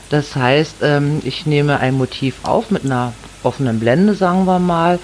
Das 0.09 0.35
heißt, 0.35 0.77
ähm, 0.81 1.19
ich 1.23 1.45
nehme 1.45 1.79
ein 1.79 1.93
Motiv 1.93 2.37
auf 2.43 2.71
mit 2.71 2.83
einer 2.83 3.13
offenen 3.43 3.79
Blende, 3.79 4.15
sagen 4.15 4.45
wir 4.45 4.59
mal, 4.59 4.99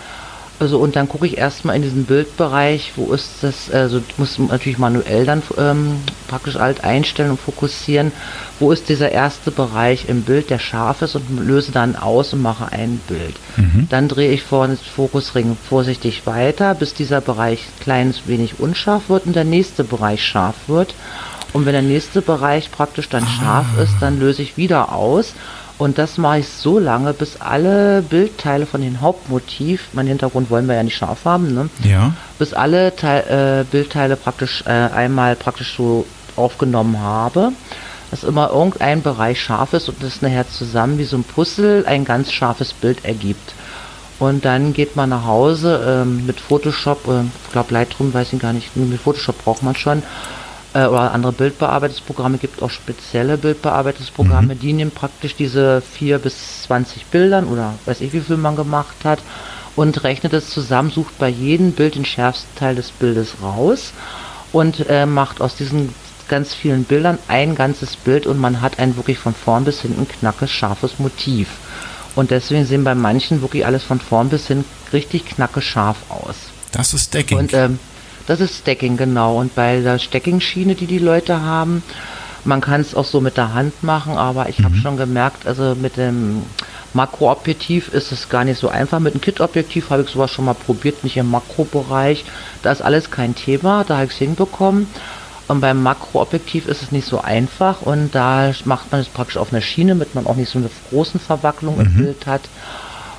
Also 0.58 0.80
und 0.80 0.96
dann 0.96 1.10
gucke 1.10 1.26
ich 1.26 1.38
erstmal 1.38 1.76
in 1.76 1.82
diesen 1.82 2.06
Bildbereich, 2.06 2.94
wo 2.96 3.13
ist 3.13 3.30
das, 3.41 3.70
also 3.72 4.02
muss 4.18 4.39
natürlich 4.39 4.78
manuell 4.78 5.26
dann 5.26 5.44
ähm, 5.58 5.98
praktisch 6.30 6.56
alt 6.56 6.84
einstellen 6.84 7.32
und 7.32 7.39
fokussieren, 7.39 8.13
wo 8.60 8.72
ist 8.72 8.88
dieser 8.88 9.12
erste 9.12 9.52
Bereich 9.52 10.08
im 10.08 10.22
Bild, 10.22 10.50
der 10.50 10.60
scharf 10.60 11.02
ist 11.02 11.15
und 11.15 11.46
löse 11.46 11.74
dann 11.74 11.98
aus 11.98 12.32
und 12.32 12.41
mache 12.41 12.72
ein 12.72 13.02
Bild. 13.08 13.36
Mhm. 13.58 13.88
Dann 13.89 14.08
drehe 14.08 14.32
ich 14.32 14.44
vorne 14.44 14.76
das 14.76 14.86
Fokusring 14.86 15.58
vorsichtig 15.68 16.26
weiter, 16.26 16.74
bis 16.74 16.94
dieser 16.94 17.20
Bereich 17.20 17.65
kleines 17.82 18.28
wenig 18.28 18.60
unscharf 18.60 19.10
wird 19.10 19.26
und 19.26 19.36
der 19.36 19.44
nächste 19.44 19.84
Bereich 19.84 20.24
scharf 20.24 20.56
wird. 20.68 20.96
Und 21.52 21.65
wenn 21.65 21.74
der 21.74 21.82
nächste 21.82 22.22
Bereich 22.22 22.72
praktisch 22.72 23.10
dann 23.10 23.24
ah. 23.24 23.28
scharf 23.28 23.65
ist, 23.82 23.96
dann 24.00 24.20
löse 24.20 24.41
ich 24.41 24.56
wieder 24.56 24.94
aus 24.94 25.34
und 25.78 25.98
das 25.98 26.18
mache 26.18 26.40
ich 26.40 26.48
so 26.48 26.80
lange, 26.80 27.14
bis 27.14 27.42
alle 27.42 28.02
Bildteile 28.02 28.66
von 28.66 28.82
dem 28.82 29.02
Hauptmotiv, 29.02 29.90
mein 29.94 30.08
Hintergrund 30.08 30.50
wollen 30.50 30.68
wir 30.68 30.76
ja 30.76 30.84
nicht 30.84 30.96
scharf 30.96 31.26
haben, 31.26 31.54
ne? 31.54 31.70
Ja. 31.84 32.14
Bis 32.40 32.54
alle 32.54 32.96
Teil, 32.96 33.62
äh, 33.62 33.64
Bildteile 33.70 34.16
praktisch 34.16 34.64
äh, 34.66 34.70
einmal 34.70 35.36
praktisch 35.36 35.76
so 35.76 36.06
aufgenommen 36.38 37.00
habe, 37.00 37.52
dass 38.10 38.24
immer 38.24 38.52
irgendein 38.52 39.02
Bereich 39.02 39.42
scharf 39.42 39.74
ist 39.74 39.90
und 39.90 40.02
das 40.02 40.22
nachher 40.22 40.48
zusammen 40.48 40.98
wie 40.98 41.04
so 41.04 41.18
ein 41.18 41.24
Puzzle 41.26 41.86
ein 41.86 42.06
ganz 42.06 42.32
scharfes 42.32 42.72
Bild 42.72 43.04
ergibt. 43.04 43.54
Und 44.18 44.46
dann 44.46 44.72
geht 44.72 44.96
man 44.96 45.10
nach 45.10 45.26
Hause 45.26 46.04
ähm, 46.04 46.26
mit 46.26 46.40
Photoshop, 46.40 47.06
äh, 47.10 47.24
ich 47.46 47.52
glaube 47.52 47.74
Lightroom 47.74 48.14
weiß 48.14 48.32
ich 48.32 48.40
gar 48.40 48.54
nicht, 48.54 48.78
mit 48.78 49.02
Photoshop 49.02 49.44
braucht 49.44 49.62
man 49.62 49.76
schon 49.76 50.04
äh, 50.76 50.86
oder 50.86 51.14
andere 51.14 51.32
Bildbearbeitungsprogramme, 51.32 52.38
gibt 52.38 52.62
auch 52.62 52.70
spezielle 52.70 53.38
Bildbearbeitungsprogramme, 53.38 54.54
mhm. 54.54 54.60
die 54.60 54.74
nehmen 54.74 54.92
praktisch 54.92 55.36
diese 55.36 55.82
4 55.82 56.20
bis 56.20 56.64
20 56.64 57.06
Bildern 57.06 57.46
oder 57.46 57.74
weiß 57.86 58.02
ich 58.02 58.14
wie 58.14 58.20
viel 58.20 58.38
man 58.38 58.56
gemacht 58.56 58.98
hat 59.04 59.20
und 59.76 60.04
rechnet 60.04 60.34
es 60.34 60.50
zusammen, 60.50 60.92
sucht 60.92 61.18
bei 61.18 61.30
jedem 61.30 61.72
Bild 61.72 61.96
den 61.96 62.06
schärfsten 62.06 62.54
Teil 62.58 62.76
des 62.76 62.92
Bildes 62.92 63.36
raus 63.42 63.94
und 64.52 64.88
äh, 64.90 65.06
macht 65.06 65.42
aus 65.42 65.56
diesen 65.56 65.96
ganz 66.28 66.54
vielen 66.54 66.84
Bildern 66.84 67.20
ein 67.28 67.56
ganzes 67.56 67.96
Bild 67.96 68.28
und 68.28 68.40
man 68.40 68.62
hat 68.62 68.80
ein 68.80 68.98
wirklich 68.98 69.18
von 69.18 69.34
vorn 69.34 69.64
bis 69.64 69.82
hinten 69.82 70.08
knackes, 70.08 70.52
scharfes 70.52 71.00
Motiv. 71.00 71.48
Und 72.16 72.32
deswegen 72.32 72.66
sehen 72.66 72.84
bei 72.84 72.96
manchen 72.96 73.42
wirklich 73.42 73.66
alles 73.66 73.84
von 73.84 74.00
vorn 74.00 74.30
bis 74.30 74.48
hin 74.48 74.64
richtig 74.92 75.26
knacke 75.26 75.62
scharf 75.62 75.98
aus. 76.10 76.36
Das 76.72 76.94
ist 76.94 77.14
Decking. 77.14 77.38
Und 77.38 77.54
ähm, 77.54 77.80
das 78.28 78.40
ist 78.40 78.60
Stacking, 78.60 78.98
genau. 78.98 79.40
Und 79.40 79.56
bei 79.56 79.82
der 79.82 80.00
Stacking-Schiene, 80.00 80.76
die 80.76 80.88
die 80.88 81.00
Leute 81.00 81.42
haben, 81.42 81.84
man 82.44 82.62
kann 82.62 82.82
es 82.82 82.96
auch 82.96 83.06
so 83.06 83.22
mit 83.22 83.38
der 83.38 83.54
Hand 83.54 83.84
machen, 83.84 84.18
aber 84.18 84.50
ich 84.50 84.60
mhm. 84.60 84.66
habe 84.66 84.76
schon 84.78 84.98
gemerkt, 84.98 85.48
also 85.48 85.76
mit 85.76 85.98
dem 85.98 86.44
Makroobjektiv 86.94 87.90
ist 87.90 88.12
es 88.12 88.30
gar 88.30 88.46
nicht 88.46 88.60
so 88.60 88.70
einfach. 88.70 89.00
Mit 89.00 89.14
dem 89.14 89.22
Kit-Objektiv 89.22 89.90
habe 89.90 90.04
ich 90.04 90.10
sowas 90.10 90.32
schon 90.32 90.46
mal 90.46 90.54
probiert, 90.54 91.04
nicht 91.04 91.18
im 91.18 91.30
Makrobereich. 91.30 92.24
Da 92.62 92.72
ist 92.72 92.82
alles 92.82 93.12
kein 93.12 93.36
Thema, 93.36 93.84
da 93.84 93.96
habe 93.96 94.06
ich 94.06 94.12
es 94.12 94.18
hinbekommen. 94.18 94.88
Und 95.48 95.62
beim 95.62 95.84
Makroobjektiv 95.84 96.68
ist 96.68 96.82
es 96.82 96.92
nicht 96.92 97.08
so 97.08 97.22
einfach 97.22 97.82
und 97.84 98.16
da 98.16 98.52
macht 98.64 98.92
man 98.92 99.02
es 99.02 99.08
praktisch 99.08 99.38
auf 99.38 99.52
einer 99.54 99.62
Schiene, 99.62 99.92
damit 99.92 100.16
man 100.16 100.26
auch 100.26 100.36
nicht 100.36 100.50
so 100.50 100.58
eine 100.58 100.72
großen 100.90 101.20
Verwacklung 101.20 101.76
mhm. 101.76 101.82
im 101.82 101.94
Bild 101.96 102.26
hat 102.26 102.42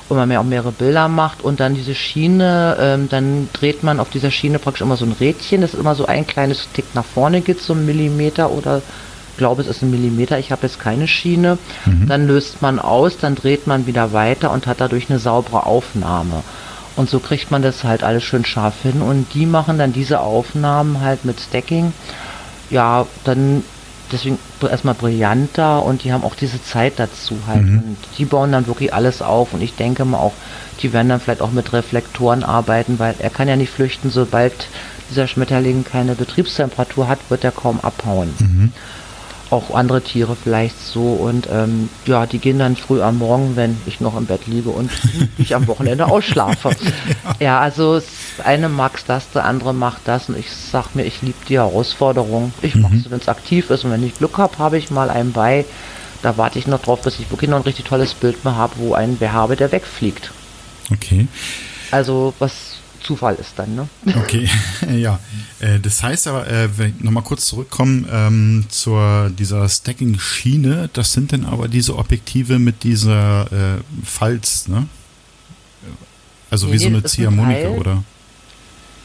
wo 0.08 0.14
man 0.14 0.28
mehr 0.28 0.40
auch 0.40 0.44
mehrere 0.44 0.72
Bilder 0.72 1.08
macht 1.08 1.42
und 1.42 1.60
dann 1.60 1.74
diese 1.74 1.94
Schiene, 1.94 2.76
ähm, 2.80 3.08
dann 3.08 3.48
dreht 3.52 3.82
man 3.82 4.00
auf 4.00 4.10
dieser 4.10 4.30
Schiene 4.30 4.58
praktisch 4.58 4.82
immer 4.82 4.96
so 4.96 5.04
ein 5.04 5.16
Rädchen, 5.18 5.60
das 5.60 5.74
immer 5.74 5.94
so 5.94 6.06
ein 6.06 6.26
kleines 6.26 6.68
Tick 6.72 6.86
nach 6.94 7.04
vorne 7.04 7.40
geht, 7.40 7.60
so 7.60 7.72
ein 7.72 7.86
Millimeter 7.86 8.50
oder 8.50 8.82
glaube 9.36 9.62
es 9.62 9.68
ist 9.68 9.82
ein 9.82 9.90
Millimeter, 9.90 10.38
ich 10.38 10.52
habe 10.52 10.62
jetzt 10.66 10.80
keine 10.80 11.08
Schiene. 11.08 11.58
Mhm. 11.84 12.08
Dann 12.08 12.26
löst 12.26 12.62
man 12.62 12.78
aus, 12.78 13.18
dann 13.18 13.34
dreht 13.34 13.66
man 13.66 13.86
wieder 13.86 14.12
weiter 14.12 14.50
und 14.52 14.66
hat 14.66 14.80
dadurch 14.80 15.10
eine 15.10 15.18
saubere 15.18 15.66
Aufnahme. 15.66 16.42
Und 16.96 17.10
so 17.10 17.20
kriegt 17.20 17.50
man 17.50 17.62
das 17.62 17.84
halt 17.84 18.02
alles 18.02 18.24
schön 18.24 18.44
scharf 18.44 18.82
hin 18.82 19.02
und 19.02 19.34
die 19.34 19.44
machen 19.44 19.78
dann 19.78 19.92
diese 19.92 20.20
Aufnahmen 20.20 21.00
halt 21.00 21.24
mit 21.24 21.40
Stacking. 21.40 21.92
Ja, 22.70 23.06
dann 23.24 23.62
deswegen 24.12 24.38
erstmal 24.60 24.94
brillanter 24.94 25.84
und 25.84 26.04
die 26.04 26.12
haben 26.12 26.24
auch 26.24 26.34
diese 26.34 26.62
Zeit 26.62 26.94
dazu 26.96 27.36
halt. 27.46 27.62
Mhm. 27.64 27.78
Und 27.78 27.96
die 28.18 28.24
bauen 28.24 28.52
dann 28.52 28.66
wirklich 28.66 28.92
alles 28.92 29.22
auf 29.22 29.52
und 29.52 29.62
ich 29.62 29.74
denke 29.74 30.04
mal 30.04 30.18
auch, 30.18 30.34
die 30.82 30.92
werden 30.92 31.08
dann 31.08 31.20
vielleicht 31.20 31.40
auch 31.40 31.52
mit 31.52 31.72
Reflektoren 31.72 32.44
arbeiten, 32.44 32.98
weil 32.98 33.14
er 33.18 33.30
kann 33.30 33.48
ja 33.48 33.56
nicht 33.56 33.70
flüchten, 33.70 34.10
sobald 34.10 34.68
dieser 35.10 35.26
Schmetterling 35.26 35.84
keine 35.84 36.14
Betriebstemperatur 36.14 37.08
hat, 37.08 37.18
wird 37.28 37.44
er 37.44 37.52
kaum 37.52 37.80
abhauen. 37.80 38.34
Mhm 38.38 38.72
auch 39.50 39.74
andere 39.74 40.02
Tiere 40.02 40.36
vielleicht 40.36 40.80
so. 40.80 41.12
Und 41.12 41.48
ähm, 41.50 41.88
ja, 42.04 42.26
die 42.26 42.38
gehen 42.38 42.58
dann 42.58 42.76
früh 42.76 43.02
am 43.02 43.18
Morgen, 43.18 43.56
wenn 43.56 43.76
ich 43.86 44.00
noch 44.00 44.16
im 44.16 44.26
Bett 44.26 44.46
liege 44.46 44.70
und 44.70 44.90
ich 45.38 45.54
am 45.54 45.66
Wochenende 45.66 46.06
ausschlafe. 46.06 46.70
ja. 47.40 47.60
also 47.60 47.94
das 47.94 48.06
eine 48.44 48.68
mag 48.68 49.00
das, 49.06 49.30
der 49.30 49.44
andere 49.44 49.74
macht 49.74 50.02
das. 50.04 50.28
Und 50.28 50.38
ich 50.38 50.50
sag 50.50 50.94
mir, 50.94 51.04
ich 51.04 51.22
liebe 51.22 51.38
die 51.48 51.58
Herausforderung. 51.58 52.52
Ich 52.62 52.74
mhm. 52.74 52.82
mache 52.82 52.96
es, 52.96 53.10
wenn 53.10 53.20
es 53.20 53.28
aktiv 53.28 53.70
ist. 53.70 53.84
Und 53.84 53.92
wenn 53.92 54.04
ich 54.04 54.14
Glück 54.14 54.38
habe, 54.38 54.58
habe 54.58 54.78
ich 54.78 54.90
mal 54.90 55.10
einen 55.10 55.32
bei. 55.32 55.64
Da 56.22 56.36
warte 56.36 56.58
ich 56.58 56.66
noch 56.66 56.82
drauf, 56.82 57.02
bis 57.02 57.20
ich 57.20 57.30
wirklich 57.30 57.50
noch 57.50 57.58
ein 57.58 57.64
richtig 57.64 57.84
tolles 57.84 58.14
Bild 58.14 58.44
mehr 58.44 58.56
habe, 58.56 58.74
wo 58.78 58.94
ein 58.94 59.16
Bär 59.16 59.32
habe, 59.32 59.56
der 59.56 59.70
wegfliegt. 59.70 60.32
Okay. 60.90 61.28
Also 61.90 62.34
was 62.38 62.78
Zufall 63.06 63.36
ist 63.36 63.52
dann, 63.56 63.74
ne? 63.76 63.88
Okay, 64.16 64.48
ja. 64.94 65.20
Äh, 65.60 65.78
das 65.78 66.02
heißt 66.02 66.26
aber, 66.26 66.48
äh, 66.48 66.68
wenn 66.76 66.94
ich 66.96 67.04
nochmal 67.04 67.22
kurz 67.22 67.46
zurückkommen 67.46 68.06
ähm, 68.10 68.64
zur 68.68 69.30
dieser 69.30 69.68
Stacking-Schiene, 69.68 70.90
das 70.92 71.12
sind 71.12 71.32
dann 71.32 71.44
aber 71.44 71.68
diese 71.68 71.96
Objektive 71.96 72.58
mit 72.58 72.82
dieser 72.82 73.44
äh, 73.52 73.80
Falz, 74.04 74.66
ne? 74.66 74.88
Also 76.50 76.66
nee, 76.66 76.72
wie 76.72 76.76
nee, 76.76 76.82
so 76.82 76.88
eine 76.88 77.02
Ziehharmonika, 77.04 77.68
oder? 77.68 78.04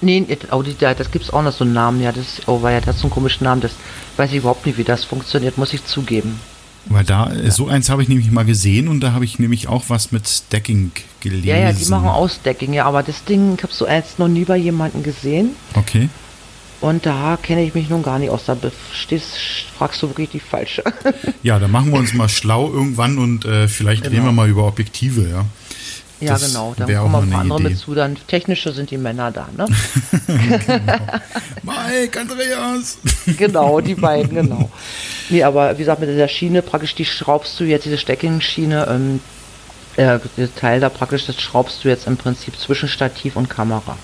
Nee, 0.02 0.26
oh, 0.50 0.64
das 0.64 1.12
gibt 1.12 1.26
es 1.26 1.32
auch 1.32 1.44
noch 1.44 1.54
so 1.54 1.64
einen 1.64 1.74
Namen, 1.74 2.02
ja, 2.02 2.12
das, 2.12 2.42
oh, 2.48 2.64
weil 2.64 2.74
ja, 2.74 2.82
das 2.82 2.98
so 2.98 3.04
einen 3.04 3.12
komischen 3.12 3.44
Namen, 3.44 3.62
das 3.62 3.72
weiß 4.18 4.32
ich 4.32 4.38
überhaupt 4.38 4.66
nicht, 4.66 4.80
wie 4.80 4.84
das 4.84 5.04
funktioniert, 5.04 5.60
muss 5.60 5.74
ich 5.74 5.86
zugeben. 5.86 6.40
Weil 6.86 7.04
da, 7.04 7.32
ja. 7.32 7.52
so 7.52 7.68
eins 7.68 7.90
habe 7.90 8.02
ich 8.02 8.10
nämlich 8.10 8.32
mal 8.32 8.46
gesehen 8.46 8.88
und 8.88 9.02
da 9.02 9.14
habe 9.14 9.24
ich 9.24 9.40
nämlich 9.40 9.68
auch 9.68 9.86
was 9.88 10.12
mit 10.12 10.28
Stacking 10.28 10.92
gelesen. 11.20 11.48
Ja, 11.48 11.58
ja, 11.58 11.74
die 11.74 11.86
machen 11.86 12.08
auch 12.08 12.30
Stacking, 12.30 12.74
ja, 12.74 12.86
aber 12.86 13.04
das 13.04 13.24
Ding, 13.24 13.56
ich 13.56 13.64
habe 13.64 13.74
so 13.74 13.86
eins 13.86 14.18
noch 14.18 14.28
nie 14.28 14.46
bei 14.46 14.58
jemandem 14.58 15.04
gesehen. 15.04 15.52
Okay. 15.76 16.10
Und 16.82 17.06
da 17.06 17.38
kenne 17.42 17.64
ich 17.64 17.76
mich 17.76 17.90
nun 17.90 18.02
gar 18.02 18.18
nicht 18.18 18.32
aus. 18.32 18.46
Da 18.46 18.58
stehst, 18.92 19.38
fragst 19.78 20.02
du 20.02 20.10
wirklich 20.10 20.32
die 20.32 20.40
falsche. 20.40 20.84
ja, 21.44 21.60
da 21.60 21.68
machen 21.68 21.92
wir 21.92 22.00
uns 22.00 22.16
mal 22.16 22.28
schlau 22.30 22.72
irgendwann 22.72 23.20
und 23.20 23.46
äh, 23.46 23.68
vielleicht 23.68 24.04
genau. 24.04 24.16
reden 24.16 24.26
wir 24.26 24.32
mal 24.32 24.50
über 24.50 24.66
Objektive, 24.66 25.30
ja. 25.30 25.46
Ja, 26.22 26.34
das 26.34 26.48
genau. 26.48 26.74
Dann 26.78 26.88
kommen 26.96 27.16
auch 27.16 27.40
andere 27.40 27.60
Idee. 27.60 27.70
mit 27.70 27.78
zu. 27.78 27.96
Dann 27.96 28.16
technische 28.28 28.72
sind 28.72 28.92
die 28.92 28.98
Männer 28.98 29.32
da, 29.32 29.48
ne? 29.58 29.68
genau. 30.28 30.98
Mike, 31.64 32.20
Andreas. 32.20 32.98
genau, 33.38 33.82
die 33.82 33.96
beiden, 33.96 34.36
genau. 34.42 34.70
Nee, 35.30 35.44
aber 35.44 35.74
wie 35.74 35.80
gesagt, 35.80 36.00
mit 36.00 36.10
dieser 36.10 36.28
Schiene 36.28 36.62
praktisch, 36.62 36.96
die 36.96 37.06
schraubst 37.06 37.60
du 37.60 37.64
jetzt, 37.64 37.86
diese 37.86 37.98
Steckingschiene, 37.98 38.88
ähm, 38.90 39.20
äh, 39.98 40.20
der 40.38 40.56
Teil 40.56 40.80
da 40.80 40.90
praktisch, 40.90 41.26
das 41.26 41.42
schraubst 41.42 41.84
du 41.84 41.90
jetzt 41.90 42.08
im 42.08 42.18
Prinzip 42.18 42.58
zwischen 42.58 42.88
Stativ 42.88 43.36
und 43.36 43.50
Kamera 43.50 43.98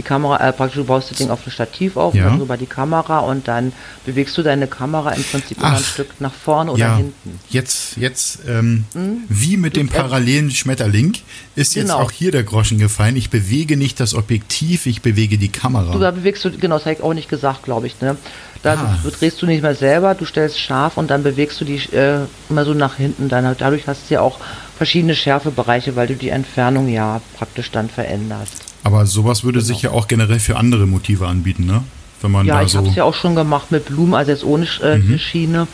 die 0.00 0.06
Kamera, 0.06 0.48
äh, 0.48 0.52
praktisch 0.52 0.76
du 0.76 0.84
baust 0.84 1.10
das 1.10 1.18
Ding 1.18 1.28
auf 1.28 1.46
ein 1.46 1.50
Stativ 1.50 1.98
auf, 1.98 2.14
ja. 2.14 2.24
dann 2.24 2.40
über 2.40 2.56
die 2.56 2.66
Kamera 2.66 3.18
und 3.18 3.46
dann 3.48 3.72
bewegst 4.06 4.36
du 4.38 4.42
deine 4.42 4.66
Kamera 4.66 5.10
im 5.10 5.22
Prinzip 5.22 5.58
Ach, 5.60 5.68
immer 5.68 5.76
ein 5.76 5.84
Stück 5.84 6.20
nach 6.20 6.32
vorne 6.32 6.72
oder 6.72 6.80
ja. 6.80 6.96
hinten. 6.96 7.38
Jetzt, 7.50 7.98
jetzt, 7.98 8.40
ähm, 8.48 8.84
mhm. 8.94 9.24
wie 9.28 9.58
mit 9.58 9.76
dem 9.76 9.88
parallelen 9.88 10.50
Schmetterling 10.50 11.18
ist 11.54 11.74
jetzt 11.74 11.88
genau. 11.88 11.98
auch 11.98 12.10
hier 12.10 12.32
der 12.32 12.44
Groschen 12.44 12.78
gefallen. 12.78 13.16
Ich 13.16 13.28
bewege 13.28 13.76
nicht 13.76 14.00
das 14.00 14.14
Objektiv, 14.14 14.86
ich 14.86 15.02
bewege 15.02 15.36
die 15.36 15.50
Kamera. 15.50 15.92
Du 15.92 15.98
da 15.98 16.10
bewegst 16.10 16.44
du, 16.46 16.50
genau, 16.50 16.76
das 16.76 16.86
habe 16.86 16.94
ich 16.94 17.02
auch 17.02 17.14
nicht 17.14 17.28
gesagt, 17.28 17.64
glaube 17.64 17.86
ich, 17.86 18.00
ne? 18.00 18.16
Da 18.62 18.74
ah. 18.74 18.98
drehst 19.18 19.40
du 19.40 19.46
nicht 19.46 19.62
mehr 19.62 19.74
selber, 19.74 20.14
du 20.14 20.26
stellst 20.26 20.60
scharf 20.60 20.98
und 20.98 21.10
dann 21.10 21.22
bewegst 21.22 21.60
du 21.60 21.64
die 21.64 21.76
äh, 21.94 22.26
immer 22.50 22.64
so 22.64 22.74
nach 22.74 22.96
hinten. 22.96 23.28
Dann, 23.30 23.56
dadurch 23.58 23.86
hast 23.86 24.10
du 24.10 24.14
ja 24.14 24.20
auch 24.20 24.38
verschiedene 24.76 25.14
Schärfebereiche, 25.14 25.96
weil 25.96 26.08
du 26.08 26.14
die 26.14 26.28
Entfernung 26.28 26.88
ja 26.88 27.22
praktisch 27.38 27.70
dann 27.70 27.88
veränderst. 27.88 28.69
Aber 28.82 29.06
sowas 29.06 29.44
würde 29.44 29.58
genau. 29.58 29.66
sich 29.66 29.82
ja 29.82 29.90
auch 29.90 30.08
generell 30.08 30.40
für 30.40 30.56
andere 30.56 30.86
Motive 30.86 31.26
anbieten, 31.26 31.66
ne? 31.66 31.82
Wenn 32.22 32.30
man 32.30 32.46
ja, 32.46 32.62
ich 32.62 32.72
so 32.72 32.78
habe 32.78 32.88
es 32.88 32.94
ja 32.94 33.04
auch 33.04 33.14
schon 33.14 33.34
gemacht 33.34 33.70
mit 33.70 33.86
Blumen, 33.86 34.14
also 34.14 34.30
jetzt 34.30 34.44
ohne 34.44 34.66
äh, 34.82 34.98
mhm. 34.98 35.18
Schiene. 35.18 35.66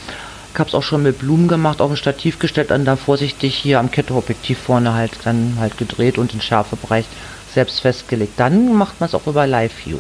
Ich 0.53 0.59
habe 0.59 0.69
es 0.69 0.75
auch 0.75 0.83
schon 0.83 1.03
mit 1.03 1.19
Blumen 1.19 1.49
gemacht, 1.49 1.81
auf 1.81 1.91
ein 1.91 1.97
Stativ 1.97 2.39
gestellt 2.39 2.71
und 2.71 2.85
dann 2.85 2.97
vorsichtig 2.97 3.55
hier 3.55 3.79
am 3.79 3.91
Ketteobjektiv 3.91 4.59
vorne 4.59 4.95
halt 4.95 5.13
dann 5.25 5.57
halt 5.59 5.77
gedreht 5.77 6.19
und 6.19 6.33
den 6.33 6.41
Schärfebereich 6.41 7.05
selbst 7.53 7.81
festgelegt. 7.81 8.35
Dann 8.37 8.75
macht 8.75 9.01
man 9.01 9.09
es 9.09 9.15
auch 9.15 9.27
über 9.27 9.47
Live 9.47 9.73
View. 9.85 9.99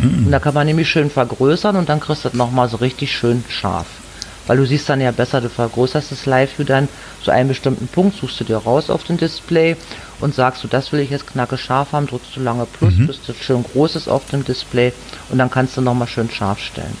Mhm. 0.00 0.26
Und 0.26 0.32
da 0.32 0.40
kann 0.40 0.54
man 0.54 0.66
nämlich 0.66 0.88
schön 0.90 1.10
vergrößern 1.10 1.76
und 1.76 1.88
dann 1.88 2.00
kriegst 2.00 2.24
du 2.24 2.28
das 2.28 2.36
nochmal 2.36 2.68
so 2.68 2.78
richtig 2.78 3.16
schön 3.16 3.44
scharf. 3.48 3.86
Weil 4.46 4.58
du 4.58 4.66
siehst 4.66 4.88
dann 4.88 5.00
ja 5.00 5.10
besser, 5.10 5.40
du 5.40 5.48
vergrößerst 5.48 6.12
das 6.12 6.26
Live 6.26 6.58
View 6.58 6.64
dann 6.64 6.88
zu 7.22 7.30
einem 7.30 7.48
bestimmten 7.48 7.88
Punkt, 7.88 8.16
suchst 8.16 8.40
du 8.40 8.44
dir 8.44 8.58
raus 8.58 8.90
auf 8.90 9.04
dem 9.04 9.16
Display 9.16 9.76
und 10.20 10.34
sagst 10.34 10.62
du, 10.62 10.68
das 10.68 10.92
will 10.92 11.00
ich 11.00 11.10
jetzt 11.10 11.26
knacke 11.26 11.58
scharf 11.58 11.92
haben, 11.92 12.06
drückst 12.06 12.36
du 12.36 12.40
lange 12.40 12.66
Plus, 12.66 12.94
mhm. 12.94 13.06
bis 13.06 13.20
das 13.26 13.36
schön 13.36 13.64
groß 13.64 13.96
ist 13.96 14.08
auf 14.08 14.26
dem 14.30 14.44
Display 14.44 14.92
und 15.30 15.38
dann 15.38 15.50
kannst 15.50 15.76
du 15.76 15.80
nochmal 15.80 16.08
schön 16.08 16.30
scharf 16.30 16.60
stellen. 16.60 16.96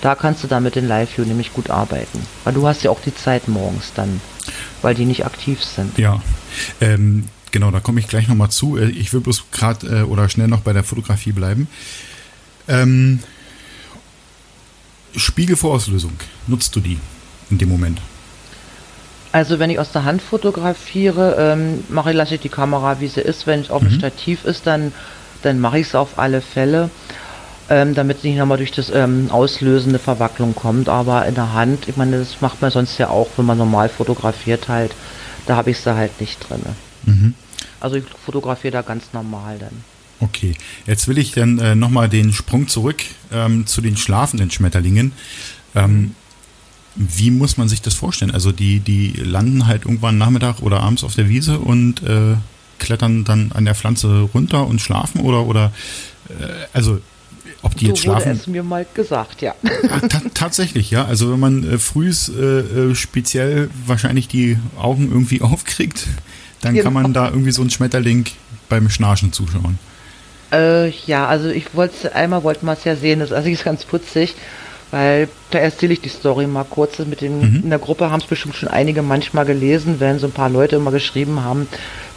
Da 0.00 0.16
kannst 0.16 0.42
du 0.42 0.48
dann 0.48 0.64
mit 0.64 0.74
den 0.74 0.88
Live-View 0.88 1.24
nämlich 1.24 1.52
gut 1.52 1.70
arbeiten. 1.70 2.26
Weil 2.42 2.54
du 2.54 2.66
hast 2.66 2.82
ja 2.82 2.90
auch 2.90 3.00
die 3.00 3.14
Zeit 3.14 3.46
morgens 3.46 3.92
dann, 3.94 4.20
weil 4.82 4.96
die 4.96 5.04
nicht 5.04 5.24
aktiv 5.24 5.62
sind. 5.62 5.96
Ja. 5.96 6.20
Ähm, 6.80 7.28
Genau, 7.52 7.70
da 7.70 7.80
komme 7.80 8.00
ich 8.00 8.08
gleich 8.08 8.28
nochmal 8.28 8.50
zu. 8.50 8.78
Äh, 8.78 8.88
ich 8.88 9.12
will 9.12 9.20
bloß 9.20 9.44
gerade 9.52 9.86
äh, 9.86 10.02
oder 10.02 10.28
schnell 10.28 10.48
noch 10.48 10.62
bei 10.62 10.72
der 10.72 10.82
Fotografie 10.82 11.32
bleiben. 11.32 11.68
Ähm, 12.66 13.20
Spiegelvorauslösung, 15.16 16.12
nutzt 16.46 16.74
du 16.76 16.80
die 16.80 16.98
in 17.50 17.58
dem 17.58 17.68
Moment? 17.68 18.00
Also 19.32 19.58
wenn 19.58 19.70
ich 19.70 19.78
aus 19.78 19.92
der 19.92 20.04
Hand 20.04 20.20
fotografiere, 20.20 21.36
ähm, 21.38 21.84
mache 21.88 22.12
lasse 22.12 22.34
ich 22.34 22.40
die 22.40 22.50
Kamera 22.50 23.00
wie 23.00 23.08
sie 23.08 23.22
ist. 23.22 23.46
Wenn 23.46 23.60
es 23.60 23.70
auf 23.70 23.80
dem 23.80 23.92
mhm. 23.92 23.98
Stativ 23.98 24.44
ist, 24.44 24.66
dann, 24.66 24.92
dann 25.42 25.58
mache 25.58 25.78
ich 25.78 25.86
es 25.88 25.94
auf 25.94 26.18
alle 26.18 26.42
Fälle, 26.42 26.90
ähm, 27.70 27.94
damit 27.94 28.18
es 28.18 28.24
nicht 28.24 28.36
nochmal 28.36 28.58
durch 28.58 28.72
das 28.72 28.90
ähm, 28.90 29.30
auslösende 29.30 29.98
Verwacklung 29.98 30.54
kommt. 30.54 30.90
Aber 30.90 31.24
in 31.26 31.34
der 31.34 31.54
Hand, 31.54 31.88
ich 31.88 31.96
meine, 31.96 32.18
das 32.18 32.42
macht 32.42 32.60
man 32.60 32.70
sonst 32.70 32.98
ja 32.98 33.08
auch, 33.08 33.28
wenn 33.36 33.46
man 33.46 33.56
normal 33.56 33.88
fotografiert 33.88 34.68
halt. 34.68 34.94
Da 35.46 35.56
habe 35.56 35.70
ich 35.70 35.80
sie 35.80 35.94
halt 35.94 36.20
nicht 36.20 36.38
drin. 36.48 36.62
Mhm. 37.04 37.34
Also 37.80 37.96
ich 37.96 38.04
fotografiere 38.24 38.72
da 38.72 38.82
ganz 38.82 39.12
normal 39.14 39.58
dann. 39.58 39.82
Okay, 40.22 40.54
jetzt 40.86 41.08
will 41.08 41.18
ich 41.18 41.32
dann 41.32 41.58
äh, 41.58 41.74
nochmal 41.74 42.08
den 42.08 42.32
Sprung 42.32 42.68
zurück 42.68 43.02
ähm, 43.32 43.66
zu 43.66 43.80
den 43.80 43.96
schlafenden 43.96 44.52
Schmetterlingen. 44.52 45.10
Ähm, 45.74 46.14
wie 46.94 47.32
muss 47.32 47.56
man 47.56 47.68
sich 47.68 47.82
das 47.82 47.94
vorstellen? 47.94 48.30
Also 48.30 48.52
die, 48.52 48.78
die 48.78 49.14
landen 49.14 49.66
halt 49.66 49.84
irgendwann 49.84 50.18
Nachmittag 50.18 50.62
oder 50.62 50.80
abends 50.80 51.02
auf 51.02 51.16
der 51.16 51.28
Wiese 51.28 51.58
und 51.58 52.04
äh, 52.04 52.36
klettern 52.78 53.24
dann 53.24 53.50
an 53.50 53.64
der 53.64 53.74
Pflanze 53.74 54.28
runter 54.32 54.64
und 54.68 54.80
schlafen 54.80 55.22
oder 55.22 55.44
oder 55.44 55.72
äh, 56.28 56.32
also 56.72 57.00
ob 57.62 57.74
die 57.76 57.86
so 57.86 57.90
jetzt 57.90 58.02
schlafen. 58.02 58.26
Wurde 58.26 58.38
es 58.38 58.46
mir 58.46 58.62
mal 58.62 58.86
gesagt, 58.94 59.42
ja. 59.42 59.56
Ach, 59.90 60.02
ta 60.08 60.22
tatsächlich, 60.34 60.92
ja. 60.92 61.04
Also 61.04 61.32
wenn 61.32 61.40
man 61.40 61.64
äh, 61.68 61.78
frühs 61.78 62.28
äh, 62.28 62.42
äh, 62.42 62.94
speziell 62.94 63.70
wahrscheinlich 63.86 64.28
die 64.28 64.56
Augen 64.76 65.10
irgendwie 65.10 65.40
aufkriegt, 65.42 66.06
dann 66.60 66.74
genau. 66.74 66.84
kann 66.84 66.92
man 66.92 67.12
da 67.12 67.28
irgendwie 67.28 67.50
so 67.50 67.62
einen 67.62 67.70
Schmetterling 67.70 68.26
beim 68.68 68.88
Schnarchen 68.88 69.32
zuschauen. 69.32 69.80
Äh, 70.52 70.88
ja, 71.06 71.26
also 71.26 71.48
ich 71.48 71.74
wollte 71.74 72.14
einmal 72.14 72.44
wollten 72.44 72.66
wir 72.66 72.72
es 72.72 72.84
ja 72.84 72.96
sehen, 72.96 73.20
das 73.20 73.30
ist 73.30 73.36
also 73.36 73.64
ganz 73.64 73.84
putzig. 73.84 74.34
Weil 74.92 75.28
da 75.50 75.58
erzähle 75.58 75.94
ich 75.94 76.02
die 76.02 76.10
Story 76.10 76.46
mal 76.46 76.66
kurz. 76.68 76.98
Mit 76.98 77.22
den, 77.22 77.38
mhm. 77.38 77.62
In 77.64 77.70
der 77.70 77.78
Gruppe 77.78 78.10
haben 78.10 78.20
es 78.20 78.26
bestimmt 78.26 78.54
schon 78.54 78.68
einige 78.68 79.00
manchmal 79.00 79.46
gelesen, 79.46 80.00
wenn 80.00 80.18
so 80.18 80.26
ein 80.26 80.32
paar 80.32 80.50
Leute 80.50 80.76
immer 80.76 80.90
geschrieben 80.90 81.42
haben, 81.42 81.66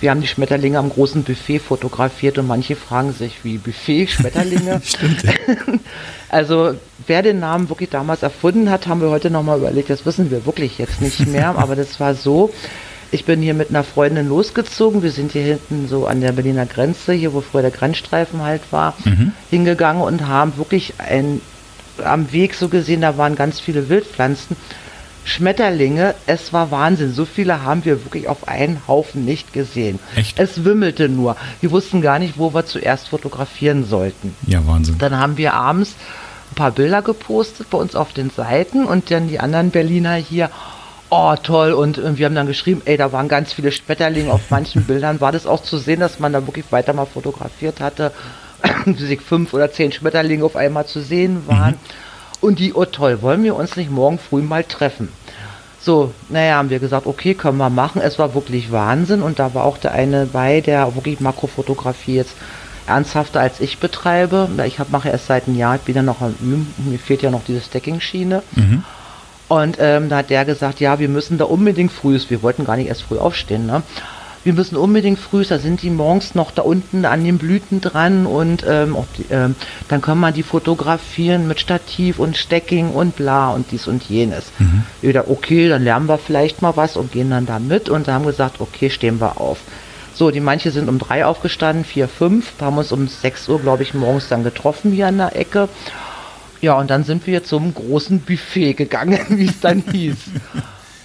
wir 0.02 0.12
haben 0.12 0.20
die 0.20 0.28
Schmetterlinge 0.28 0.78
am 0.78 0.90
großen 0.90 1.24
Buffet 1.24 1.60
fotografiert 1.60 2.38
und 2.38 2.48
manche 2.48 2.76
fragen 2.76 3.14
sich, 3.14 3.46
wie 3.46 3.58
Buffet, 3.58 4.08
Schmetterlinge? 4.08 4.82
Stimmt. 4.86 5.24
also 6.30 6.76
wer 7.08 7.22
den 7.22 7.40
Namen 7.40 7.70
wirklich 7.70 7.90
damals 7.90 8.24
erfunden 8.24 8.70
hat, 8.70 8.88
haben 8.88 9.00
wir 9.00 9.10
heute 9.10 9.30
nochmal 9.30 9.58
überlegt, 9.58 9.90
das 9.90 10.06
wissen 10.06 10.30
wir 10.30 10.46
wirklich 10.46 10.78
jetzt 10.78 11.02
nicht 11.02 11.26
mehr, 11.28 11.58
aber 11.58 11.78
das 11.78 11.98
war 12.02 12.14
so. 12.14 12.52
Ich 13.16 13.24
bin 13.24 13.41
hier 13.41 13.53
mit 13.53 13.70
einer 13.70 13.86
Freundin 13.86 14.28
losgezogen. 14.28 15.01
Wir 15.01 15.11
sind 15.11 15.32
hier 15.32 15.43
hinten 15.43 15.88
so 15.88 16.05
an 16.05 16.20
der 16.20 16.34
Berliner 16.34 16.66
Grenze, 16.66 17.13
hier 17.13 17.34
wo 17.34 17.39
früher 17.39 17.61
der 17.61 17.72
Grenzstreifen 17.72 18.41
halt 18.41 18.61
war, 18.72 18.93
mhm. 19.05 19.32
hingegangen 19.49 20.03
und 20.03 20.28
haben 20.28 20.57
wirklich 20.57 20.95
ein 20.97 21.39
am 22.03 22.34
Weg 22.34 22.55
so 22.55 22.68
gesehen, 22.68 22.99
da 22.99 23.18
waren 23.18 23.38
ganz 23.38 23.61
viele 23.61 23.88
Wildpflanzen. 23.88 24.57
Schmetterlinge, 25.24 26.13
es 26.26 26.51
war 26.51 26.72
Wahnsinn. 26.72 27.13
So 27.13 27.24
viele 27.24 27.63
haben 27.63 27.86
wir 27.86 28.03
wirklich 28.03 28.28
auf 28.28 28.49
einen 28.49 28.82
Haufen 28.86 29.24
nicht 29.24 29.53
gesehen. 29.53 29.99
Echt? 30.18 30.38
Es 30.38 30.66
wimmelte 30.66 31.07
nur. 31.07 31.38
Wir 31.61 31.72
wussten 31.72 32.01
gar 32.01 32.20
nicht, 32.20 32.38
wo 32.38 32.53
wir 32.53 32.66
zuerst 32.66 33.07
fotografieren 33.07 33.86
sollten. 33.86 34.36
Ja, 34.45 34.68
Wahnsinn. 34.68 34.97
Dann 34.97 35.18
haben 35.18 35.38
wir 35.38 35.53
abends 35.53 35.95
ein 36.51 36.55
paar 36.55 36.72
Bilder 36.72 37.01
gepostet 37.01 37.70
bei 37.70 37.78
uns 37.78 37.95
auf 37.95 38.11
den 38.11 38.30
Seiten 38.30 38.84
und 38.84 39.09
dann 39.09 39.30
die 39.30 39.39
anderen 39.39 39.72
Berliner 39.72 40.16
hier, 40.16 40.49
oh 41.16 41.36
toll, 41.41 41.72
und 41.72 42.18
wir 42.18 42.26
haben 42.26 42.36
dann 42.36 42.47
geschrieben, 42.47 42.82
ey, 42.86 42.97
da 42.97 43.11
waren 43.11 43.28
ganz 43.28 43.53
viele 43.53 43.72
Schmetterlinge. 43.72 44.32
Auf 44.32 44.49
manchen 44.49 44.84
Bildern 44.88 45.22
war 45.22 45.32
das 45.32 45.45
auch 45.45 45.61
zu 45.61 45.78
sehen, 45.78 45.99
dass 45.99 46.20
man 46.20 46.34
da 46.34 46.45
wirklich 46.45 46.72
weiter 46.72 46.93
mal 46.93 47.05
fotografiert 47.05 47.80
hatte 47.80 48.11
fünf 49.28 49.53
oder 49.53 49.72
zehn 49.72 49.91
Schmetterlinge 49.91 50.43
auf 50.43 50.55
einmal 50.55 50.86
zu 50.86 51.01
sehen 51.01 51.43
waren. 51.47 51.72
Mhm. 51.72 51.80
Und 52.41 52.59
die, 52.59 52.74
oh 52.74 52.86
toll, 52.86 53.22
wollen 53.22 53.43
wir 53.43 53.55
uns 53.55 53.76
nicht 53.76 53.89
morgen 53.89 54.20
früh 54.20 54.41
mal 54.41 54.63
treffen? 54.63 55.09
So, 55.82 56.13
naja, 56.30 56.55
haben 56.55 56.70
wir 56.70 56.80
gesagt, 56.80 57.05
okay, 57.05 57.36
können 57.36 57.57
wir 57.57 57.70
machen. 57.70 58.01
Es 58.01 58.18
war 58.18 58.34
wirklich 58.34 58.72
Wahnsinn 58.72 59.22
und 59.22 59.39
da 59.39 59.53
war 59.53 59.66
auch 59.66 59.78
der 59.78 59.91
eine 59.91 60.26
bei, 60.26 60.61
der 60.61 60.95
wirklich 60.95 61.20
Makrofotografie 61.20 62.16
jetzt 62.16 62.34
ernsthafter 62.88 63.39
als 63.39 63.59
ich 63.59 63.80
betreibe. 63.80 64.49
Ich 64.66 64.80
hab, 64.80 64.89
mache 64.89 65.09
erst 65.09 65.28
seit 65.28 65.47
einem 65.47 65.57
Jahr, 65.57 65.76
ich 65.76 65.82
bin 65.82 65.95
ja 65.95 66.01
noch 66.01 66.22
am 66.22 66.36
Üben, 66.41 66.74
mir 66.78 66.99
fehlt 66.99 67.22
ja 67.22 67.32
noch 67.32 67.43
diese 67.47 67.61
Stacking-Schiene. 67.61 68.43
Mhm. 68.55 68.84
Und 69.48 69.78
ähm, 69.80 70.10
da 70.10 70.18
hat 70.18 70.30
der 70.30 70.46
gesagt, 70.46 70.80
ja, 70.80 71.00
wir 71.00 71.10
müssen 71.10 71.38
da 71.38 71.46
unbedingt 71.46 71.91
früh, 71.91 72.20
wir 72.30 72.41
wollten 72.41 72.66
gar 72.66 72.78
nicht 72.78 72.88
erst 72.88 73.04
früh 73.04 73.18
aufstehen, 73.18 73.66
ne? 73.66 73.84
wir 74.46 74.54
müssen 74.54 74.78
unbedingt 74.78 75.18
früh, 75.18 75.43
da 75.43 75.58
sind 75.58 75.82
die 75.82 75.89
morgens 75.89 76.36
noch 76.36 76.52
da 76.52 76.62
unten 76.62 77.04
an 77.04 77.24
den 77.24 77.39
Blüten 77.39 77.82
dran 77.82 78.28
und 78.28 78.64
ähm, 78.68 78.96
die, 79.18 79.26
ähm, 79.32 79.56
dann 79.88 80.02
kann 80.02 80.20
man 80.20 80.36
die 80.36 80.43
fotografieren 80.43 81.48
mit 81.48 81.60
Stativ 81.60 82.20
und 82.20 82.38
Stecking 82.38 82.91
und 82.91 83.16
bla 83.16 83.50
und 83.50 83.72
dies 83.72 83.88
und 83.88 84.04
jenes. 84.04 84.52
Mhm. 84.60 84.84
Wieder, 85.02 85.32
okay, 85.32 85.68
dann 85.68 85.84
lernen 85.84 86.06
wir 86.06 86.20
vielleicht 86.20 86.62
mal 86.62 86.78
was 86.78 86.96
und 86.96 87.12
gehen 87.12 87.32
dann 87.32 87.48
da 87.48 87.58
mit 87.58 87.89
und 87.89 88.08
da 88.08 88.14
haben 88.14 88.26
gesagt, 88.26 88.62
okay, 88.62 88.91
stehen 88.91 89.20
wir 89.20 89.41
auf. 89.41 89.58
So, 90.14 90.30
die 90.30 90.41
manche 90.41 90.70
sind 90.70 90.89
um 90.89 91.00
drei 91.00 91.26
aufgestanden, 91.26 91.84
vier, 91.84 92.08
fünf, 92.08 92.54
haben 92.62 92.78
uns 92.78 92.91
um 92.91 93.08
sechs 93.08 93.50
Uhr, 93.50 93.60
glaube 93.60 93.82
ich, 93.82 93.96
morgens 93.96 94.30
dann 94.30 94.43
getroffen 94.43 94.91
hier 94.91 95.08
an 95.08 95.18
der 95.18 95.36
Ecke. 95.36 95.70
Ja, 96.62 96.74
und 96.80 96.89
dann 96.89 97.03
sind 97.03 97.28
wir 97.28 97.43
zum 97.43 97.74
großen 97.74 98.22
Buffet 98.22 98.74
gegangen, 98.74 99.20
wie 99.30 99.47
es 99.47 99.60
dann 99.60 99.84
hieß. 99.91 100.18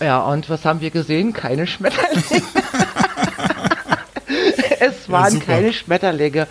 Ja, 0.00 0.20
und 0.22 0.48
was 0.48 0.64
haben 0.64 0.80
wir 0.80 0.90
gesehen? 0.90 1.32
Keine 1.32 1.66
Schmetterlinge. 1.66 2.42
es 4.80 5.08
waren 5.10 5.38
ja, 5.38 5.44
keine 5.44 5.72
Schmetterlinge. 5.72 6.46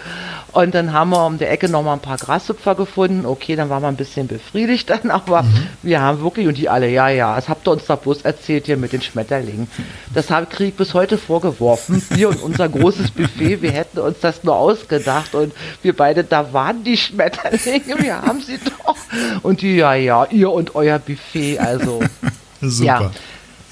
Und 0.52 0.74
dann 0.74 0.94
haben 0.94 1.12
wir 1.12 1.26
um 1.26 1.38
die 1.38 1.46
Ecke 1.46 1.70
noch 1.70 1.84
mal 1.84 1.94
ein 1.94 2.00
paar 2.00 2.18
Grashüpfer 2.18 2.76
gefunden. 2.76 3.26
Okay, 3.26 3.56
dann 3.56 3.70
waren 3.70 3.84
wir 3.84 3.88
ein 3.88 3.96
bisschen 3.96 4.28
befriedigt 4.28 4.90
dann, 4.90 5.12
aber 5.12 5.44
mhm. 5.44 5.68
wir 5.84 6.02
haben 6.02 6.22
wirklich, 6.22 6.48
und 6.48 6.58
die 6.58 6.70
alle, 6.70 6.90
ja, 6.90 7.10
ja, 7.10 7.36
das 7.36 7.50
habt 7.50 7.68
ihr 7.68 7.72
uns 7.72 7.86
doch 7.86 8.00
bloß 8.00 8.24
erzählt 8.24 8.66
hier 8.66 8.78
mit 8.78 8.94
den 8.94 9.02
Schmetterlingen. 9.02 9.68
Das 10.14 10.30
habe 10.30 10.48
Krieg 10.48 10.78
bis 10.78 10.94
heute 10.94 11.18
vorgeworfen. 11.18 12.02
Wir 12.10 12.30
und 12.30 12.42
unser 12.42 12.68
großes 12.68 13.12
Buffet, 13.12 13.62
wir 13.62 13.72
hätten 13.72 14.00
uns 14.00 14.20
das 14.20 14.44
nur 14.44 14.56
ausgedacht 14.56 15.36
und 15.36 15.54
wir 15.82 15.96
beide, 15.96 16.24
da 16.24 16.54
waren 16.54 16.84
die 16.84 16.98
Schmetterlinge, 16.98 18.00
wir 18.00 18.22
haben 18.22 18.42
sie 18.42 18.58
doch. 18.58 18.96
Und 19.44 19.62
die, 19.62 19.76
ja, 19.76 19.94
ja, 19.94 20.26
ihr 20.26 20.52
und 20.52 20.76
euer 20.76 21.00
Buffet, 21.00 21.60
also. 21.60 22.02
Super. 22.62 22.86
Ja. 22.86 23.12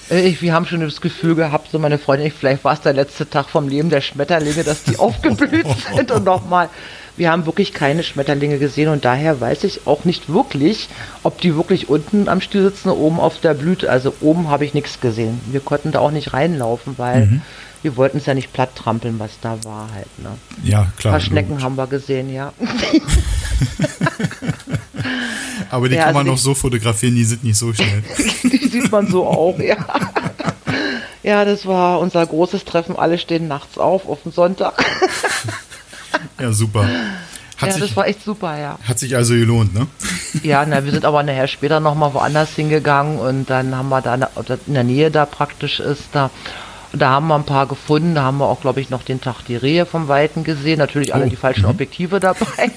Äh, 0.10 0.28
ich, 0.28 0.42
wir 0.42 0.54
haben 0.54 0.66
schon 0.66 0.82
das 0.82 1.02
Gefühl 1.02 1.36
gehabt, 1.36 1.70
so 1.72 1.80
meine 1.80 1.98
Freundin, 1.98 2.32
vielleicht 2.32 2.64
war 2.64 2.74
es 2.74 2.82
der 2.82 2.94
letzte 2.94 3.30
Tag 3.30 3.50
vom 3.50 3.68
Leben 3.68 3.90
der 3.90 4.02
Schmetterlinge, 4.02 4.64
dass 4.64 4.84
die 4.84 4.96
aufgeblüht 5.00 5.68
sind 5.96 6.12
und 6.12 6.26
nochmal. 6.26 6.70
Wir 7.16 7.32
haben 7.32 7.48
wirklich 7.48 7.74
keine 7.74 8.04
Schmetterlinge 8.04 8.60
gesehen 8.60 8.90
und 8.90 9.04
daher 9.04 9.42
weiß 9.42 9.64
ich 9.64 9.88
auch 9.88 10.06
nicht 10.06 10.32
wirklich, 10.32 10.88
ob 11.24 11.42
die 11.42 11.56
wirklich 11.56 11.90
unten 11.90 12.30
am 12.30 12.42
Stiel 12.42 12.62
sitzen 12.62 12.90
oder 12.90 13.00
oben 13.00 13.20
auf 13.20 13.40
der 13.40 13.56
Blüte. 13.56 13.90
Also 13.90 14.14
oben 14.22 14.50
habe 14.50 14.66
ich 14.66 14.76
nichts 14.76 15.02
gesehen. 15.02 15.42
Wir 15.48 15.60
konnten 15.60 15.92
da 15.92 16.00
auch 16.00 16.12
nicht 16.12 16.34
reinlaufen, 16.34 16.94
weil 16.98 17.26
mhm. 17.26 17.42
wir 17.82 17.98
wollten 17.98 18.20
es 18.20 18.28
ja 18.28 18.36
nicht 18.36 18.54
platt 18.54 18.76
trampeln, 18.76 19.18
was 19.18 19.40
da 19.42 19.58
war 19.64 19.90
halt. 19.96 20.20
Ne? 20.20 20.30
Ja, 20.64 20.92
klar. 20.98 21.16
Ein 21.16 21.20
paar 21.20 21.26
Schnecken 21.26 21.50
logisch. 21.50 21.64
haben 21.64 21.76
wir 21.76 21.88
gesehen, 21.88 22.32
ja. 22.32 22.54
Aber 25.70 25.90
die 25.90 25.96
ja, 25.96 26.06
kann 26.06 26.14
man 26.14 26.22
also 26.22 26.32
noch 26.32 26.38
so 26.38 26.54
fotografieren, 26.54 27.16
die 27.16 27.24
sind 27.24 27.44
nicht 27.44 27.58
so 27.58 27.74
schnell. 27.74 28.04
die 28.44 28.68
sieht 28.68 28.92
man 28.92 29.08
so 29.08 29.26
auch, 29.26 29.60
ja. 29.60 29.78
Ja, 31.24 31.46
das 31.46 31.66
war 31.66 32.00
unser 32.00 32.26
großes 32.26 32.66
Treffen. 32.66 32.96
Alle 32.96 33.18
stehen 33.18 33.48
nachts 33.48 33.78
auf, 33.78 34.08
auf 34.08 34.24
den 34.24 34.32
Sonntag. 34.32 34.74
Ja, 36.40 36.52
super. 36.52 36.88
Hat 37.58 37.70
ja, 37.70 37.74
sich, 37.74 37.82
das 37.84 37.96
war 37.96 38.08
echt 38.08 38.24
super, 38.24 38.58
ja. 38.60 38.78
Hat 38.84 38.98
sich 39.00 39.16
also 39.16 39.34
gelohnt, 39.34 39.74
ne? 39.74 39.88
Ja, 40.44 40.66
na, 40.66 40.84
wir 40.84 40.92
sind 40.92 41.06
aber 41.06 41.24
nachher 41.24 41.48
später 41.48 41.80
nochmal 41.80 42.14
woanders 42.14 42.52
hingegangen 42.56 43.20
und 43.20 43.50
dann 43.50 43.76
haben 43.76 43.90
wir 43.90 44.02
da 44.02 44.16
in 44.68 44.74
der 44.74 44.84
Nähe 44.84 45.12
da 45.12 45.26
praktisch 45.26 45.80
ist, 45.80 46.04
da 46.12 46.30
da 46.94 47.10
haben 47.10 47.28
wir 47.28 47.36
ein 47.36 47.44
paar 47.44 47.68
gefunden, 47.68 48.16
da 48.16 48.24
haben 48.24 48.38
wir 48.38 48.46
auch, 48.46 48.62
glaube 48.62 48.82
ich, 48.82 48.90
noch 48.90 49.04
den 49.04 49.22
Tag 49.22 49.44
die 49.48 49.56
Rehe 49.56 49.86
vom 49.86 50.08
Weiten 50.08 50.44
gesehen. 50.44 50.80
Natürlich 50.80 51.14
alle 51.14 51.26
oh, 51.26 51.30
die 51.30 51.36
falschen 51.36 51.64
mhm. 51.64 51.72
Objektive 51.72 52.20
dabei. 52.20 52.48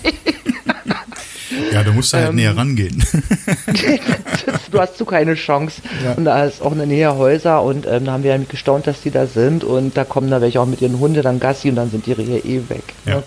Ja, 1.72 1.82
du 1.82 1.92
musst 1.92 2.12
da 2.12 2.18
halt 2.18 2.30
ähm, 2.30 2.36
näher 2.36 2.56
rangehen. 2.56 3.02
du 4.70 4.80
hast 4.80 5.00
du 5.00 5.04
keine 5.04 5.34
Chance. 5.34 5.82
Ja. 6.04 6.12
Und 6.12 6.24
da 6.24 6.44
ist 6.44 6.62
auch 6.62 6.72
eine 6.72 6.86
Nähe 6.86 7.14
Häuser 7.16 7.62
und 7.62 7.86
ähm, 7.86 8.04
da 8.04 8.12
haben 8.12 8.22
wir 8.22 8.36
ja 8.36 8.42
gestaunt, 8.48 8.86
dass 8.86 9.00
die 9.02 9.10
da 9.10 9.26
sind 9.26 9.64
und 9.64 9.96
da 9.96 10.04
kommen 10.04 10.30
da 10.30 10.40
welche 10.40 10.60
auch 10.60 10.66
mit 10.66 10.80
ihren 10.80 10.98
Hunden 10.98 11.22
dann 11.22 11.40
Gassi 11.40 11.70
und 11.70 11.76
dann 11.76 11.90
sind 11.90 12.06
die 12.06 12.12
Rehe 12.12 12.38
eh 12.38 12.68
weg. 12.68 12.84
Ja. 13.06 13.16
Ne? 13.16 13.22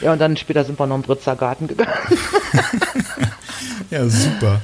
Ja, 0.00 0.12
und 0.12 0.18
dann 0.18 0.36
später 0.36 0.64
sind 0.64 0.78
wir 0.78 0.86
noch 0.86 0.96
im 0.96 1.02
Britzer 1.02 1.36
Garten 1.36 1.68
gegangen. 1.68 1.90
ja, 3.90 4.06
super. 4.08 4.60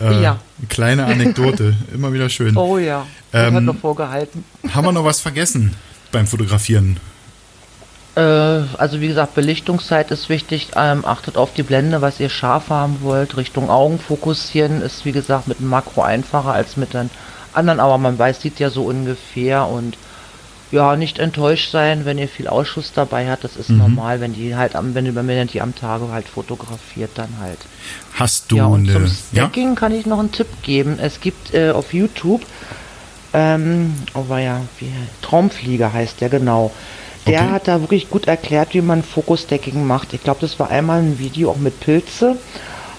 Äh, 0.00 0.22
ja. 0.22 0.40
Kleine 0.68 1.04
Anekdote, 1.04 1.74
immer 1.94 2.12
wieder 2.12 2.28
schön. 2.28 2.56
Oh 2.56 2.78
ja, 2.78 3.06
ähm, 3.32 3.54
hat 3.54 3.62
noch 3.62 3.76
vorgehalten. 3.76 4.44
Haben 4.72 4.86
wir 4.86 4.92
noch 4.92 5.04
was 5.04 5.20
vergessen 5.20 5.74
beim 6.10 6.26
Fotografieren? 6.26 6.96
Äh, 8.16 8.20
also 8.20 9.00
wie 9.00 9.08
gesagt, 9.08 9.34
Belichtungszeit 9.34 10.10
ist 10.10 10.28
wichtig. 10.28 10.68
Ähm, 10.76 11.04
achtet 11.04 11.36
auf 11.36 11.54
die 11.54 11.62
Blende, 11.62 12.02
was 12.02 12.20
ihr 12.20 12.30
scharf 12.30 12.70
haben 12.70 12.98
wollt. 13.02 13.36
Richtung 13.36 13.70
Augen 13.70 13.98
fokussieren 13.98 14.82
ist 14.82 15.04
wie 15.04 15.12
gesagt 15.12 15.48
mit 15.48 15.60
dem 15.60 15.68
Makro 15.68 16.02
einfacher 16.02 16.52
als 16.52 16.76
mit 16.76 16.94
den 16.94 17.10
anderen, 17.52 17.80
aber 17.80 17.98
man 17.98 18.18
weiß, 18.18 18.40
sieht 18.40 18.60
ja 18.60 18.70
so 18.70 18.84
ungefähr 18.84 19.66
und 19.66 19.96
ja, 20.72 20.94
nicht 20.94 21.18
enttäuscht 21.18 21.72
sein, 21.72 22.04
wenn 22.04 22.16
ihr 22.16 22.28
viel 22.28 22.46
Ausschuss 22.46 22.92
dabei 22.92 23.28
habt. 23.28 23.42
Das 23.42 23.56
ist 23.56 23.70
mhm. 23.70 23.78
normal, 23.78 24.20
wenn 24.20 24.34
die 24.34 24.54
halt 24.54 24.76
am, 24.76 24.94
wenn 24.94 25.14
wenn 25.14 25.46
die 25.48 25.60
am 25.60 25.74
Tage 25.74 26.08
halt 26.12 26.28
fotografiert, 26.28 27.10
dann 27.16 27.28
halt. 27.40 27.58
Hast 28.14 28.52
du 28.52 28.56
ja, 28.56 28.66
und 28.66 28.88
eine, 28.88 28.92
zum 28.92 29.06
Stacking 29.08 29.70
ja? 29.70 29.74
kann 29.74 29.92
ich 29.92 30.06
noch 30.06 30.20
einen 30.20 30.30
Tipp 30.30 30.46
geben. 30.62 30.98
Es 31.00 31.20
gibt 31.20 31.54
äh, 31.54 31.70
auf 31.70 31.92
YouTube, 31.92 32.42
ähm, 33.32 33.94
oh 34.14 34.24
ja, 34.36 34.60
wie, 34.78 34.92
Traumflieger 35.22 35.92
heißt 35.92 36.20
der 36.20 36.28
genau. 36.28 36.70
Der 37.26 37.42
okay. 37.42 37.50
hat 37.50 37.68
da 37.68 37.80
wirklich 37.80 38.08
gut 38.08 38.26
erklärt, 38.26 38.74
wie 38.74 38.80
man 38.80 39.02
Fokus-Stacking 39.02 39.86
macht. 39.86 40.14
Ich 40.14 40.22
glaube, 40.22 40.40
das 40.40 40.58
war 40.58 40.70
einmal 40.70 41.00
ein 41.00 41.18
Video 41.18 41.50
auch 41.50 41.58
mit 41.58 41.78
Pilze. 41.80 42.36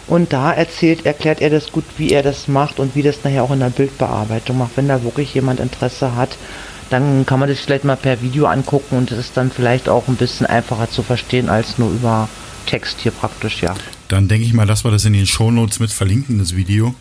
Und 0.07 0.34
da 0.34 0.51
erzählt, 0.51 1.05
erklärt 1.05 1.41
er 1.41 1.49
das 1.49 1.72
gut, 1.72 1.86
wie 1.97 2.11
er 2.11 2.24
das 2.24 2.47
macht 2.47 2.80
und 2.80 2.95
wie 2.95 3.01
das 3.01 3.24
nachher 3.24 3.43
auch 3.43 3.51
in 3.51 3.59
der 3.59 3.69
Bildbearbeitung 3.69 4.57
macht. 4.57 4.72
Wenn 4.76 4.88
da 4.88 5.03
wirklich 5.03 5.34
jemand 5.34 5.59
Interesse 5.59 6.15
hat, 6.15 6.38
dann 6.89 7.26
kann 7.26 7.39
man 7.39 7.47
das 7.47 7.59
vielleicht 7.59 7.86
mal 7.86 7.95
per 7.95 8.22
Video 8.22 8.45
angucken 8.45 8.97
und 8.97 9.11
es 9.11 9.17
ist 9.17 9.38
dann 9.38 9.49
vielleicht 9.49 9.88
auch 9.88 10.07
ein 10.07 10.17
bisschen 10.17 10.45
einfacher 10.45 10.89
zu 10.89 11.03
verstehen 11.03 11.49
als 11.49 11.78
nur 11.78 11.89
über 11.89 12.28
Text 12.65 12.99
hier 12.99 13.11
praktisch, 13.11 13.61
ja. 13.61 13.74
Dann 14.09 14.28
denke 14.28 14.45
ich 14.45 14.53
mal, 14.53 14.67
dass 14.67 14.84
wir 14.84 14.91
das 14.91 15.05
in 15.05 15.13
den 15.13 15.26
Shownotes 15.26 15.80
mit 15.80 15.91
verlinken, 15.91 16.38
das 16.39 16.55
Video. 16.55 16.93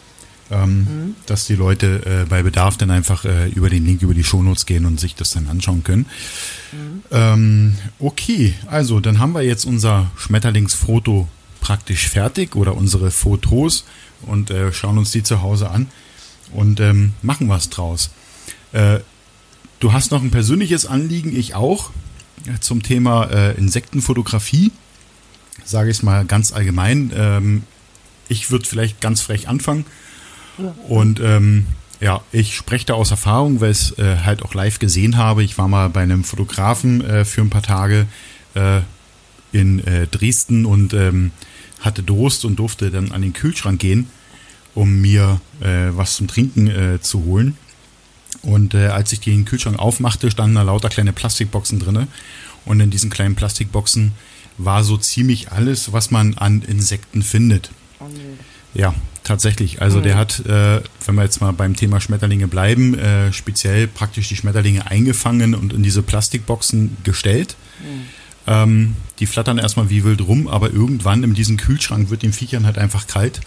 Ähm, 0.50 0.78
mhm. 0.78 1.16
Dass 1.26 1.46
die 1.46 1.54
Leute 1.54 2.04
äh, 2.04 2.28
bei 2.28 2.42
Bedarf 2.42 2.76
dann 2.76 2.90
einfach 2.90 3.24
äh, 3.24 3.48
über 3.50 3.70
den 3.70 3.86
Link 3.86 4.02
über 4.02 4.14
die 4.14 4.24
Shownotes 4.24 4.66
gehen 4.66 4.84
und 4.84 4.98
sich 4.98 5.14
das 5.14 5.30
dann 5.30 5.48
anschauen 5.48 5.84
können. 5.84 6.06
Mhm. 6.72 7.02
Ähm, 7.10 7.74
okay, 7.98 8.54
also 8.66 9.00
dann 9.00 9.18
haben 9.18 9.32
wir 9.32 9.42
jetzt 9.42 9.64
unser 9.64 10.10
Schmetterlingsfoto 10.16 11.28
praktisch 11.60 12.08
fertig 12.08 12.56
oder 12.56 12.76
unsere 12.76 13.10
Fotos 13.10 13.84
und 14.22 14.50
äh, 14.50 14.72
schauen 14.72 14.98
uns 14.98 15.12
die 15.12 15.22
zu 15.22 15.42
Hause 15.42 15.70
an 15.70 15.86
und 16.52 16.80
ähm, 16.80 17.12
machen 17.22 17.48
was 17.48 17.70
draus. 17.70 18.10
Äh, 18.72 19.00
Du 19.80 19.94
hast 19.94 20.10
noch 20.10 20.22
ein 20.22 20.30
persönliches 20.30 20.84
Anliegen, 20.84 21.34
ich 21.34 21.54
auch, 21.54 21.90
zum 22.60 22.82
Thema 22.82 23.24
äh, 23.30 23.56
Insektenfotografie. 23.56 24.72
Sage 25.64 25.90
ich 25.90 25.96
es 25.96 26.02
mal 26.02 26.26
ganz 26.26 26.52
allgemein. 26.52 27.10
Ähm, 27.16 27.62
ich 28.28 28.50
würde 28.50 28.66
vielleicht 28.66 29.00
ganz 29.00 29.22
frech 29.22 29.48
anfangen. 29.48 29.86
Und 30.88 31.20
ähm, 31.20 31.66
ja, 32.00 32.22
ich 32.32 32.56
spreche 32.56 32.86
da 32.86 32.94
aus 32.94 33.10
Erfahrung, 33.10 33.60
weil 33.60 33.72
ich 33.72 33.78
es 33.78 33.98
äh, 33.98 34.18
halt 34.24 34.42
auch 34.42 34.54
live 34.54 34.78
gesehen 34.78 35.16
habe. 35.16 35.42
Ich 35.42 35.58
war 35.58 35.68
mal 35.68 35.88
bei 35.90 36.02
einem 36.02 36.24
Fotografen 36.24 37.04
äh, 37.04 37.24
für 37.24 37.42
ein 37.42 37.50
paar 37.50 37.62
Tage 37.62 38.06
äh, 38.54 38.80
in 39.52 39.84
äh, 39.86 40.06
Dresden 40.06 40.64
und 40.64 40.94
ähm, 40.94 41.32
hatte 41.80 42.02
Durst 42.02 42.44
und 42.44 42.56
durfte 42.56 42.90
dann 42.90 43.12
an 43.12 43.22
den 43.22 43.32
Kühlschrank 43.32 43.80
gehen, 43.80 44.08
um 44.74 45.00
mir 45.00 45.40
äh, 45.60 45.90
was 45.90 46.16
zum 46.16 46.28
Trinken 46.28 46.68
äh, 46.68 47.00
zu 47.00 47.24
holen. 47.24 47.56
Und 48.42 48.74
als 48.74 49.12
ich 49.12 49.20
den 49.20 49.44
Kühlschrank 49.44 49.78
aufmachte, 49.78 50.30
standen 50.30 50.54
da 50.54 50.62
lauter 50.62 50.88
kleine 50.88 51.12
Plastikboxen 51.12 51.78
drinne. 51.78 52.08
Und 52.64 52.80
in 52.80 52.88
diesen 52.88 53.10
kleinen 53.10 53.34
Plastikboxen 53.34 54.12
war 54.56 54.82
so 54.82 54.96
ziemlich 54.96 55.52
alles, 55.52 55.92
was 55.92 56.10
man 56.10 56.38
an 56.38 56.62
Insekten 56.62 57.22
findet. 57.22 57.70
Oh 57.98 58.04
nee. 58.08 58.20
Ja, 58.72 58.94
tatsächlich. 59.30 59.80
Also 59.80 59.98
mhm. 59.98 60.02
der 60.02 60.16
hat, 60.16 60.40
äh, 60.46 60.80
wenn 61.06 61.14
wir 61.14 61.22
jetzt 61.22 61.40
mal 61.40 61.52
beim 61.52 61.76
Thema 61.76 62.00
Schmetterlinge 62.00 62.48
bleiben, 62.48 62.98
äh, 62.98 63.32
speziell 63.32 63.86
praktisch 63.86 64.28
die 64.28 64.36
Schmetterlinge 64.36 64.90
eingefangen 64.90 65.54
und 65.54 65.72
in 65.72 65.82
diese 65.82 66.02
Plastikboxen 66.02 66.96
gestellt. 67.04 67.56
Mhm. 67.80 68.06
Ähm, 68.46 68.96
die 69.20 69.26
flattern 69.26 69.58
erstmal 69.58 69.88
wie 69.88 70.02
wild 70.02 70.20
rum, 70.22 70.48
aber 70.48 70.72
irgendwann 70.72 71.22
in 71.22 71.34
diesem 71.34 71.56
Kühlschrank 71.56 72.10
wird 72.10 72.22
den 72.22 72.32
Viechern 72.32 72.66
halt 72.66 72.78
einfach 72.78 73.06
kalt 73.06 73.40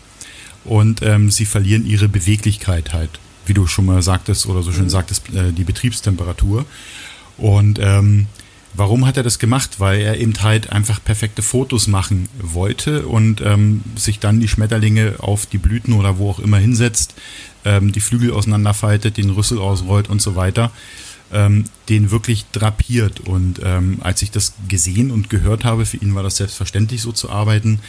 und 0.63 1.01
ähm, 1.01 1.29
sie 1.29 1.45
verlieren 1.45 1.85
ihre 1.85 2.07
Beweglichkeit 2.07 2.93
halt 2.93 3.19
wie 3.45 3.53
du 3.53 3.67
schon 3.67 3.85
mal 3.85 4.01
sagtest 4.01 4.45
oder 4.45 4.63
so 4.63 4.71
schön 4.71 4.85
mhm. 4.85 4.89
sagtest, 4.89 5.33
äh, 5.33 5.51
die 5.51 5.63
Betriebstemperatur. 5.63 6.65
Und 7.37 7.79
ähm, 7.81 8.27
warum 8.73 9.05
hat 9.05 9.17
er 9.17 9.23
das 9.23 9.39
gemacht? 9.39 9.79
Weil 9.79 10.01
er 10.01 10.19
eben 10.19 10.33
halt 10.41 10.71
einfach 10.71 11.03
perfekte 11.03 11.41
Fotos 11.41 11.87
machen 11.87 12.29
wollte 12.39 13.07
und 13.07 13.41
ähm, 13.41 13.83
sich 13.95 14.19
dann 14.19 14.39
die 14.39 14.47
Schmetterlinge 14.47 15.15
auf 15.19 15.45
die 15.45 15.57
Blüten 15.57 15.93
oder 15.93 16.17
wo 16.17 16.29
auch 16.29 16.39
immer 16.39 16.57
hinsetzt, 16.57 17.13
ähm, 17.65 17.91
die 17.91 18.01
Flügel 18.01 18.31
auseinanderfaltet, 18.31 19.17
den 19.17 19.29
Rüssel 19.29 19.59
ausrollt 19.59 20.09
und 20.09 20.21
so 20.21 20.35
weiter. 20.35 20.71
Ähm, 21.31 21.65
den 21.89 22.11
wirklich 22.11 22.45
drapiert. 22.51 23.21
Und 23.21 23.59
ähm, 23.63 23.97
als 24.01 24.21
ich 24.21 24.29
das 24.29 24.53
gesehen 24.67 25.09
und 25.09 25.31
gehört 25.31 25.65
habe, 25.65 25.85
für 25.85 25.97
ihn 25.97 26.13
war 26.13 26.21
das 26.21 26.37
selbstverständlich 26.37 27.01
so 27.01 27.11
zu 27.11 27.31
arbeiten, 27.31 27.79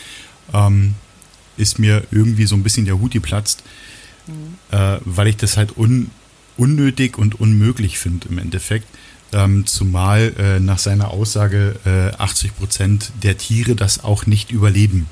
ähm, 0.55 0.95
ist 1.59 1.79
mir 1.79 2.05
irgendwie 2.11 2.47
so 2.47 2.57
ein 2.57 2.63
bisschen 2.63 2.87
der 2.87 2.99
Hut 2.99 3.13
geplatzt, 3.13 3.63
mhm. 4.27 4.55
äh, 4.71 4.99
weil 5.05 5.29
ich 5.29 5.37
das 5.37 5.59
halt 5.59 5.77
un, 5.77 6.11
unnötig 6.57 7.19
und 7.19 7.41
unmöglich 7.41 7.99
finde 7.99 8.29
im 8.29 8.39
Endeffekt. 8.39 8.87
Ähm, 9.35 9.67
zumal 9.67 10.33
äh, 10.39 10.61
nach 10.61 10.79
seiner 10.79 11.11
Aussage 11.11 11.75
äh, 11.85 12.17
80 12.17 12.57
Prozent 12.57 13.11
der 13.25 13.37
Tiere 13.37 13.75
das 13.75 14.05
auch 14.05 14.27
nicht 14.27 14.53
überleben. 14.53 15.07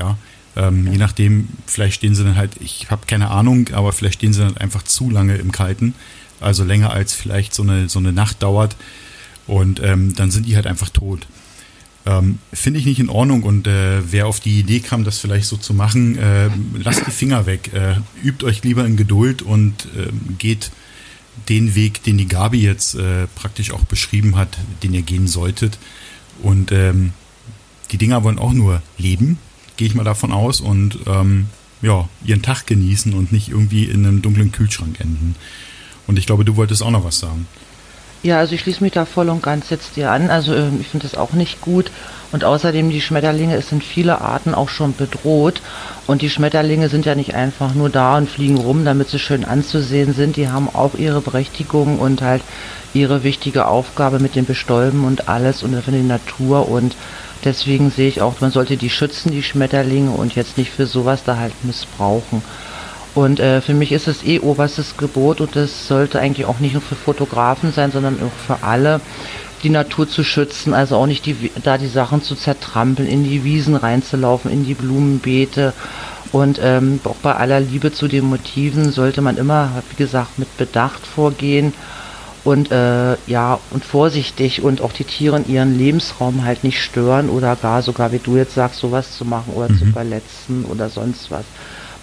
Ja, 0.00 0.18
ähm, 0.56 0.86
ja. 0.86 0.92
je 0.92 0.98
nachdem, 0.98 1.48
vielleicht 1.64 1.94
stehen 1.94 2.16
sie 2.16 2.24
dann 2.24 2.34
halt, 2.34 2.52
ich 2.60 2.90
habe 2.90 3.06
keine 3.06 3.30
Ahnung, 3.30 3.68
aber 3.72 3.92
vielleicht 3.92 4.14
stehen 4.14 4.32
sie 4.32 4.40
dann 4.40 4.56
einfach 4.56 4.82
zu 4.82 5.10
lange 5.10 5.36
im 5.36 5.52
Kalten, 5.52 5.94
also 6.40 6.64
länger 6.64 6.90
als 6.90 7.14
vielleicht 7.14 7.54
so 7.54 7.62
eine, 7.62 7.88
so 7.88 8.00
eine 8.00 8.12
Nacht 8.12 8.42
dauert 8.42 8.74
und 9.46 9.80
ähm, 9.80 10.16
dann 10.16 10.32
sind 10.32 10.46
die 10.46 10.56
halt 10.56 10.66
einfach 10.66 10.88
tot. 10.88 11.28
Ähm, 12.04 12.38
Finde 12.52 12.80
ich 12.80 12.86
nicht 12.86 12.98
in 12.98 13.08
Ordnung 13.08 13.44
und 13.44 13.68
äh, 13.68 14.10
wer 14.10 14.26
auf 14.26 14.40
die 14.40 14.58
Idee 14.58 14.80
kam, 14.80 15.04
das 15.04 15.18
vielleicht 15.18 15.46
so 15.46 15.56
zu 15.56 15.72
machen, 15.72 16.18
äh, 16.18 16.48
lasst 16.82 17.06
die 17.06 17.12
Finger 17.12 17.46
weg. 17.46 17.72
Äh, 17.72 17.96
übt 18.24 18.44
euch 18.44 18.64
lieber 18.64 18.84
in 18.84 18.96
Geduld 18.96 19.42
und 19.42 19.86
ähm, 19.96 20.36
geht 20.38 20.70
den 21.48 21.74
Weg, 21.74 22.02
den 22.02 22.18
die 22.18 22.28
Gabi 22.28 22.62
jetzt 22.62 22.94
äh, 22.94 23.26
praktisch 23.34 23.70
auch 23.70 23.84
beschrieben 23.84 24.36
hat, 24.36 24.56
den 24.82 24.94
ihr 24.94 25.02
gehen 25.02 25.28
solltet. 25.28 25.78
Und 26.42 26.72
ähm, 26.72 27.12
die 27.90 27.98
Dinger 27.98 28.24
wollen 28.24 28.38
auch 28.38 28.52
nur 28.52 28.82
leben, 28.98 29.38
gehe 29.76 29.86
ich 29.86 29.94
mal 29.94 30.04
davon 30.04 30.32
aus, 30.32 30.60
und 30.60 30.98
ähm, 31.06 31.46
ja, 31.82 32.08
ihren 32.24 32.42
Tag 32.42 32.66
genießen 32.66 33.14
und 33.14 33.32
nicht 33.32 33.48
irgendwie 33.48 33.84
in 33.84 34.04
einem 34.04 34.22
dunklen 34.22 34.52
Kühlschrank 34.52 34.98
enden. 35.00 35.36
Und 36.06 36.18
ich 36.18 36.26
glaube, 36.26 36.44
du 36.44 36.56
wolltest 36.56 36.82
auch 36.82 36.90
noch 36.90 37.04
was 37.04 37.18
sagen. 37.18 37.46
Ja, 38.22 38.38
also 38.38 38.54
ich 38.54 38.62
schließe 38.62 38.82
mich 38.82 38.92
da 38.92 39.04
voll 39.04 39.28
und 39.28 39.42
ganz 39.42 39.70
jetzt 39.70 39.96
dir 39.96 40.10
an. 40.10 40.30
Also 40.30 40.54
ähm, 40.54 40.78
ich 40.80 40.88
finde 40.88 41.06
das 41.06 41.16
auch 41.16 41.32
nicht 41.32 41.60
gut. 41.60 41.90
Und 42.36 42.44
außerdem 42.44 42.90
die 42.90 43.00
Schmetterlinge, 43.00 43.56
es 43.56 43.70
sind 43.70 43.82
viele 43.82 44.20
Arten 44.20 44.52
auch 44.52 44.68
schon 44.68 44.94
bedroht. 44.94 45.62
Und 46.06 46.20
die 46.20 46.28
Schmetterlinge 46.28 46.90
sind 46.90 47.06
ja 47.06 47.14
nicht 47.14 47.34
einfach 47.34 47.74
nur 47.74 47.88
da 47.88 48.18
und 48.18 48.28
fliegen 48.28 48.58
rum, 48.58 48.84
damit 48.84 49.08
sie 49.08 49.18
schön 49.18 49.42
anzusehen 49.42 50.12
sind. 50.12 50.36
Die 50.36 50.50
haben 50.50 50.68
auch 50.68 50.96
ihre 50.96 51.22
Berechtigung 51.22 51.98
und 51.98 52.20
halt 52.20 52.42
ihre 52.92 53.24
wichtige 53.24 53.68
Aufgabe 53.68 54.18
mit 54.18 54.34
dem 54.34 54.44
Bestäuben 54.44 55.06
und 55.06 55.30
alles 55.30 55.62
und 55.62 55.82
für 55.82 55.92
die 55.92 56.02
Natur. 56.02 56.68
Und 56.68 56.94
deswegen 57.42 57.90
sehe 57.90 58.08
ich 58.08 58.20
auch, 58.20 58.34
man 58.42 58.50
sollte 58.50 58.76
die 58.76 58.90
schützen, 58.90 59.30
die 59.30 59.42
Schmetterlinge, 59.42 60.10
und 60.10 60.34
jetzt 60.34 60.58
nicht 60.58 60.70
für 60.70 60.84
sowas 60.84 61.22
da 61.24 61.38
halt 61.38 61.54
missbrauchen. 61.64 62.42
Und 63.14 63.40
äh, 63.40 63.62
für 63.62 63.72
mich 63.72 63.92
ist 63.92 64.08
es 64.08 64.22
eh 64.24 64.40
oberstes 64.40 64.98
Gebot 64.98 65.40
und 65.40 65.56
das 65.56 65.88
sollte 65.88 66.20
eigentlich 66.20 66.44
auch 66.44 66.58
nicht 66.58 66.74
nur 66.74 66.82
für 66.82 66.96
Fotografen 66.96 67.72
sein, 67.72 67.90
sondern 67.90 68.18
auch 68.20 68.46
für 68.46 68.62
alle, 68.62 69.00
die 69.66 69.72
Natur 69.72 70.08
zu 70.08 70.22
schützen, 70.22 70.74
also 70.74 70.94
auch 70.94 71.06
nicht 71.06 71.26
die, 71.26 71.50
da 71.64 71.76
die 71.76 71.88
Sachen 71.88 72.22
zu 72.22 72.36
zertrampeln, 72.36 73.08
in 73.08 73.24
die 73.24 73.42
Wiesen 73.42 73.74
reinzulaufen, 73.74 74.48
in 74.48 74.64
die 74.64 74.74
Blumenbeete. 74.74 75.72
Und 76.30 76.60
ähm, 76.62 77.00
auch 77.02 77.16
bei 77.16 77.34
aller 77.34 77.58
Liebe 77.58 77.92
zu 77.92 78.06
den 78.06 78.26
Motiven 78.26 78.92
sollte 78.92 79.22
man 79.22 79.36
immer, 79.36 79.70
wie 79.90 79.96
gesagt, 79.96 80.38
mit 80.38 80.56
Bedacht 80.56 81.04
vorgehen 81.04 81.72
und 82.44 82.70
äh, 82.70 83.16
ja 83.26 83.58
und 83.70 83.84
vorsichtig 83.84 84.62
und 84.62 84.80
auch 84.82 84.92
die 84.92 85.02
Tiere 85.02 85.36
in 85.38 85.48
ihren 85.48 85.76
Lebensraum 85.76 86.44
halt 86.44 86.62
nicht 86.62 86.80
stören 86.80 87.28
oder 87.28 87.56
gar 87.56 87.82
sogar, 87.82 88.12
wie 88.12 88.20
du 88.20 88.36
jetzt 88.36 88.54
sagst, 88.54 88.78
sowas 88.78 89.16
zu 89.16 89.24
machen 89.24 89.52
oder 89.52 89.68
mhm. 89.68 89.78
zu 89.78 89.86
verletzen 89.86 90.64
oder 90.64 90.90
sonst 90.90 91.32
was. 91.32 91.44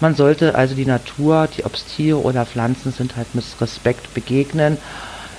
Man 0.00 0.14
sollte 0.14 0.54
also 0.54 0.74
die 0.74 0.84
Natur, 0.84 1.48
die 1.56 1.64
ob 1.64 1.74
es 1.74 1.86
Tiere 1.86 2.20
oder 2.20 2.44
Pflanzen 2.44 2.92
sind, 2.92 3.16
halt 3.16 3.34
mit 3.34 3.44
Respekt 3.58 4.12
begegnen. 4.12 4.76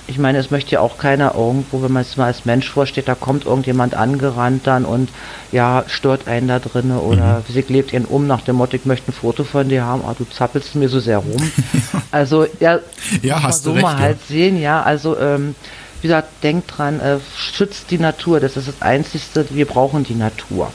Ich 0.08 0.18
meine, 0.18 0.38
es 0.38 0.50
möchte 0.50 0.72
ja 0.72 0.80
auch 0.80 0.98
keiner 0.98 1.34
irgendwo, 1.34 1.82
wenn 1.82 1.92
man 1.92 2.02
es 2.02 2.16
mal 2.16 2.26
als 2.26 2.44
Mensch 2.44 2.70
vorsteht, 2.70 3.08
da 3.08 3.14
kommt 3.14 3.44
irgendjemand 3.44 3.94
angerannt 3.94 4.66
dann 4.66 4.84
und 4.84 5.10
ja, 5.52 5.84
stört 5.88 6.28
einen 6.28 6.48
da 6.48 6.58
drinnen 6.58 6.98
oder 6.98 7.38
mhm. 7.38 7.52
sie 7.52 7.62
klebt 7.62 7.92
ihn 7.92 8.04
um 8.04 8.26
nach 8.26 8.42
dem 8.42 8.56
Motto, 8.56 8.76
ich 8.76 8.84
möchte 8.84 9.10
ein 9.10 9.14
Foto 9.14 9.44
von 9.44 9.68
dir 9.68 9.84
haben, 9.84 10.02
aber 10.02 10.14
du 10.18 10.24
zappelst 10.24 10.74
mir 10.74 10.88
so 10.88 11.00
sehr 11.00 11.18
rum. 11.18 11.52
also 12.10 12.46
ja, 12.60 12.78
ja 13.22 13.42
hast 13.42 13.64
so 13.64 13.70
du 13.70 13.74
recht, 13.76 13.82
mal 13.82 13.94
ja. 13.94 13.98
halt 13.98 14.18
sehen, 14.28 14.60
ja, 14.60 14.82
also 14.82 15.18
ähm, 15.18 15.54
wie 16.00 16.08
gesagt, 16.08 16.28
denkt 16.42 16.76
dran, 16.76 17.00
äh, 17.00 17.18
schützt 17.36 17.90
die 17.90 17.98
Natur, 17.98 18.38
das 18.38 18.56
ist 18.56 18.68
das 18.68 18.82
Einzige, 18.82 19.46
wir 19.50 19.66
brauchen 19.66 20.04
die 20.04 20.14
Natur. 20.14 20.70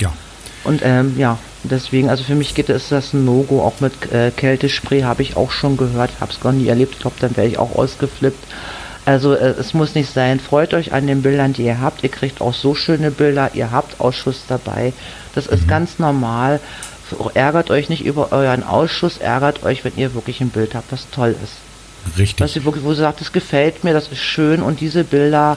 Ja. 0.00 0.12
Und 0.64 0.82
ähm, 0.84 1.14
ja, 1.16 1.38
deswegen, 1.70 2.08
also 2.08 2.24
für 2.24 2.34
mich 2.34 2.54
geht 2.54 2.68
es 2.68 2.88
das 2.88 3.12
ein 3.12 3.24
No-Go, 3.24 3.62
auch 3.62 3.80
mit 3.80 4.12
äh, 4.12 4.30
Kältespray 4.30 5.02
habe 5.02 5.22
ich 5.22 5.36
auch 5.36 5.50
schon 5.50 5.76
gehört, 5.76 6.10
habe 6.20 6.32
es 6.32 6.40
gar 6.40 6.52
nie 6.52 6.68
erlebt, 6.68 6.94
ich 6.94 7.00
glaube, 7.00 7.16
dann 7.20 7.36
wäre 7.36 7.46
ich 7.46 7.58
auch 7.58 7.74
ausgeflippt. 7.74 8.44
Also 9.04 9.34
äh, 9.34 9.54
es 9.58 9.72
muss 9.72 9.94
nicht 9.94 10.12
sein, 10.12 10.40
freut 10.40 10.74
euch 10.74 10.92
an 10.92 11.06
den 11.06 11.22
Bildern, 11.22 11.52
die 11.52 11.64
ihr 11.64 11.80
habt, 11.80 12.02
ihr 12.02 12.10
kriegt 12.10 12.40
auch 12.40 12.54
so 12.54 12.74
schöne 12.74 13.10
Bilder, 13.10 13.50
ihr 13.54 13.70
habt 13.70 14.00
Ausschuss 14.00 14.42
dabei, 14.48 14.92
das 15.34 15.46
ist 15.46 15.64
mhm. 15.64 15.68
ganz 15.68 15.98
normal. 15.98 16.60
Ärgert 17.34 17.70
euch 17.70 17.88
nicht 17.88 18.04
über 18.04 18.32
euren 18.32 18.64
Ausschuss, 18.64 19.18
ärgert 19.18 19.62
euch, 19.62 19.84
wenn 19.84 19.92
ihr 19.96 20.12
wirklich 20.14 20.40
ein 20.40 20.48
Bild 20.48 20.74
habt, 20.74 20.90
was 20.90 21.08
toll 21.10 21.36
ist. 21.40 22.18
Richtig. 22.18 22.40
Was 22.40 22.52
sie 22.52 22.64
wirklich, 22.64 22.84
wo 22.84 22.94
sie 22.94 23.00
sagt, 23.00 23.20
das 23.20 23.32
gefällt 23.32 23.84
mir, 23.84 23.92
das 23.92 24.08
ist 24.08 24.18
schön 24.18 24.60
und 24.60 24.80
diese 24.80 25.04
Bilder, 25.04 25.56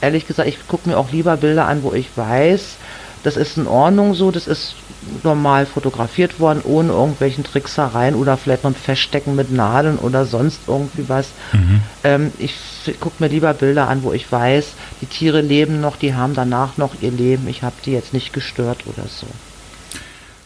ehrlich 0.00 0.26
gesagt, 0.26 0.48
ich 0.48 0.66
gucke 0.66 0.88
mir 0.88 0.96
auch 0.96 1.12
lieber 1.12 1.36
Bilder 1.36 1.66
an, 1.66 1.82
wo 1.82 1.92
ich 1.92 2.08
weiß, 2.16 2.76
das 3.22 3.36
ist 3.36 3.56
in 3.56 3.66
Ordnung 3.66 4.14
so, 4.14 4.30
das 4.30 4.46
ist 4.46 4.74
normal 5.22 5.66
fotografiert 5.66 6.40
worden, 6.40 6.60
ohne 6.64 6.92
irgendwelchen 6.92 7.44
Tricksereien 7.44 8.14
oder 8.14 8.36
vielleicht 8.36 8.64
noch 8.64 8.72
ein 8.72 8.76
Feststecken 8.76 9.36
mit 9.36 9.50
Nadeln 9.50 9.96
oder 9.98 10.26
sonst 10.26 10.60
irgendwie 10.66 11.08
was. 11.08 11.28
Mhm. 11.52 11.80
Ähm, 12.04 12.32
ich 12.38 12.54
gucke 13.00 13.22
mir 13.22 13.28
lieber 13.28 13.52
Bilder 13.54 13.88
an, 13.88 14.02
wo 14.02 14.12
ich 14.12 14.30
weiß, 14.30 14.72
die 15.00 15.06
Tiere 15.06 15.40
leben 15.40 15.80
noch, 15.80 15.96
die 15.96 16.14
haben 16.14 16.34
danach 16.34 16.76
noch 16.76 16.94
ihr 17.00 17.10
Leben, 17.10 17.48
ich 17.48 17.62
habe 17.62 17.76
die 17.84 17.92
jetzt 17.92 18.12
nicht 18.12 18.32
gestört 18.32 18.84
oder 18.86 19.06
so. 19.08 19.26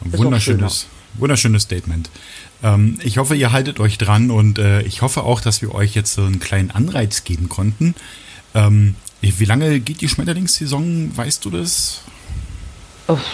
Wunderschönes, 0.04 0.86
wunderschönes 1.14 1.62
Statement. 1.62 2.10
Ähm, 2.62 2.98
ich 3.02 3.18
hoffe, 3.18 3.34
ihr 3.34 3.52
haltet 3.52 3.80
euch 3.80 3.98
dran 3.98 4.30
und 4.30 4.58
äh, 4.58 4.82
ich 4.82 5.02
hoffe 5.02 5.22
auch, 5.22 5.40
dass 5.40 5.62
wir 5.62 5.74
euch 5.74 5.94
jetzt 5.94 6.14
so 6.14 6.24
einen 6.24 6.40
kleinen 6.40 6.70
Anreiz 6.70 7.24
geben 7.24 7.48
konnten. 7.48 7.94
Ähm, 8.54 8.96
wie 9.20 9.44
lange 9.44 9.78
geht 9.80 10.00
die 10.00 10.08
Schmetterlingssaison? 10.08 11.16
Weißt 11.16 11.44
du 11.44 11.50
das? 11.50 12.02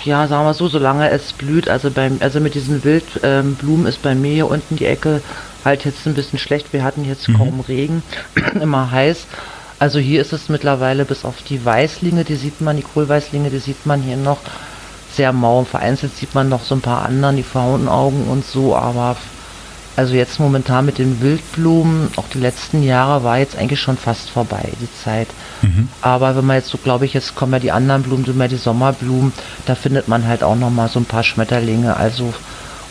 Ja, 0.05 0.27
sagen 0.27 0.47
wir 0.47 0.55
so, 0.55 0.69
solange 0.69 1.11
es 1.11 1.33
blüht, 1.33 1.69
also 1.69 1.91
beim, 1.91 2.19
also 2.21 2.41
mit 2.41 2.55
diesen 2.55 2.85
Wildblumen 2.85 3.83
ähm, 3.83 3.87
ist 3.87 4.03
bei 4.03 4.14
mir 4.14 4.33
hier 4.33 4.51
unten 4.51 4.77
die 4.77 4.87
Ecke 4.87 5.21
halt 5.64 5.85
jetzt 5.85 6.07
ein 6.07 6.14
bisschen 6.14 6.39
schlecht. 6.39 6.73
Wir 6.73 6.83
hatten 6.83 7.05
jetzt 7.05 7.29
mhm. 7.29 7.37
kaum 7.37 7.61
Regen, 7.61 8.03
immer 8.61 8.91
heiß. 8.91 9.27
Also 9.79 9.99
hier 9.99 10.21
ist 10.21 10.33
es 10.33 10.49
mittlerweile 10.49 11.05
bis 11.05 11.25
auf 11.25 11.43
die 11.43 11.64
Weißlinge, 11.64 12.25
die 12.25 12.35
sieht 12.35 12.61
man, 12.61 12.77
die 12.77 12.83
Kohlweißlinge, 12.83 13.51
die 13.51 13.59
sieht 13.59 13.87
man 13.87 14.03
hier 14.03 14.16
noch 14.16 14.39
sehr 15.12 15.33
mau. 15.33 15.64
Vereinzelt 15.64 16.16
sieht 16.16 16.35
man 16.35 16.49
noch 16.49 16.64
so 16.64 16.75
ein 16.75 16.81
paar 16.81 17.05
anderen, 17.05 17.37
die 17.37 17.43
Faunaugen 17.43 18.27
und 18.27 18.45
so, 18.45 18.75
aber 18.75 19.16
also 19.99 20.14
jetzt 20.14 20.38
momentan 20.38 20.86
mit 20.86 20.99
den 20.99 21.20
Wildblumen, 21.20 22.12
auch 22.14 22.28
die 22.32 22.38
letzten 22.38 22.84
Jahre 22.84 23.24
war 23.24 23.38
jetzt 23.38 23.57
eigentlich 23.57 23.80
schon 23.80 23.96
fast 23.96 24.30
vorbei, 24.30 24.68
die 24.80 24.88
Zeit. 25.03 25.26
Mhm. 25.61 25.88
Aber 26.03 26.36
wenn 26.36 26.46
man 26.46 26.55
jetzt 26.55 26.68
so, 26.68 26.78
glaube 26.78 27.05
ich, 27.05 27.14
jetzt 27.14 27.34
kommen 27.34 27.53
ja 27.55 27.59
die 27.59 27.72
anderen 27.72 28.05
Blumen, 28.05 28.24
so 28.24 28.32
mehr 28.32 28.46
die 28.46 28.55
Sommerblumen, 28.55 29.32
da 29.66 29.74
findet 29.74 30.07
man 30.07 30.24
halt 30.24 30.44
auch 30.44 30.55
noch 30.55 30.70
mal 30.70 30.88
so 30.88 31.01
ein 31.01 31.05
paar 31.05 31.24
Schmetterlinge. 31.24 31.96
Also, 31.96 32.32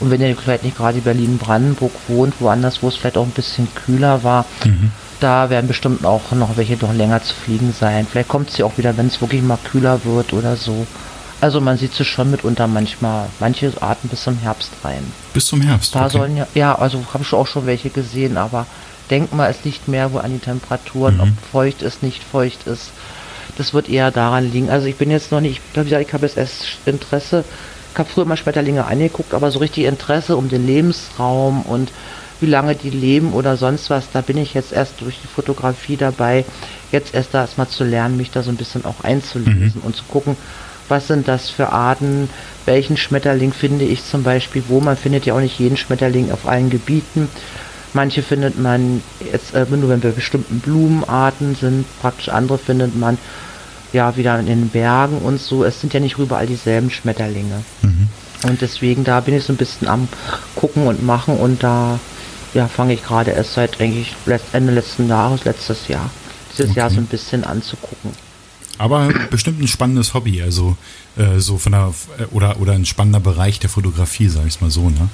und 0.02 0.12
wenn 0.12 0.20
ihr 0.20 0.36
vielleicht 0.36 0.66
nicht 0.66 0.76
gerade 0.76 1.00
Berlin-Brandenburg 1.00 1.94
wohnt, 2.10 2.42
woanders, 2.42 2.84
wo 2.84 2.90
es 2.90 2.98
vielleicht 2.98 3.18
auch 3.18 3.26
ein 3.26 3.32
bisschen 3.32 3.70
kühler 3.74 4.26
war, 4.26 4.46
mhm. 4.66 4.92
da 5.22 5.50
werden 5.50 5.70
bestimmt 5.70 6.04
auch 6.06 6.34
noch 6.34 6.58
welche 6.58 6.76
noch 6.76 6.94
länger 6.94 7.24
zu 7.24 7.34
fliegen 7.34 7.72
sein. 7.72 8.06
Vielleicht 8.12 8.28
kommt 8.28 8.52
sie 8.52 8.64
auch 8.64 8.78
wieder, 8.78 8.98
wenn 8.98 9.08
es 9.08 9.22
wirklich 9.22 9.44
mal 9.44 9.60
kühler 9.64 10.02
wird 10.04 10.34
oder 10.34 10.58
so. 10.58 10.86
Also 11.40 11.62
man 11.62 11.78
sieht 11.78 11.94
sie 11.94 12.04
schon 12.04 12.32
mitunter 12.32 12.68
manchmal, 12.68 13.28
manche 13.40 13.72
Arten 13.80 14.08
bis 14.08 14.24
zum 14.24 14.38
Herbst 14.38 14.72
rein. 14.84 15.04
Bis 15.34 15.46
zum 15.46 15.62
Herbst. 15.62 15.94
Da 15.94 16.06
okay. 16.06 16.18
sollen 16.18 16.38
ja, 16.38 16.48
ja, 16.56 16.76
also 16.76 17.04
habe 17.14 17.24
ich 17.24 17.34
auch 17.34 17.46
schon 17.46 17.68
welche 17.68 17.90
gesehen, 17.90 18.38
aber 18.38 18.66
denk 19.10 19.34
mal, 19.34 19.50
es 19.50 19.64
liegt 19.64 19.88
mehr 19.88 20.12
wohl 20.14 20.22
an 20.22 20.34
die 20.34 20.40
Temperaturen, 20.40 21.16
mhm. 21.16 21.22
ob 21.22 21.30
feucht 21.52 21.82
ist, 21.82 22.02
nicht 22.02 22.24
feucht 22.24 22.66
ist. 22.66 22.90
Das 23.58 23.74
wird 23.74 23.90
eher 23.90 24.12
daran 24.12 24.52
liegen. 24.52 24.70
Also 24.70 24.88
ich 24.88 24.96
bin 24.96 25.12
jetzt 25.12 25.32
noch 25.32 25.42
nicht, 25.42 25.62
ich, 25.74 25.92
ich 25.92 26.14
habe 26.14 26.26
jetzt 26.26 26.38
erst 26.38 26.78
Interesse, 26.86 27.44
ich 27.94 28.00
habe 28.00 28.10
früher 28.10 28.26
mal 28.26 28.38
Schmetterlinge 28.38 28.86
angeguckt, 28.86 29.34
aber 29.34 29.52
so 29.52 29.60
richtig 29.60 29.86
Interesse 29.86 30.38
um 30.38 30.50
den 30.50 30.66
Lebensraum 30.66 31.64
und 31.64 31.92
wie 32.40 32.46
lange 32.46 32.76
die 32.76 32.92
leben 32.92 33.34
oder 33.34 33.58
sonst 33.58 33.90
was, 33.90 34.12
da 34.12 34.22
bin 34.22 34.38
ich 34.38 34.54
jetzt 34.54 34.72
erst 34.72 35.02
durch 35.02 35.20
die 35.22 35.28
Fotografie 35.28 35.98
dabei, 35.98 36.46
jetzt 36.92 37.16
erst 37.16 37.34
da 37.34 37.42
erstmal 37.42 37.68
zu 37.68 37.84
lernen, 37.84 38.18
mich 38.18 38.30
da 38.30 38.44
so 38.44 38.52
ein 38.52 38.58
bisschen 38.58 38.86
auch 38.86 39.04
einzulesen 39.04 39.82
mhm. 39.82 39.84
und 39.84 39.96
zu 39.96 40.04
gucken, 40.04 40.38
was 40.90 41.08
sind 41.08 41.28
das 41.28 41.50
für 41.50 41.72
Arten, 41.72 42.30
welchen 42.66 42.98
Schmetterling 42.98 43.54
finde 43.54 43.86
ich 43.86 44.06
zum 44.06 44.24
Beispiel 44.24 44.64
wo. 44.68 44.80
Man 44.80 44.98
findet 44.98 45.26
ja 45.26 45.34
auch 45.34 45.40
nicht 45.40 45.60
jeden 45.60 45.78
Schmetterling 45.78 46.32
auf 46.32 46.48
allen 46.48 46.70
Gebieten. 46.70 47.30
Manche 47.94 48.22
findet 48.22 48.60
man 48.60 49.02
jetzt 49.32 49.54
äh, 49.54 49.66
nur, 49.70 49.90
wenn 49.90 50.04
wir 50.04 50.12
bestimmten 50.12 50.60
Blumenarten 50.60 51.56
sind, 51.56 51.86
praktisch 52.02 52.30
andere 52.30 52.58
findet 52.58 52.96
man 52.96 53.18
ja 53.94 54.18
wieder 54.18 54.40
in 54.40 54.46
den 54.46 54.70
Bergen 54.70 55.20
und 55.20 55.42
so. 55.42 55.64
Es 55.64 55.82
sind 55.82 55.94
ja 55.94 56.00
nicht 56.00 56.18
überall 56.18 56.46
dieselben 56.46 56.92
Schmetterlinge. 56.92 57.64
Mhm. 57.82 58.10
Und 58.44 58.62
deswegen, 58.62 59.04
da 59.04 59.22
bin 59.22 59.36
ich 59.36 59.46
so 59.46 59.54
ein 59.54 59.58
bisschen 59.58 59.88
am 59.88 60.08
gucken 60.56 60.86
und 60.88 61.04
machen 61.04 61.38
und 61.38 61.64
da 61.64 62.00
ja, 62.54 62.68
fange 62.68 62.94
ich 62.94 63.04
gerade 63.04 63.32
erst 63.32 63.54
seit 63.54 63.80
eigentlich 63.80 64.16
Ende 64.54 64.74
letzten 64.74 65.08
Jahres, 65.08 65.46
letztes 65.46 65.88
Jahr, 65.88 66.10
dieses 66.52 66.72
okay. 66.72 66.80
Jahr 66.80 66.90
so 66.90 66.98
ein 66.98 67.06
bisschen 67.06 67.44
anzugucken. 67.44 68.12
Aber 68.78 69.10
bestimmt 69.30 69.62
ein 69.62 69.68
spannendes 69.68 70.14
Hobby, 70.14 70.42
also 70.42 70.78
äh, 71.18 71.40
so 71.40 71.58
von 71.58 71.72
der 71.72 71.94
oder 72.32 72.60
oder 72.60 72.74
ein 72.74 72.86
spannender 72.86 73.20
Bereich 73.20 73.60
der 73.60 73.70
Fotografie, 73.70 74.30
sag 74.30 74.46
ich 74.46 74.62
mal 74.62 74.70
so, 74.70 74.90
ne? 74.90 75.10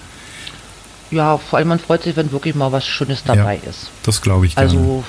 Ja, 1.12 1.38
vor 1.38 1.60
allem 1.60 1.68
man 1.68 1.80
freut 1.80 2.04
sich, 2.04 2.16
wenn 2.16 2.32
wirklich 2.32 2.56
mal 2.56 2.72
was 2.72 2.86
Schönes 2.88 3.24
dabei 3.24 3.60
ja, 3.64 3.70
ist. 3.70 3.92
Das 4.04 4.22
glaube 4.22 4.48
ich. 4.48 4.56
Gerne. 4.56 4.70
Also 4.70 5.04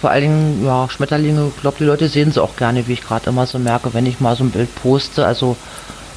vor 0.00 0.10
allen 0.10 0.22
Dingen, 0.22 0.64
ja, 0.64 0.88
Schmetterlinge, 0.90 1.50
ich 1.54 1.60
glaube, 1.60 1.76
die 1.78 1.84
Leute 1.84 2.08
sehen 2.08 2.32
sie 2.32 2.42
auch 2.42 2.56
gerne, 2.56 2.86
wie 2.86 2.94
ich 2.94 3.02
gerade 3.02 3.30
immer 3.30 3.46
so 3.46 3.58
merke, 3.58 3.94
wenn 3.94 4.06
ich 4.06 4.20
mal 4.20 4.36
so 4.36 4.44
ein 4.44 4.50
Bild 4.50 4.74
poste. 4.74 5.24
Also 5.24 5.56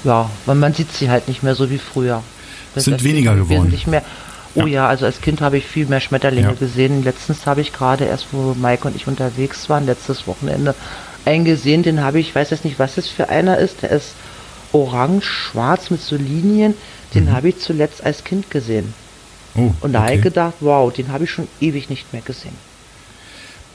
ja, 0.04 0.30
weil 0.46 0.56
man 0.56 0.74
sieht 0.74 0.92
sie 0.92 1.10
halt 1.10 1.28
nicht 1.28 1.44
mehr 1.44 1.56
so 1.56 1.70
wie 1.70 1.78
früher. 1.78 2.24
Das 2.76 2.86
sind 2.86 3.04
weniger 3.04 3.36
geworden. 3.36 3.70
Nicht 3.70 3.88
mehr. 3.88 4.04
Oh 4.56 4.62
ja. 4.62 4.68
ja. 4.68 4.88
also 4.88 5.06
als 5.06 5.22
Kind 5.22 5.42
habe 5.42 5.58
ich 5.58 5.66
viel 5.66 5.86
mehr 5.86 6.00
Schmetterlinge 6.00 6.50
ja. 6.50 6.54
gesehen. 6.54 7.04
Letztens 7.04 7.46
habe 7.46 7.62
ich 7.62 7.72
gerade 7.72 8.06
erst, 8.06 8.28
wo 8.32 8.54
Mike 8.54 8.88
und 8.88 8.96
ich 8.96 9.08
unterwegs 9.08 9.70
waren, 9.70 9.86
letztes 9.86 10.28
Wochenende, 10.28 10.76
einen 11.26 11.45
gesehen, 11.45 11.84
den 11.84 12.01
habe 12.01 12.20
ich, 12.20 12.34
weiß 12.34 12.49
jetzt 12.49 12.65
nicht, 12.65 12.80
was 12.80 12.97
es 12.97 13.07
für 13.07 13.30
einer 13.30 13.57
ist, 13.57 13.82
der 13.82 13.91
ist 13.91 14.13
orange, 14.72 15.26
schwarz 15.26 15.89
mit 15.89 16.01
so 16.01 16.15
Linien, 16.15 16.74
den 17.13 17.26
mhm. 17.26 17.32
habe 17.32 17.49
ich 17.49 17.59
zuletzt 17.59 18.03
als 18.03 18.24
Kind 18.24 18.51
gesehen. 18.51 18.93
Oh, 19.55 19.74
und 19.82 19.93
da 19.93 19.99
okay. 19.99 20.07
habe 20.07 20.15
ich 20.17 20.22
gedacht, 20.22 20.53
wow, 20.59 20.93
den 20.93 21.11
habe 21.11 21.24
ich 21.24 21.32
schon 21.32 21.47
ewig 21.59 21.89
nicht 21.89 22.13
mehr 22.13 22.22
gesehen. 22.22 22.55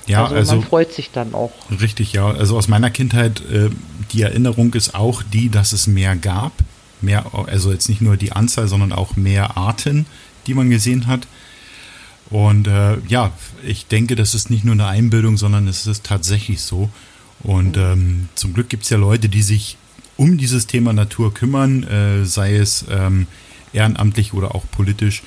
Ja, 0.06 0.24
also, 0.24 0.34
also, 0.34 0.56
man 0.56 0.64
freut 0.64 0.92
sich 0.92 1.10
dann 1.10 1.34
auch. 1.34 1.52
Richtig, 1.80 2.12
ja. 2.12 2.28
Also 2.28 2.56
aus 2.56 2.68
meiner 2.68 2.90
Kindheit, 2.90 3.40
äh, 3.50 3.70
die 4.12 4.22
Erinnerung 4.22 4.74
ist 4.74 4.94
auch 4.94 5.22
die, 5.22 5.48
dass 5.48 5.72
es 5.72 5.86
mehr 5.86 6.14
gab. 6.14 6.52
Mehr, 7.00 7.26
also 7.46 7.72
jetzt 7.72 7.88
nicht 7.88 8.00
nur 8.00 8.16
die 8.16 8.32
Anzahl, 8.32 8.68
sondern 8.68 8.92
auch 8.92 9.16
mehr 9.16 9.56
Arten, 9.56 10.06
die 10.46 10.54
man 10.54 10.70
gesehen 10.70 11.06
hat. 11.06 11.26
Und 12.30 12.66
äh, 12.66 12.98
ja, 13.08 13.32
ich 13.62 13.86
denke, 13.86 14.14
das 14.16 14.34
ist 14.34 14.50
nicht 14.50 14.64
nur 14.64 14.74
eine 14.74 14.86
Einbildung, 14.86 15.36
sondern 15.36 15.68
es 15.68 15.86
ist 15.86 16.04
tatsächlich 16.04 16.62
so. 16.62 16.90
Und 17.44 17.76
ähm, 17.76 18.28
zum 18.34 18.54
Glück 18.54 18.68
gibt 18.68 18.84
es 18.84 18.90
ja 18.90 18.96
Leute, 18.96 19.28
die 19.28 19.42
sich 19.42 19.76
um 20.16 20.38
dieses 20.38 20.66
Thema 20.66 20.92
Natur 20.92 21.32
kümmern, 21.32 21.84
äh, 21.84 22.24
sei 22.24 22.56
es 22.56 22.86
ähm, 22.90 23.26
ehrenamtlich 23.72 24.32
oder 24.32 24.54
auch 24.54 24.64
politisch. 24.70 25.22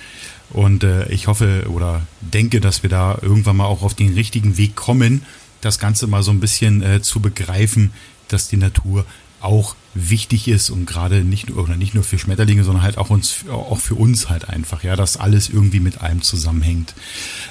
Und 0.49 0.83
äh, 0.83 1.07
ich 1.09 1.27
hoffe 1.27 1.65
oder 1.69 2.05
denke, 2.21 2.59
dass 2.59 2.83
wir 2.83 2.89
da 2.89 3.17
irgendwann 3.21 3.57
mal 3.57 3.65
auch 3.65 3.83
auf 3.83 3.93
den 3.93 4.13
richtigen 4.13 4.57
Weg 4.57 4.75
kommen, 4.75 5.23
das 5.61 5.79
Ganze 5.79 6.07
mal 6.07 6.23
so 6.23 6.31
ein 6.31 6.39
bisschen 6.39 6.81
äh, 6.81 7.01
zu 7.01 7.19
begreifen, 7.19 7.91
dass 8.29 8.47
die 8.47 8.57
Natur 8.57 9.05
auch 9.41 9.75
wichtig 9.97 10.47
ist 10.47 10.69
und 10.69 10.85
gerade 10.85 11.23
nicht 11.23 11.49
nur 11.49 11.63
oder 11.63 11.75
nicht 11.75 11.93
nur 11.93 12.03
für 12.03 12.19
Schmetterlinge, 12.19 12.63
sondern 12.63 12.83
halt 12.83 12.97
auch 12.97 13.09
uns 13.09 13.45
auch 13.49 13.79
für 13.79 13.95
uns 13.95 14.29
halt 14.29 14.47
einfach, 14.47 14.83
ja, 14.83 14.95
dass 14.95 15.17
alles 15.17 15.49
irgendwie 15.49 15.79
mit 15.79 16.01
allem 16.01 16.21
zusammenhängt. 16.21 16.93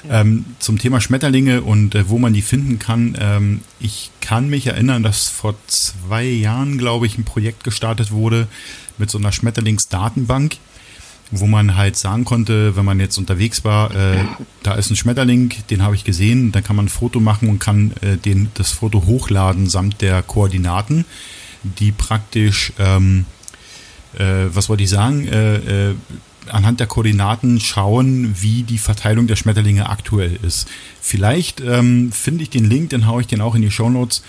Ja. 0.09 0.21
Ähm, 0.21 0.45
zum 0.59 0.79
Thema 0.79 1.01
Schmetterlinge 1.01 1.63
und 1.63 1.95
äh, 1.95 2.09
wo 2.09 2.19
man 2.19 2.33
die 2.33 2.43
finden 2.43 2.79
kann, 2.79 3.17
ähm, 3.21 3.61
ich 3.81 4.11
kann 4.21 4.49
mich 4.49 4.67
erinnern, 4.67 5.03
dass 5.03 5.29
vor 5.29 5.55
zwei 5.67 6.25
Jahren, 6.25 6.79
glaube 6.79 7.07
ich, 7.07 7.19
ein 7.19 7.25
Projekt 7.25 7.65
gestartet 7.65 8.11
wurde 8.11 8.47
mit 8.99 9.11
so 9.11 9.19
einer 9.19 9.33
Schmetterlingsdatenbank 9.33 10.57
wo 11.33 11.49
man 11.49 11.77
halt 11.77 11.97
sagen 11.97 12.25
konnte, 12.25 12.77
wenn 12.77 12.85
man 12.85 13.01
jetzt 13.01 13.19
unterwegs 13.19 13.65
war, 13.65 13.93
äh, 13.93 14.25
da 14.63 14.75
ist 14.75 14.91
ein 14.91 14.97
Schmetterling, 14.97 15.53
den 15.71 15.83
habe 15.83 15.97
ich 15.97 16.05
gesehen, 16.05 16.53
dann 16.53 16.63
kann 16.63 16.77
man 16.77 16.87
ein 16.87 16.89
Foto 16.89 17.19
machen 17.19 17.49
und 17.49 17.59
kann 17.59 17.93
äh, 18.01 18.17
den, 18.17 18.51
das 18.55 18.71
Foto 18.71 19.07
hochladen 19.07 19.69
samt 19.69 20.03
der 20.03 20.23
Koordinaten 20.23 21.05
die 21.79 21.93
praktisch, 21.93 22.73
ähm, 22.79 23.27
äh, 24.19 24.47
was 24.49 24.69
wollte 24.69 24.83
ich 24.83 24.91
sagen, 24.91 25.27
äh, 25.29 25.91
äh, 25.91 25.95
anhand 26.49 26.81
der 26.81 26.87
Koordinaten 26.87 27.61
schauen, 27.61 28.37
wie 28.41 28.63
die 28.63 28.79
Verteilung 28.79 29.27
der 29.27 29.37
Schmetterlinge 29.37 29.89
aktuell 29.89 30.39
ist. 30.43 30.69
Vielleicht 31.01 31.61
ähm, 31.61 32.13
finde 32.13 32.43
ich 32.43 32.51
den 32.51 32.69
Link, 32.69 32.91
dann 32.91 33.07
haue 33.07 33.21
ich 33.21 33.27
den 33.27 33.41
auch 33.41 33.55
in 33.55 33.63
die 33.63 33.71
Show 33.71 33.91
Notes. 33.91 34.23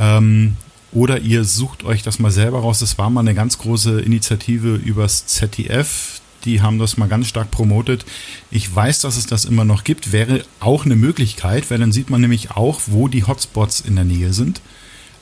Ähm, 0.00 0.56
oder 0.92 1.20
ihr 1.20 1.44
sucht 1.44 1.84
euch 1.84 2.02
das 2.02 2.18
mal 2.18 2.30
selber 2.30 2.60
raus. 2.60 2.80
Das 2.80 2.98
war 2.98 3.08
mal 3.08 3.20
eine 3.20 3.34
ganz 3.34 3.58
große 3.58 4.00
Initiative 4.00 4.74
übers 4.74 5.26
ZDF. 5.26 6.20
Die 6.44 6.60
haben 6.60 6.78
das 6.78 6.96
mal 6.96 7.08
ganz 7.08 7.28
stark 7.28 7.50
promotet. 7.50 8.04
Ich 8.50 8.74
weiß, 8.74 9.00
dass 9.00 9.16
es 9.16 9.26
das 9.26 9.44
immer 9.44 9.64
noch 9.64 9.84
gibt. 9.84 10.12
Wäre 10.12 10.44
auch 10.60 10.84
eine 10.84 10.96
Möglichkeit, 10.96 11.70
weil 11.70 11.78
dann 11.78 11.92
sieht 11.92 12.10
man 12.10 12.20
nämlich 12.20 12.50
auch, 12.50 12.80
wo 12.86 13.08
die 13.08 13.24
Hotspots 13.24 13.80
in 13.80 13.94
der 13.94 14.04
Nähe 14.04 14.32
sind. 14.32 14.60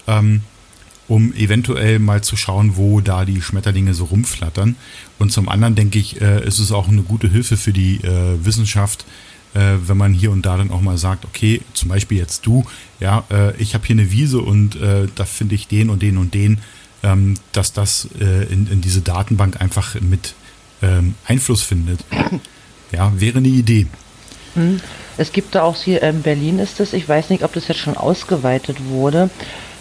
Ähm, 0.07 0.43
um 1.11 1.35
eventuell 1.35 1.99
mal 1.99 2.23
zu 2.23 2.37
schauen, 2.37 2.77
wo 2.77 3.01
da 3.01 3.25
die 3.25 3.43
Schmetterlinge 3.43 3.95
so 3.95 4.05
rumflattern. 4.05 4.77
Und 5.19 5.33
zum 5.33 5.49
anderen 5.49 5.75
denke 5.75 5.99
ich, 5.99 6.21
äh, 6.21 6.47
ist 6.47 6.61
es 6.61 6.71
auch 6.71 6.89
eine 6.89 7.03
gute 7.03 7.29
Hilfe 7.29 7.57
für 7.57 7.73
die 7.73 7.97
äh, 7.97 8.45
Wissenschaft, 8.45 9.05
äh, 9.55 9.75
wenn 9.85 9.97
man 9.97 10.15
hier 10.15 10.31
und 10.31 10.47
da 10.47 10.57
dann 10.57 10.71
auch 10.71 10.81
mal 10.81 10.99
sagt, 10.99 11.25
okay, 11.25 11.63
zum 11.75 11.89
Beispiel 11.89 12.19
jetzt 12.19 12.47
du, 12.47 12.65
ja, 13.01 13.25
äh, 13.29 13.57
ich 13.57 13.75
habe 13.75 13.85
hier 13.85 13.97
eine 13.97 14.13
Wiese 14.13 14.39
und 14.39 14.77
äh, 14.77 15.09
da 15.17 15.25
finde 15.25 15.57
ich 15.57 15.67
den 15.67 15.91
und 15.91 16.01
den 16.01 16.17
und 16.17 16.33
den, 16.33 16.59
ähm, 17.03 17.35
dass 17.51 17.73
das 17.73 18.09
äh, 18.21 18.45
in, 18.45 18.69
in, 18.71 18.81
diese 18.81 19.01
Datenbank 19.01 19.61
einfach 19.61 20.01
mit 20.01 20.35
ähm, 20.81 21.17
Einfluss 21.27 21.63
findet. 21.63 22.05
Ja, 22.93 23.13
wäre 23.21 23.39
eine 23.39 23.47
Idee. 23.47 23.87
Hm. 24.55 24.81
Es 25.17 25.31
gibt 25.33 25.55
da 25.55 25.63
auch 25.63 25.77
hier 25.77 26.03
in 26.03 26.23
Berlin 26.23 26.59
ist 26.59 26.81
es, 26.81 26.93
ich 26.93 27.09
weiß 27.09 27.31
nicht, 27.31 27.45
ob 27.45 27.53
das 27.53 27.69
jetzt 27.69 27.79
schon 27.79 27.97
ausgeweitet 27.97 28.79
wurde, 28.89 29.31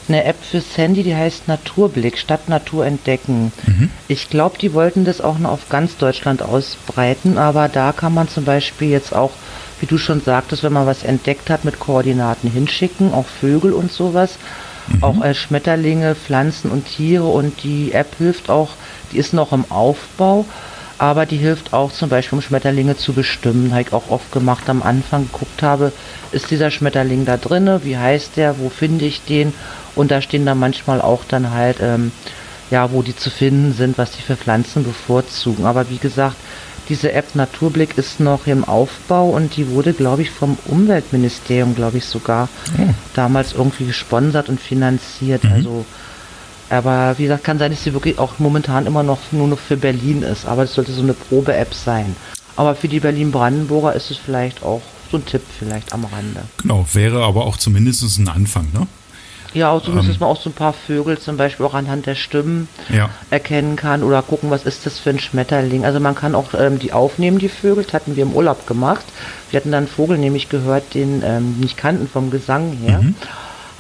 eine 0.10 0.24
App 0.26 0.38
fürs 0.44 0.78
Handy, 0.78 1.04
die 1.04 1.16
heißt 1.16 1.48
Naturblick, 1.48 2.18
Stadt 2.18 2.50
Natur 2.50 2.86
entdecken. 2.86 3.52
Mhm. 3.66 3.90
Ich 4.08 4.30
glaube, 4.30 4.58
die 4.58 4.74
wollten 4.74 5.06
das 5.06 5.22
auch 5.22 5.40
noch 5.40 5.52
auf 5.52 5.70
ganz 5.70 5.98
Deutschland 5.98 6.42
ausbreiten, 6.42 7.38
aber 7.38 7.70
da 7.70 7.92
kann 7.92 8.14
man 8.14 8.28
zum 8.28 8.46
Beispiel 8.46 8.90
jetzt 8.90 9.16
auch, 9.16 9.32
wie 9.80 9.86
du 9.86 9.98
schon 9.98 10.22
sagtest, 10.22 10.64
wenn 10.64 10.74
man 10.74 10.88
was 10.88 11.04
entdeckt 11.04 11.50
hat, 11.50 11.64
mit 11.66 11.80
Koordinaten 11.80 12.50
hinschicken, 12.52 13.14
auch 13.14 13.28
Vögel 13.28 13.72
und 13.74 13.92
sowas, 13.92 14.38
mhm. 14.88 15.04
auch 15.04 15.24
äh, 15.24 15.34
Schmetterlinge, 15.34 16.16
Pflanzen 16.16 16.72
und 16.72 16.86
Tiere 16.86 17.28
und 17.28 17.64
die 17.64 17.94
App 17.94 18.16
hilft 18.18 18.50
auch, 18.50 18.70
die 19.12 19.18
ist 19.18 19.34
noch 19.34 19.54
im 19.54 19.66
Aufbau 19.70 20.46
aber 21.00 21.26
die 21.26 21.38
hilft 21.38 21.74
auch 21.74 21.92
zum 21.92 22.10
Beispiel, 22.10 22.38
um 22.38 22.42
Schmetterlinge 22.42 22.98
zu 22.98 23.14
bestimmen. 23.14 23.72
Habe 23.72 23.82
ich 23.82 23.94
auch 23.94 24.10
oft 24.10 24.32
gemacht 24.32 24.70
am 24.70 24.84
Anfang, 24.84 25.30
geguckt 25.32 25.64
habe, 25.64 25.92
ist 26.32 26.52
dieser 26.52 26.70
Schmetterling 26.70 27.26
da 27.26 27.38
drinne, 27.38 27.82
wie 27.84 27.98
heißt 27.98 28.36
der, 28.36 28.60
wo 28.60 28.70
finde 28.70 29.06
ich 29.06 29.24
den 29.24 29.54
und 29.96 30.12
da 30.12 30.22
stehen 30.22 30.46
dann 30.46 30.60
manchmal 30.60 31.02
auch 31.02 31.24
dann 31.28 31.52
halt, 31.52 31.78
ähm, 31.82 32.12
ja, 32.70 32.92
wo 32.92 33.02
die 33.02 33.16
zu 33.16 33.30
finden 33.30 33.74
sind, 33.74 33.98
was 33.98 34.12
die 34.12 34.22
für 34.22 34.36
Pflanzen 34.36 34.84
bevorzugen. 34.84 35.66
Aber 35.66 35.90
wie 35.90 35.98
gesagt, 35.98 36.36
diese 36.90 37.14
App 37.14 37.34
Naturblick 37.36 37.98
ist 37.98 38.20
noch 38.20 38.48
im 38.48 38.64
Aufbau 38.64 39.30
und 39.30 39.56
die 39.56 39.70
wurde, 39.70 39.94
glaube 39.94 40.24
ich, 40.24 40.32
vom 40.32 40.58
Umweltministerium, 40.66 41.76
glaube 41.76 42.00
ich, 42.00 42.06
sogar 42.06 42.50
oh. 42.78 42.94
damals 43.14 43.54
irgendwie 43.54 43.86
gesponsert 43.86 44.50
und 44.50 44.60
finanziert. 44.60 45.44
Mhm. 45.44 45.52
Also 45.54 45.86
aber 46.70 47.18
wie 47.18 47.24
gesagt, 47.24 47.44
kann 47.44 47.60
sein, 47.60 47.72
dass 47.72 47.84
sie 47.84 47.94
wirklich 47.94 48.20
auch 48.20 48.40
momentan 48.40 48.86
immer 48.86 49.04
noch 49.04 49.20
nur 49.32 49.48
noch 49.48 49.60
für 49.60 49.78
Berlin 49.78 50.22
ist. 50.22 50.46
Aber 50.46 50.64
es 50.64 50.74
sollte 50.74 50.92
so 50.92 51.02
eine 51.02 51.14
Probe-App 51.14 51.74
sein. 51.74 52.16
Aber 52.56 52.76
für 52.76 52.88
die 52.88 53.00
Berlin-Brandenburger 53.00 53.94
ist 53.94 54.12
es 54.12 54.18
vielleicht 54.18 54.64
auch 54.64 54.82
so 55.12 55.18
ein 55.18 55.26
Tipp 55.26 55.42
vielleicht 55.58 55.94
am 55.94 56.06
Rande. 56.06 56.42
Genau, 56.58 56.86
wäre 56.94 57.24
aber 57.24 57.46
auch 57.46 57.58
zumindest 57.58 58.04
ein 58.20 58.28
Anfang, 58.28 58.68
ne? 58.74 58.88
Ja, 59.54 59.72
auch 59.72 59.82
zumindest 59.82 60.16
ähm, 60.16 60.18
man 60.20 60.30
auch 60.30 60.40
so 60.40 60.52
ein 60.52 60.54
paar 60.54 60.74
Vögel 60.74 61.18
zum 61.18 61.36
Beispiel 61.36 61.66
auch 61.66 61.74
anhand 61.74 62.06
der 62.06 62.14
Stimmen 62.14 62.68
ja. 62.90 63.10
erkennen 63.32 63.76
kann 63.76 64.04
oder 64.04 64.22
gucken, 64.22 64.52
was 64.52 64.64
ist 64.64 64.86
das 64.86 65.00
für 65.00 65.10
ein 65.10 65.20
Schmetterling. 65.20 65.86
Also 65.86 66.00
man 66.00 66.14
kann 66.14 66.36
auch 66.36 66.54
ähm, 66.54 66.78
die 66.78 66.94
aufnehmen, 66.94 67.40
die 67.40 67.50
Vögel. 67.50 67.84
Das 67.84 67.94
hatten 67.94 68.16
wir 68.16 68.24
im 68.24 68.34
Urlaub 68.34 68.68
gemacht. 68.68 69.06
Wir 69.50 69.60
hatten 69.60 69.72
dann 69.72 69.86
einen 69.86 69.88
Vogel 69.88 70.20
nämlich 70.20 70.50
gehört, 70.50 70.94
den 70.94 71.24
ähm, 71.26 71.56
nicht 71.60 71.78
kannten 71.78 72.08
vom 72.08 72.30
Gesang 72.30 72.74
her. 72.74 73.02
Mhm 73.02 73.16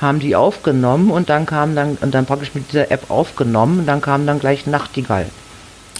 haben 0.01 0.19
die 0.19 0.35
aufgenommen 0.35 1.11
und 1.11 1.29
dann 1.29 1.45
kam 1.45 1.75
dann, 1.75 1.97
und 2.01 2.13
dann 2.13 2.25
praktisch 2.25 2.53
mit 2.53 2.69
dieser 2.71 2.91
App 2.91 3.09
aufgenommen 3.09 3.79
und 3.79 3.85
dann 3.85 4.01
kam 4.01 4.25
dann 4.25 4.39
gleich 4.39 4.65
Nachtigall. 4.65 5.27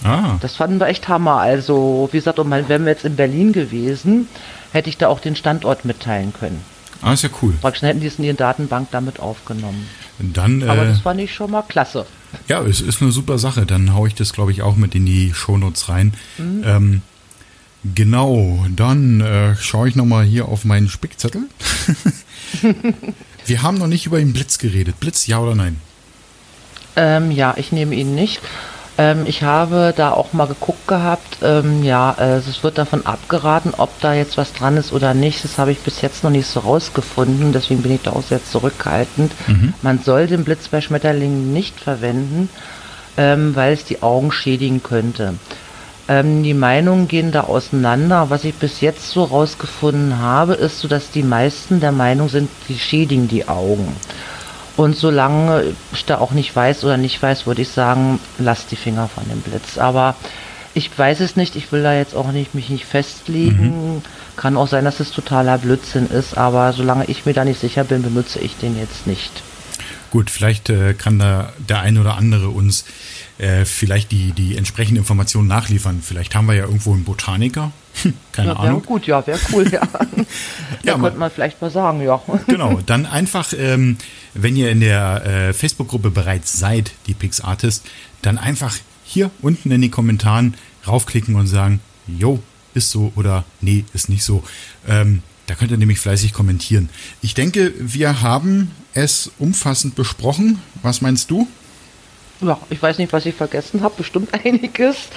Ah. 0.04 0.36
Das 0.40 0.56
fanden 0.56 0.80
wir 0.80 0.86
echt 0.86 1.08
Hammer. 1.08 1.38
Also, 1.38 2.08
wie 2.10 2.16
gesagt, 2.18 2.38
und 2.38 2.50
wären 2.50 2.84
wir 2.84 2.92
jetzt 2.92 3.04
in 3.04 3.16
Berlin 3.16 3.52
gewesen, 3.52 4.28
hätte 4.72 4.88
ich 4.88 4.96
da 4.96 5.08
auch 5.08 5.20
den 5.20 5.36
Standort 5.36 5.84
mitteilen 5.84 6.32
können. 6.32 6.62
Ah, 7.02 7.12
ist 7.12 7.22
ja 7.22 7.30
cool. 7.42 7.54
Praktisch 7.60 7.82
hätten 7.82 8.00
die 8.00 8.06
es 8.06 8.18
in 8.18 8.24
die 8.24 8.34
Datenbank 8.34 8.88
damit 8.90 9.20
aufgenommen. 9.20 9.86
Dann, 10.18 10.62
Aber 10.62 10.82
äh, 10.82 10.88
das 10.88 11.00
fand 11.00 11.20
ich 11.20 11.32
schon 11.32 11.50
mal 11.50 11.62
klasse. 11.62 12.06
Ja, 12.46 12.62
es 12.62 12.80
ist 12.80 13.00
eine 13.00 13.10
super 13.10 13.38
Sache. 13.38 13.64
Dann 13.64 13.94
haue 13.94 14.08
ich 14.08 14.14
das, 14.14 14.32
glaube 14.32 14.52
ich, 14.52 14.62
auch 14.62 14.76
mit 14.76 14.94
in 14.94 15.06
die 15.06 15.32
Shownotes 15.32 15.88
rein. 15.88 16.12
Mhm. 16.36 16.62
Ähm, 16.64 17.02
genau, 17.94 18.66
dann 18.76 19.20
äh, 19.22 19.56
schaue 19.56 19.88
ich 19.88 19.96
nochmal 19.96 20.24
hier 20.24 20.48
auf 20.48 20.64
meinen 20.64 20.88
Spickzettel. 20.88 21.42
Wir 23.46 23.62
haben 23.62 23.78
noch 23.78 23.86
nicht 23.86 24.06
über 24.06 24.18
den 24.18 24.32
Blitz 24.32 24.58
geredet. 24.58 25.00
Blitz, 25.00 25.26
ja 25.26 25.38
oder 25.38 25.54
nein? 25.54 25.80
Ähm, 26.96 27.30
ja, 27.30 27.54
ich 27.56 27.72
nehme 27.72 27.94
ihn 27.94 28.14
nicht. 28.14 28.40
Ähm, 28.98 29.24
ich 29.26 29.42
habe 29.42 29.94
da 29.96 30.10
auch 30.10 30.32
mal 30.32 30.46
geguckt 30.46 30.86
gehabt. 30.86 31.38
Ähm, 31.42 31.82
ja, 31.82 32.14
äh, 32.18 32.36
es 32.36 32.62
wird 32.62 32.76
davon 32.76 33.06
abgeraten, 33.06 33.72
ob 33.76 33.98
da 34.00 34.12
jetzt 34.12 34.36
was 34.36 34.52
dran 34.52 34.76
ist 34.76 34.92
oder 34.92 35.14
nicht. 35.14 35.42
Das 35.42 35.58
habe 35.58 35.72
ich 35.72 35.78
bis 35.78 36.02
jetzt 36.02 36.22
noch 36.22 36.30
nicht 36.30 36.46
so 36.46 36.60
rausgefunden. 36.60 37.52
Deswegen 37.52 37.82
bin 37.82 37.92
ich 37.92 38.02
da 38.02 38.12
auch 38.12 38.22
sehr 38.22 38.44
zurückhaltend. 38.44 39.32
Mhm. 39.46 39.74
Man 39.82 40.00
soll 40.02 40.26
den 40.26 40.44
Blitz 40.44 40.68
bei 40.68 40.80
Schmetterlingen 40.80 41.52
nicht 41.52 41.80
verwenden, 41.80 42.50
ähm, 43.16 43.56
weil 43.56 43.72
es 43.72 43.84
die 43.84 44.02
Augen 44.02 44.32
schädigen 44.32 44.82
könnte. 44.82 45.34
Ähm, 46.10 46.42
die 46.42 46.54
Meinungen 46.54 47.06
gehen 47.06 47.30
da 47.30 47.42
auseinander. 47.42 48.30
Was 48.30 48.42
ich 48.42 48.56
bis 48.56 48.80
jetzt 48.80 49.10
so 49.10 49.22
rausgefunden 49.22 50.18
habe, 50.18 50.54
ist 50.54 50.80
so, 50.80 50.88
dass 50.88 51.12
die 51.12 51.22
meisten 51.22 51.78
der 51.78 51.92
Meinung 51.92 52.28
sind, 52.28 52.50
die 52.68 52.80
schädigen 52.80 53.28
die 53.28 53.46
Augen. 53.46 53.94
Und 54.76 54.96
solange 54.96 55.72
ich 55.92 56.04
da 56.06 56.18
auch 56.18 56.32
nicht 56.32 56.54
weiß 56.54 56.84
oder 56.84 56.96
nicht 56.96 57.22
weiß, 57.22 57.46
würde 57.46 57.62
ich 57.62 57.68
sagen, 57.68 58.18
lass 58.38 58.66
die 58.66 58.76
Finger 58.76 59.08
von 59.08 59.22
dem 59.28 59.40
Blitz. 59.40 59.78
Aber 59.78 60.16
ich 60.74 60.90
weiß 60.96 61.20
es 61.20 61.36
nicht, 61.36 61.54
ich 61.54 61.70
will 61.70 61.84
da 61.84 61.94
jetzt 61.94 62.16
auch 62.16 62.32
nicht 62.32 62.56
mich 62.56 62.70
nicht 62.70 62.86
festlegen. 62.86 63.94
Mhm. 63.94 64.02
Kann 64.36 64.56
auch 64.56 64.68
sein, 64.68 64.84
dass 64.84 64.98
es 64.98 65.12
totaler 65.12 65.58
Blödsinn 65.58 66.08
ist, 66.08 66.36
aber 66.36 66.72
solange 66.72 67.04
ich 67.04 67.24
mir 67.24 67.34
da 67.34 67.44
nicht 67.44 67.60
sicher 67.60 67.84
bin, 67.84 68.02
benutze 68.02 68.40
ich 68.40 68.56
den 68.56 68.76
jetzt 68.76 69.06
nicht. 69.06 69.30
Gut, 70.10 70.28
vielleicht 70.28 70.70
äh, 70.70 70.94
kann 70.94 71.20
da 71.20 71.52
der 71.68 71.80
ein 71.80 71.96
oder 71.96 72.16
andere 72.16 72.48
uns 72.48 72.84
äh, 73.40 73.64
vielleicht 73.64 74.12
die, 74.12 74.32
die 74.32 74.56
entsprechende 74.56 74.98
Information 74.98 75.46
nachliefern. 75.46 76.02
Vielleicht 76.02 76.34
haben 76.34 76.46
wir 76.46 76.54
ja 76.54 76.64
irgendwo 76.64 76.92
einen 76.92 77.04
Botaniker. 77.04 77.72
Hm, 78.02 78.14
keine 78.32 78.50
ja, 78.50 78.56
Ahnung. 78.56 78.82
gut, 78.84 79.06
ja, 79.06 79.26
wäre 79.26 79.38
cool, 79.52 79.66
ja. 79.72 79.80
ja, 80.84 80.98
könnte 80.98 81.18
man 81.18 81.30
vielleicht 81.30 81.60
mal 81.60 81.70
sagen, 81.70 82.02
ja. 82.02 82.20
genau, 82.46 82.80
dann 82.86 83.06
einfach, 83.06 83.52
ähm, 83.56 83.96
wenn 84.34 84.56
ihr 84.56 84.70
in 84.70 84.80
der 84.80 85.24
äh, 85.24 85.52
Facebook-Gruppe 85.52 86.10
bereits 86.10 86.58
seid, 86.58 86.92
die 87.06 87.14
Pix 87.14 87.40
Artist, 87.40 87.86
dann 88.22 88.36
einfach 88.36 88.76
hier 89.04 89.30
unten 89.40 89.70
in 89.70 89.80
den 89.80 89.90
Kommentaren 89.90 90.54
raufklicken 90.86 91.34
und 91.34 91.46
sagen, 91.46 91.80
jo, 92.06 92.42
ist 92.74 92.90
so 92.90 93.12
oder 93.16 93.44
nee, 93.60 93.84
ist 93.94 94.08
nicht 94.08 94.22
so. 94.22 94.44
Ähm, 94.86 95.22
da 95.46 95.54
könnt 95.54 95.70
ihr 95.70 95.78
nämlich 95.78 95.98
fleißig 95.98 96.32
kommentieren. 96.32 96.90
Ich 97.22 97.34
denke, 97.34 97.72
wir 97.78 98.20
haben 98.20 98.70
es 98.94 99.32
umfassend 99.38 99.96
besprochen. 99.96 100.60
Was 100.82 101.00
meinst 101.00 101.30
du? 101.30 101.48
Ja, 102.40 102.58
ich 102.70 102.82
weiß 102.82 102.98
nicht, 102.98 103.12
was 103.12 103.26
ich 103.26 103.34
vergessen 103.34 103.82
habe. 103.82 103.94
Bestimmt 103.96 104.30
einiges. 104.44 105.08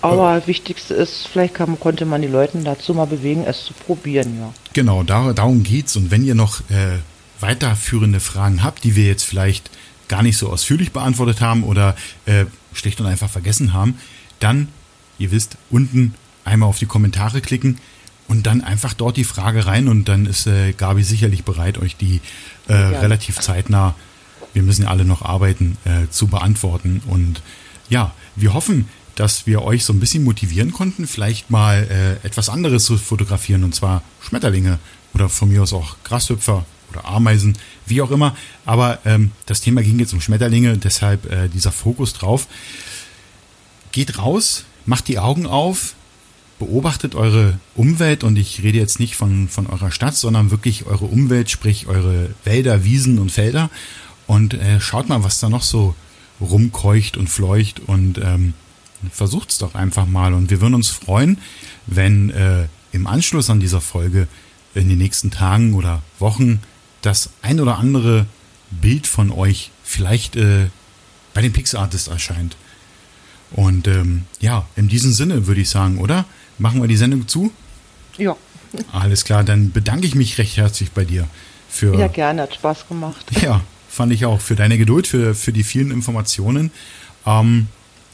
Aber 0.00 0.36
das 0.36 0.46
Wichtigste 0.46 0.94
ist, 0.94 1.26
vielleicht 1.26 1.54
kann, 1.54 1.78
konnte 1.80 2.04
man 2.04 2.22
die 2.22 2.28
Leute 2.28 2.58
dazu 2.58 2.94
mal 2.94 3.06
bewegen, 3.06 3.44
es 3.44 3.64
zu 3.64 3.74
probieren, 3.74 4.38
ja. 4.38 4.52
Genau, 4.72 5.02
da, 5.02 5.32
darum 5.32 5.64
geht's. 5.64 5.96
Und 5.96 6.12
wenn 6.12 6.24
ihr 6.24 6.36
noch 6.36 6.60
äh, 6.70 6.98
weiterführende 7.40 8.20
Fragen 8.20 8.62
habt, 8.62 8.84
die 8.84 8.94
wir 8.94 9.06
jetzt 9.06 9.24
vielleicht 9.24 9.70
gar 10.06 10.22
nicht 10.22 10.38
so 10.38 10.50
ausführlich 10.50 10.92
beantwortet 10.92 11.40
haben 11.40 11.64
oder 11.64 11.96
äh, 12.26 12.44
schlicht 12.72 13.00
und 13.00 13.06
einfach 13.06 13.28
vergessen 13.28 13.72
haben, 13.72 13.98
dann, 14.38 14.68
ihr 15.18 15.32
wisst, 15.32 15.56
unten 15.68 16.14
einmal 16.44 16.68
auf 16.68 16.78
die 16.78 16.86
Kommentare 16.86 17.40
klicken 17.40 17.78
und 18.28 18.46
dann 18.46 18.62
einfach 18.62 18.94
dort 18.94 19.16
die 19.16 19.24
Frage 19.24 19.66
rein 19.66 19.88
und 19.88 20.08
dann 20.08 20.26
ist 20.26 20.46
äh, 20.46 20.72
Gabi 20.72 21.02
sicherlich 21.02 21.44
bereit, 21.44 21.78
euch 21.78 21.96
die 21.96 22.20
äh, 22.68 22.74
ja. 22.74 23.00
relativ 23.00 23.40
zeitnah, 23.40 23.94
wir 24.58 24.64
müssen 24.64 24.82
ja 24.82 24.88
alle 24.88 25.04
noch 25.04 25.22
arbeiten, 25.22 25.78
äh, 25.84 26.10
zu 26.10 26.26
beantworten. 26.26 27.00
Und 27.06 27.42
ja, 27.88 28.12
wir 28.34 28.54
hoffen, 28.54 28.88
dass 29.14 29.46
wir 29.46 29.62
euch 29.62 29.84
so 29.84 29.92
ein 29.92 30.00
bisschen 30.00 30.24
motivieren 30.24 30.72
konnten, 30.72 31.06
vielleicht 31.06 31.48
mal 31.48 31.86
äh, 31.88 32.26
etwas 32.26 32.48
anderes 32.48 32.84
zu 32.84 32.98
fotografieren, 32.98 33.62
und 33.62 33.72
zwar 33.72 34.02
Schmetterlinge 34.20 34.80
oder 35.14 35.28
von 35.28 35.48
mir 35.48 35.62
aus 35.62 35.72
auch 35.72 35.96
Grashüpfer 36.02 36.66
oder 36.90 37.04
Ameisen, 37.04 37.56
wie 37.86 38.02
auch 38.02 38.10
immer. 38.10 38.36
Aber 38.66 38.98
ähm, 39.04 39.30
das 39.46 39.60
Thema 39.60 39.80
ging 39.80 40.00
jetzt 40.00 40.12
um 40.12 40.20
Schmetterlinge, 40.20 40.76
deshalb 40.76 41.30
äh, 41.30 41.48
dieser 41.48 41.70
Fokus 41.70 42.12
drauf. 42.14 42.48
Geht 43.92 44.18
raus, 44.18 44.64
macht 44.86 45.06
die 45.06 45.20
Augen 45.20 45.46
auf, 45.46 45.94
beobachtet 46.58 47.14
eure 47.14 47.60
Umwelt 47.76 48.24
und 48.24 48.36
ich 48.36 48.64
rede 48.64 48.78
jetzt 48.78 48.98
nicht 48.98 49.14
von, 49.14 49.48
von 49.48 49.68
eurer 49.68 49.92
Stadt, 49.92 50.16
sondern 50.16 50.50
wirklich 50.50 50.86
eure 50.86 51.04
Umwelt, 51.04 51.48
sprich 51.48 51.86
eure 51.86 52.30
Wälder, 52.42 52.82
Wiesen 52.82 53.20
und 53.20 53.30
Felder 53.30 53.70
und 54.28 54.54
äh, 54.54 54.80
schaut 54.80 55.08
mal, 55.08 55.24
was 55.24 55.40
da 55.40 55.48
noch 55.48 55.62
so 55.62 55.96
rumkeucht 56.40 57.16
und 57.16 57.28
fleucht 57.28 57.80
und 57.80 58.18
ähm, 58.18 58.54
versucht's 59.10 59.58
doch 59.58 59.74
einfach 59.74 60.06
mal 60.06 60.34
und 60.34 60.50
wir 60.50 60.60
würden 60.60 60.74
uns 60.74 60.90
freuen, 60.90 61.38
wenn 61.86 62.30
äh, 62.30 62.68
im 62.92 63.08
Anschluss 63.08 63.50
an 63.50 63.58
dieser 63.58 63.80
Folge 63.80 64.28
in 64.74 64.88
den 64.88 64.98
nächsten 64.98 65.32
Tagen 65.32 65.74
oder 65.74 66.02
Wochen 66.20 66.60
das 67.02 67.30
ein 67.42 67.58
oder 67.58 67.78
andere 67.78 68.26
Bild 68.70 69.06
von 69.06 69.32
euch 69.32 69.70
vielleicht 69.82 70.36
äh, 70.36 70.68
bei 71.34 71.40
den 71.40 71.52
Pixartist 71.52 72.08
erscheint. 72.08 72.56
Und 73.52 73.88
ähm, 73.88 74.24
ja, 74.40 74.66
in 74.76 74.88
diesem 74.88 75.12
Sinne 75.12 75.46
würde 75.46 75.62
ich 75.62 75.70
sagen, 75.70 75.98
oder? 75.98 76.26
Machen 76.58 76.82
wir 76.82 76.88
die 76.88 76.96
Sendung 76.96 77.26
zu? 77.28 77.50
Ja. 78.18 78.36
Alles 78.92 79.24
klar, 79.24 79.42
dann 79.42 79.72
bedanke 79.72 80.06
ich 80.06 80.14
mich 80.14 80.36
recht 80.36 80.58
herzlich 80.58 80.90
bei 80.90 81.04
dir. 81.04 81.26
Für, 81.70 81.98
ja, 81.98 82.08
gerne, 82.08 82.42
hat 82.42 82.54
Spaß 82.54 82.88
gemacht. 82.88 83.24
Ja, 83.40 83.62
fand 83.98 84.12
ich 84.12 84.24
auch. 84.24 84.40
Für 84.40 84.54
deine 84.54 84.78
Geduld, 84.78 85.08
für, 85.08 85.34
für 85.34 85.52
die 85.52 85.64
vielen 85.64 85.90
Informationen. 85.90 86.70
Ähm, 87.26 87.66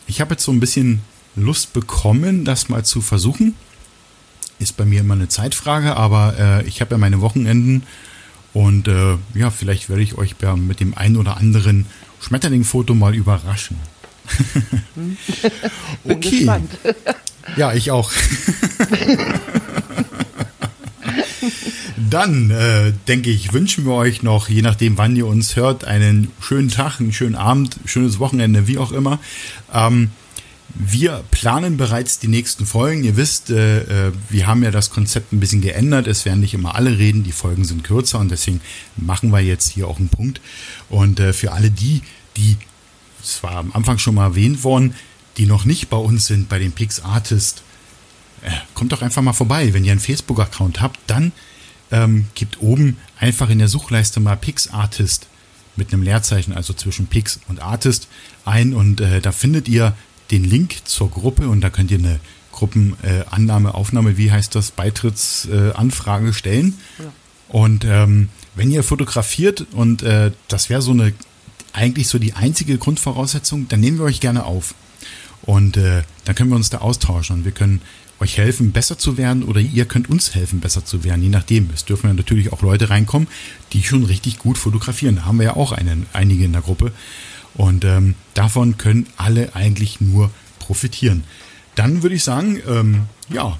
ich 0.07 0.23
habe 0.23 0.33
jetzt 0.33 0.43
so 0.43 0.51
ein 0.51 0.59
bisschen 0.59 1.03
Lust 1.37 1.75
bekommen, 1.75 2.47
das 2.47 2.71
mal 2.71 2.87
zu 2.87 3.03
versuchen. 3.03 3.55
Ist 4.59 4.79
bei 4.79 4.87
mir 4.87 5.01
immer 5.01 5.13
eine 5.13 5.29
Zeitfrage, 5.29 5.95
aber 5.97 6.37
äh, 6.39 6.67
ich 6.67 6.81
habe 6.81 6.93
ja 6.93 6.99
meine 6.99 7.21
Wochenenden 7.21 7.83
und 8.55 8.89
äh, 8.89 9.19
ja, 9.35 9.51
vielleicht 9.51 9.91
werde 9.91 10.03
ich 10.03 10.17
euch 10.17 10.37
ja 10.41 10.57
mit 10.57 10.81
dem 10.81 10.97
ein 10.97 11.19
oder 11.19 11.37
anderen 11.37 11.85
Schmetterlingfoto 12.21 12.95
mal 12.95 13.15
überraschen. 13.15 13.77
Bin 14.95 16.17
okay. 16.17 16.51
Ja, 17.57 17.75
ich 17.75 17.91
auch. 17.91 18.11
dann 22.15 22.51
äh, 22.51 22.93
denke 23.09 23.29
ich, 23.31 23.53
wünschen 23.53 23.85
wir 23.87 23.95
euch 23.95 24.23
noch, 24.23 24.49
je 24.49 24.63
nachdem, 24.63 24.97
wann 24.99 25.17
ihr 25.17 25.27
uns 25.27 25.57
hört, 25.57 25.85
einen 25.85 26.31
schönen 26.39 26.69
Tag, 26.69 27.01
einen 27.01 27.13
schönen 27.13 27.35
Abend, 27.35 27.77
schönes 27.87 28.21
Wochenende, 28.21 28.69
wie 28.69 28.79
auch 28.79 28.93
immer. 28.93 29.19
Ähm, 29.73 30.11
wir 30.75 31.25
planen 31.33 31.77
bereits 31.77 32.21
die 32.21 32.29
nächsten 32.29 32.67
Folgen. 32.67 33.03
Ihr 33.03 33.17
wisst, 33.17 33.51
äh, 33.51 33.81
äh, 34.09 34.13
wir 34.31 34.47
haben 34.47 34.63
ja 34.63 34.71
das 34.71 34.91
Konzept 34.91 35.33
ein 35.33 35.41
bisschen 35.41 35.61
geändert. 35.61 36.07
Es 36.07 36.25
werden 36.25 36.39
nicht 36.39 36.55
immer 36.55 36.77
alle 36.77 36.99
reden, 36.99 37.25
die 37.25 37.33
Folgen 37.33 37.65
sind 37.65 37.83
kürzer 37.83 38.21
und 38.21 38.31
deswegen 38.31 38.61
machen 38.97 39.31
wir 39.31 39.41
jetzt 39.41 39.73
hier 39.73 39.89
auch 39.89 39.99
einen 39.99 40.09
Punkt. 40.09 40.41
Und 40.89 41.19
äh, 41.19 41.33
für 41.33 41.51
alle 41.51 41.73
die, 41.73 42.03
die, 42.37 42.57
es 43.21 43.43
war 43.43 43.57
am 43.57 43.73
Anfang 43.73 43.99
schon 43.99 44.15
mal 44.15 44.27
erwähnt 44.27 44.63
worden, 44.63 44.95
die 45.37 45.47
noch 45.47 45.65
nicht 45.65 45.91
bei 45.91 45.97
uns 45.97 46.27
sind, 46.27 46.49
bei 46.49 46.61
den 46.61 46.71
Pix 46.71 47.01
Artist, 47.01 47.65
äh, 48.43 48.51
kommt 48.75 48.93
doch 48.93 49.03
einfach 49.03 49.23
mal 49.23 49.33
vorbei. 49.33 49.75
Wenn 49.75 49.85
ihr 49.85 49.91
einen 49.91 50.01
Facebook-Account 50.01 50.81
habt, 50.81 51.01
dann 51.09 51.33
ähm, 51.91 52.27
gebt 52.35 52.61
oben 52.61 52.97
einfach 53.19 53.51
in 53.51 53.59
der 53.59 53.69
Suchleiste 53.69 54.21
mal 54.21 54.37
Pix 54.37 54.69
Artist 54.69 55.27
mit 55.77 55.93
einem 55.93 56.03
Leerzeichen, 56.03 56.53
also 56.53 56.73
zwischen 56.73 57.07
Pix 57.07 57.41
und 57.49 57.61
Artist 57.61 58.09
ein 58.45 58.75
und 58.75 59.01
äh, 59.01 59.21
da 59.21 59.33
findet 59.33 59.69
ihr 59.69 59.97
den 60.31 60.45
Link 60.45 60.77
zur 60.85 61.11
Gruppe 61.11 61.49
und 61.49 61.61
da 61.61 61.71
könnt 61.71 61.91
ihr 61.91 61.99
eine 61.99 62.21
Gruppenannahme, 62.53 63.69
äh, 63.71 63.73
Aufnahme, 63.73 64.17
wie 64.17 64.31
heißt 64.31 64.55
das, 64.55 64.71
Beitrittsanfrage 64.71 66.29
äh, 66.29 66.33
stellen. 66.33 66.79
Ja. 66.99 67.13
Und 67.49 67.85
ähm, 67.85 68.29
wenn 68.55 68.71
ihr 68.71 68.85
fotografiert 68.85 69.67
und 69.73 70.03
äh, 70.03 70.31
das 70.49 70.71
wäre 70.71 70.81
so 70.81 70.93
eine 70.93 71.13
eigentlich 71.73 72.07
so 72.07 72.19
die 72.19 72.35
einzige 72.35 72.79
Grundvoraussetzung, 72.79 73.69
dann 73.69 73.81
nehmen 73.81 73.99
wir 73.99 74.05
euch 74.05 74.21
gerne 74.21 74.45
auf. 74.45 74.75
Und 75.43 75.77
äh, 75.77 76.05
dann 76.25 76.35
können 76.35 76.51
wir 76.51 76.57
uns 76.57 76.71
da 76.71 76.79
austauschen 76.79 77.37
und 77.37 77.45
wir 77.45 77.53
können 77.53 77.83
euch 78.25 78.39
helfen, 78.39 78.73
besser 78.73 78.99
zu 78.99 79.17
werden 79.17 79.45
oder 79.45 79.61
ihr 79.61 79.85
könnt 79.85 80.11
uns 80.11 80.35
helfen, 80.35 80.61
besser 80.61 80.85
zu 80.85 81.05
werden, 81.05 81.23
je 81.23 81.29
nachdem. 81.29 81.71
Es 81.73 81.85
dürfen 81.85 82.09
ja 82.09 82.15
natürlich 82.15 82.53
auch 82.53 82.63
Leute 82.63 82.91
reinkommen, 82.91 83.29
die 83.73 83.83
schon 83.83 84.05
richtig 84.05 84.39
gut 84.39 84.59
fotografieren. 84.59 85.17
Da 85.17 85.25
haben 85.27 85.39
wir 85.39 85.45
ja 85.45 85.57
auch 85.57 85.73
einen, 85.73 86.07
einige 86.13 86.45
in 86.45 86.53
der 86.53 86.63
Gruppe. 86.63 86.93
Und 87.55 87.85
ähm, 87.85 88.15
davon 88.35 88.79
können 88.79 89.07
alle 89.17 89.55
eigentlich 89.55 90.01
nur 90.01 90.31
profitieren. 90.59 91.25
Dann 91.77 92.03
würde 92.03 92.17
ich 92.17 92.25
sagen, 92.25 92.59
ähm, 92.67 93.03
ja, 93.29 93.59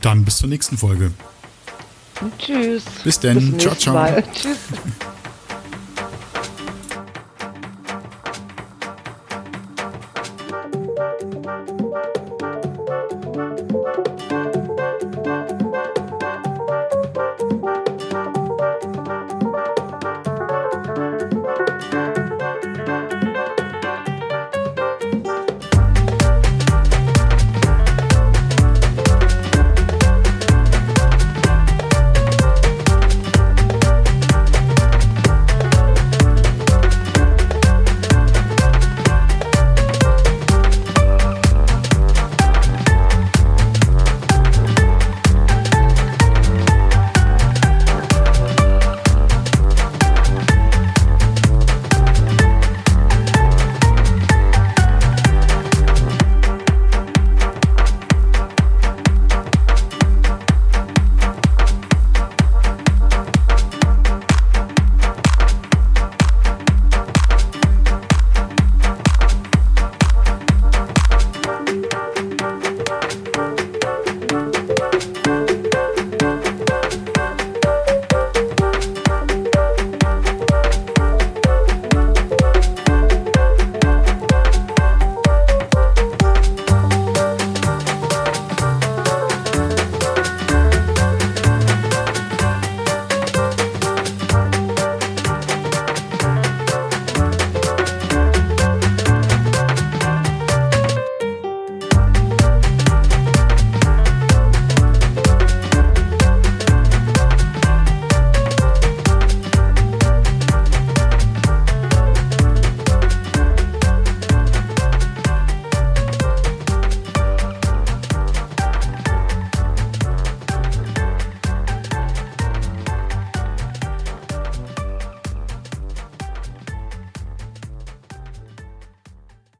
dann 0.00 0.24
bis 0.24 0.38
zur 0.38 0.48
nächsten 0.48 0.78
Folge. 0.78 1.12
Tschüss. 2.38 2.84
Bis 3.04 3.20
dann. 3.20 3.58
Ciao, 3.58 3.74
ciao. 3.74 3.94
Mal. 3.94 4.24
Tschüss. 4.32 4.58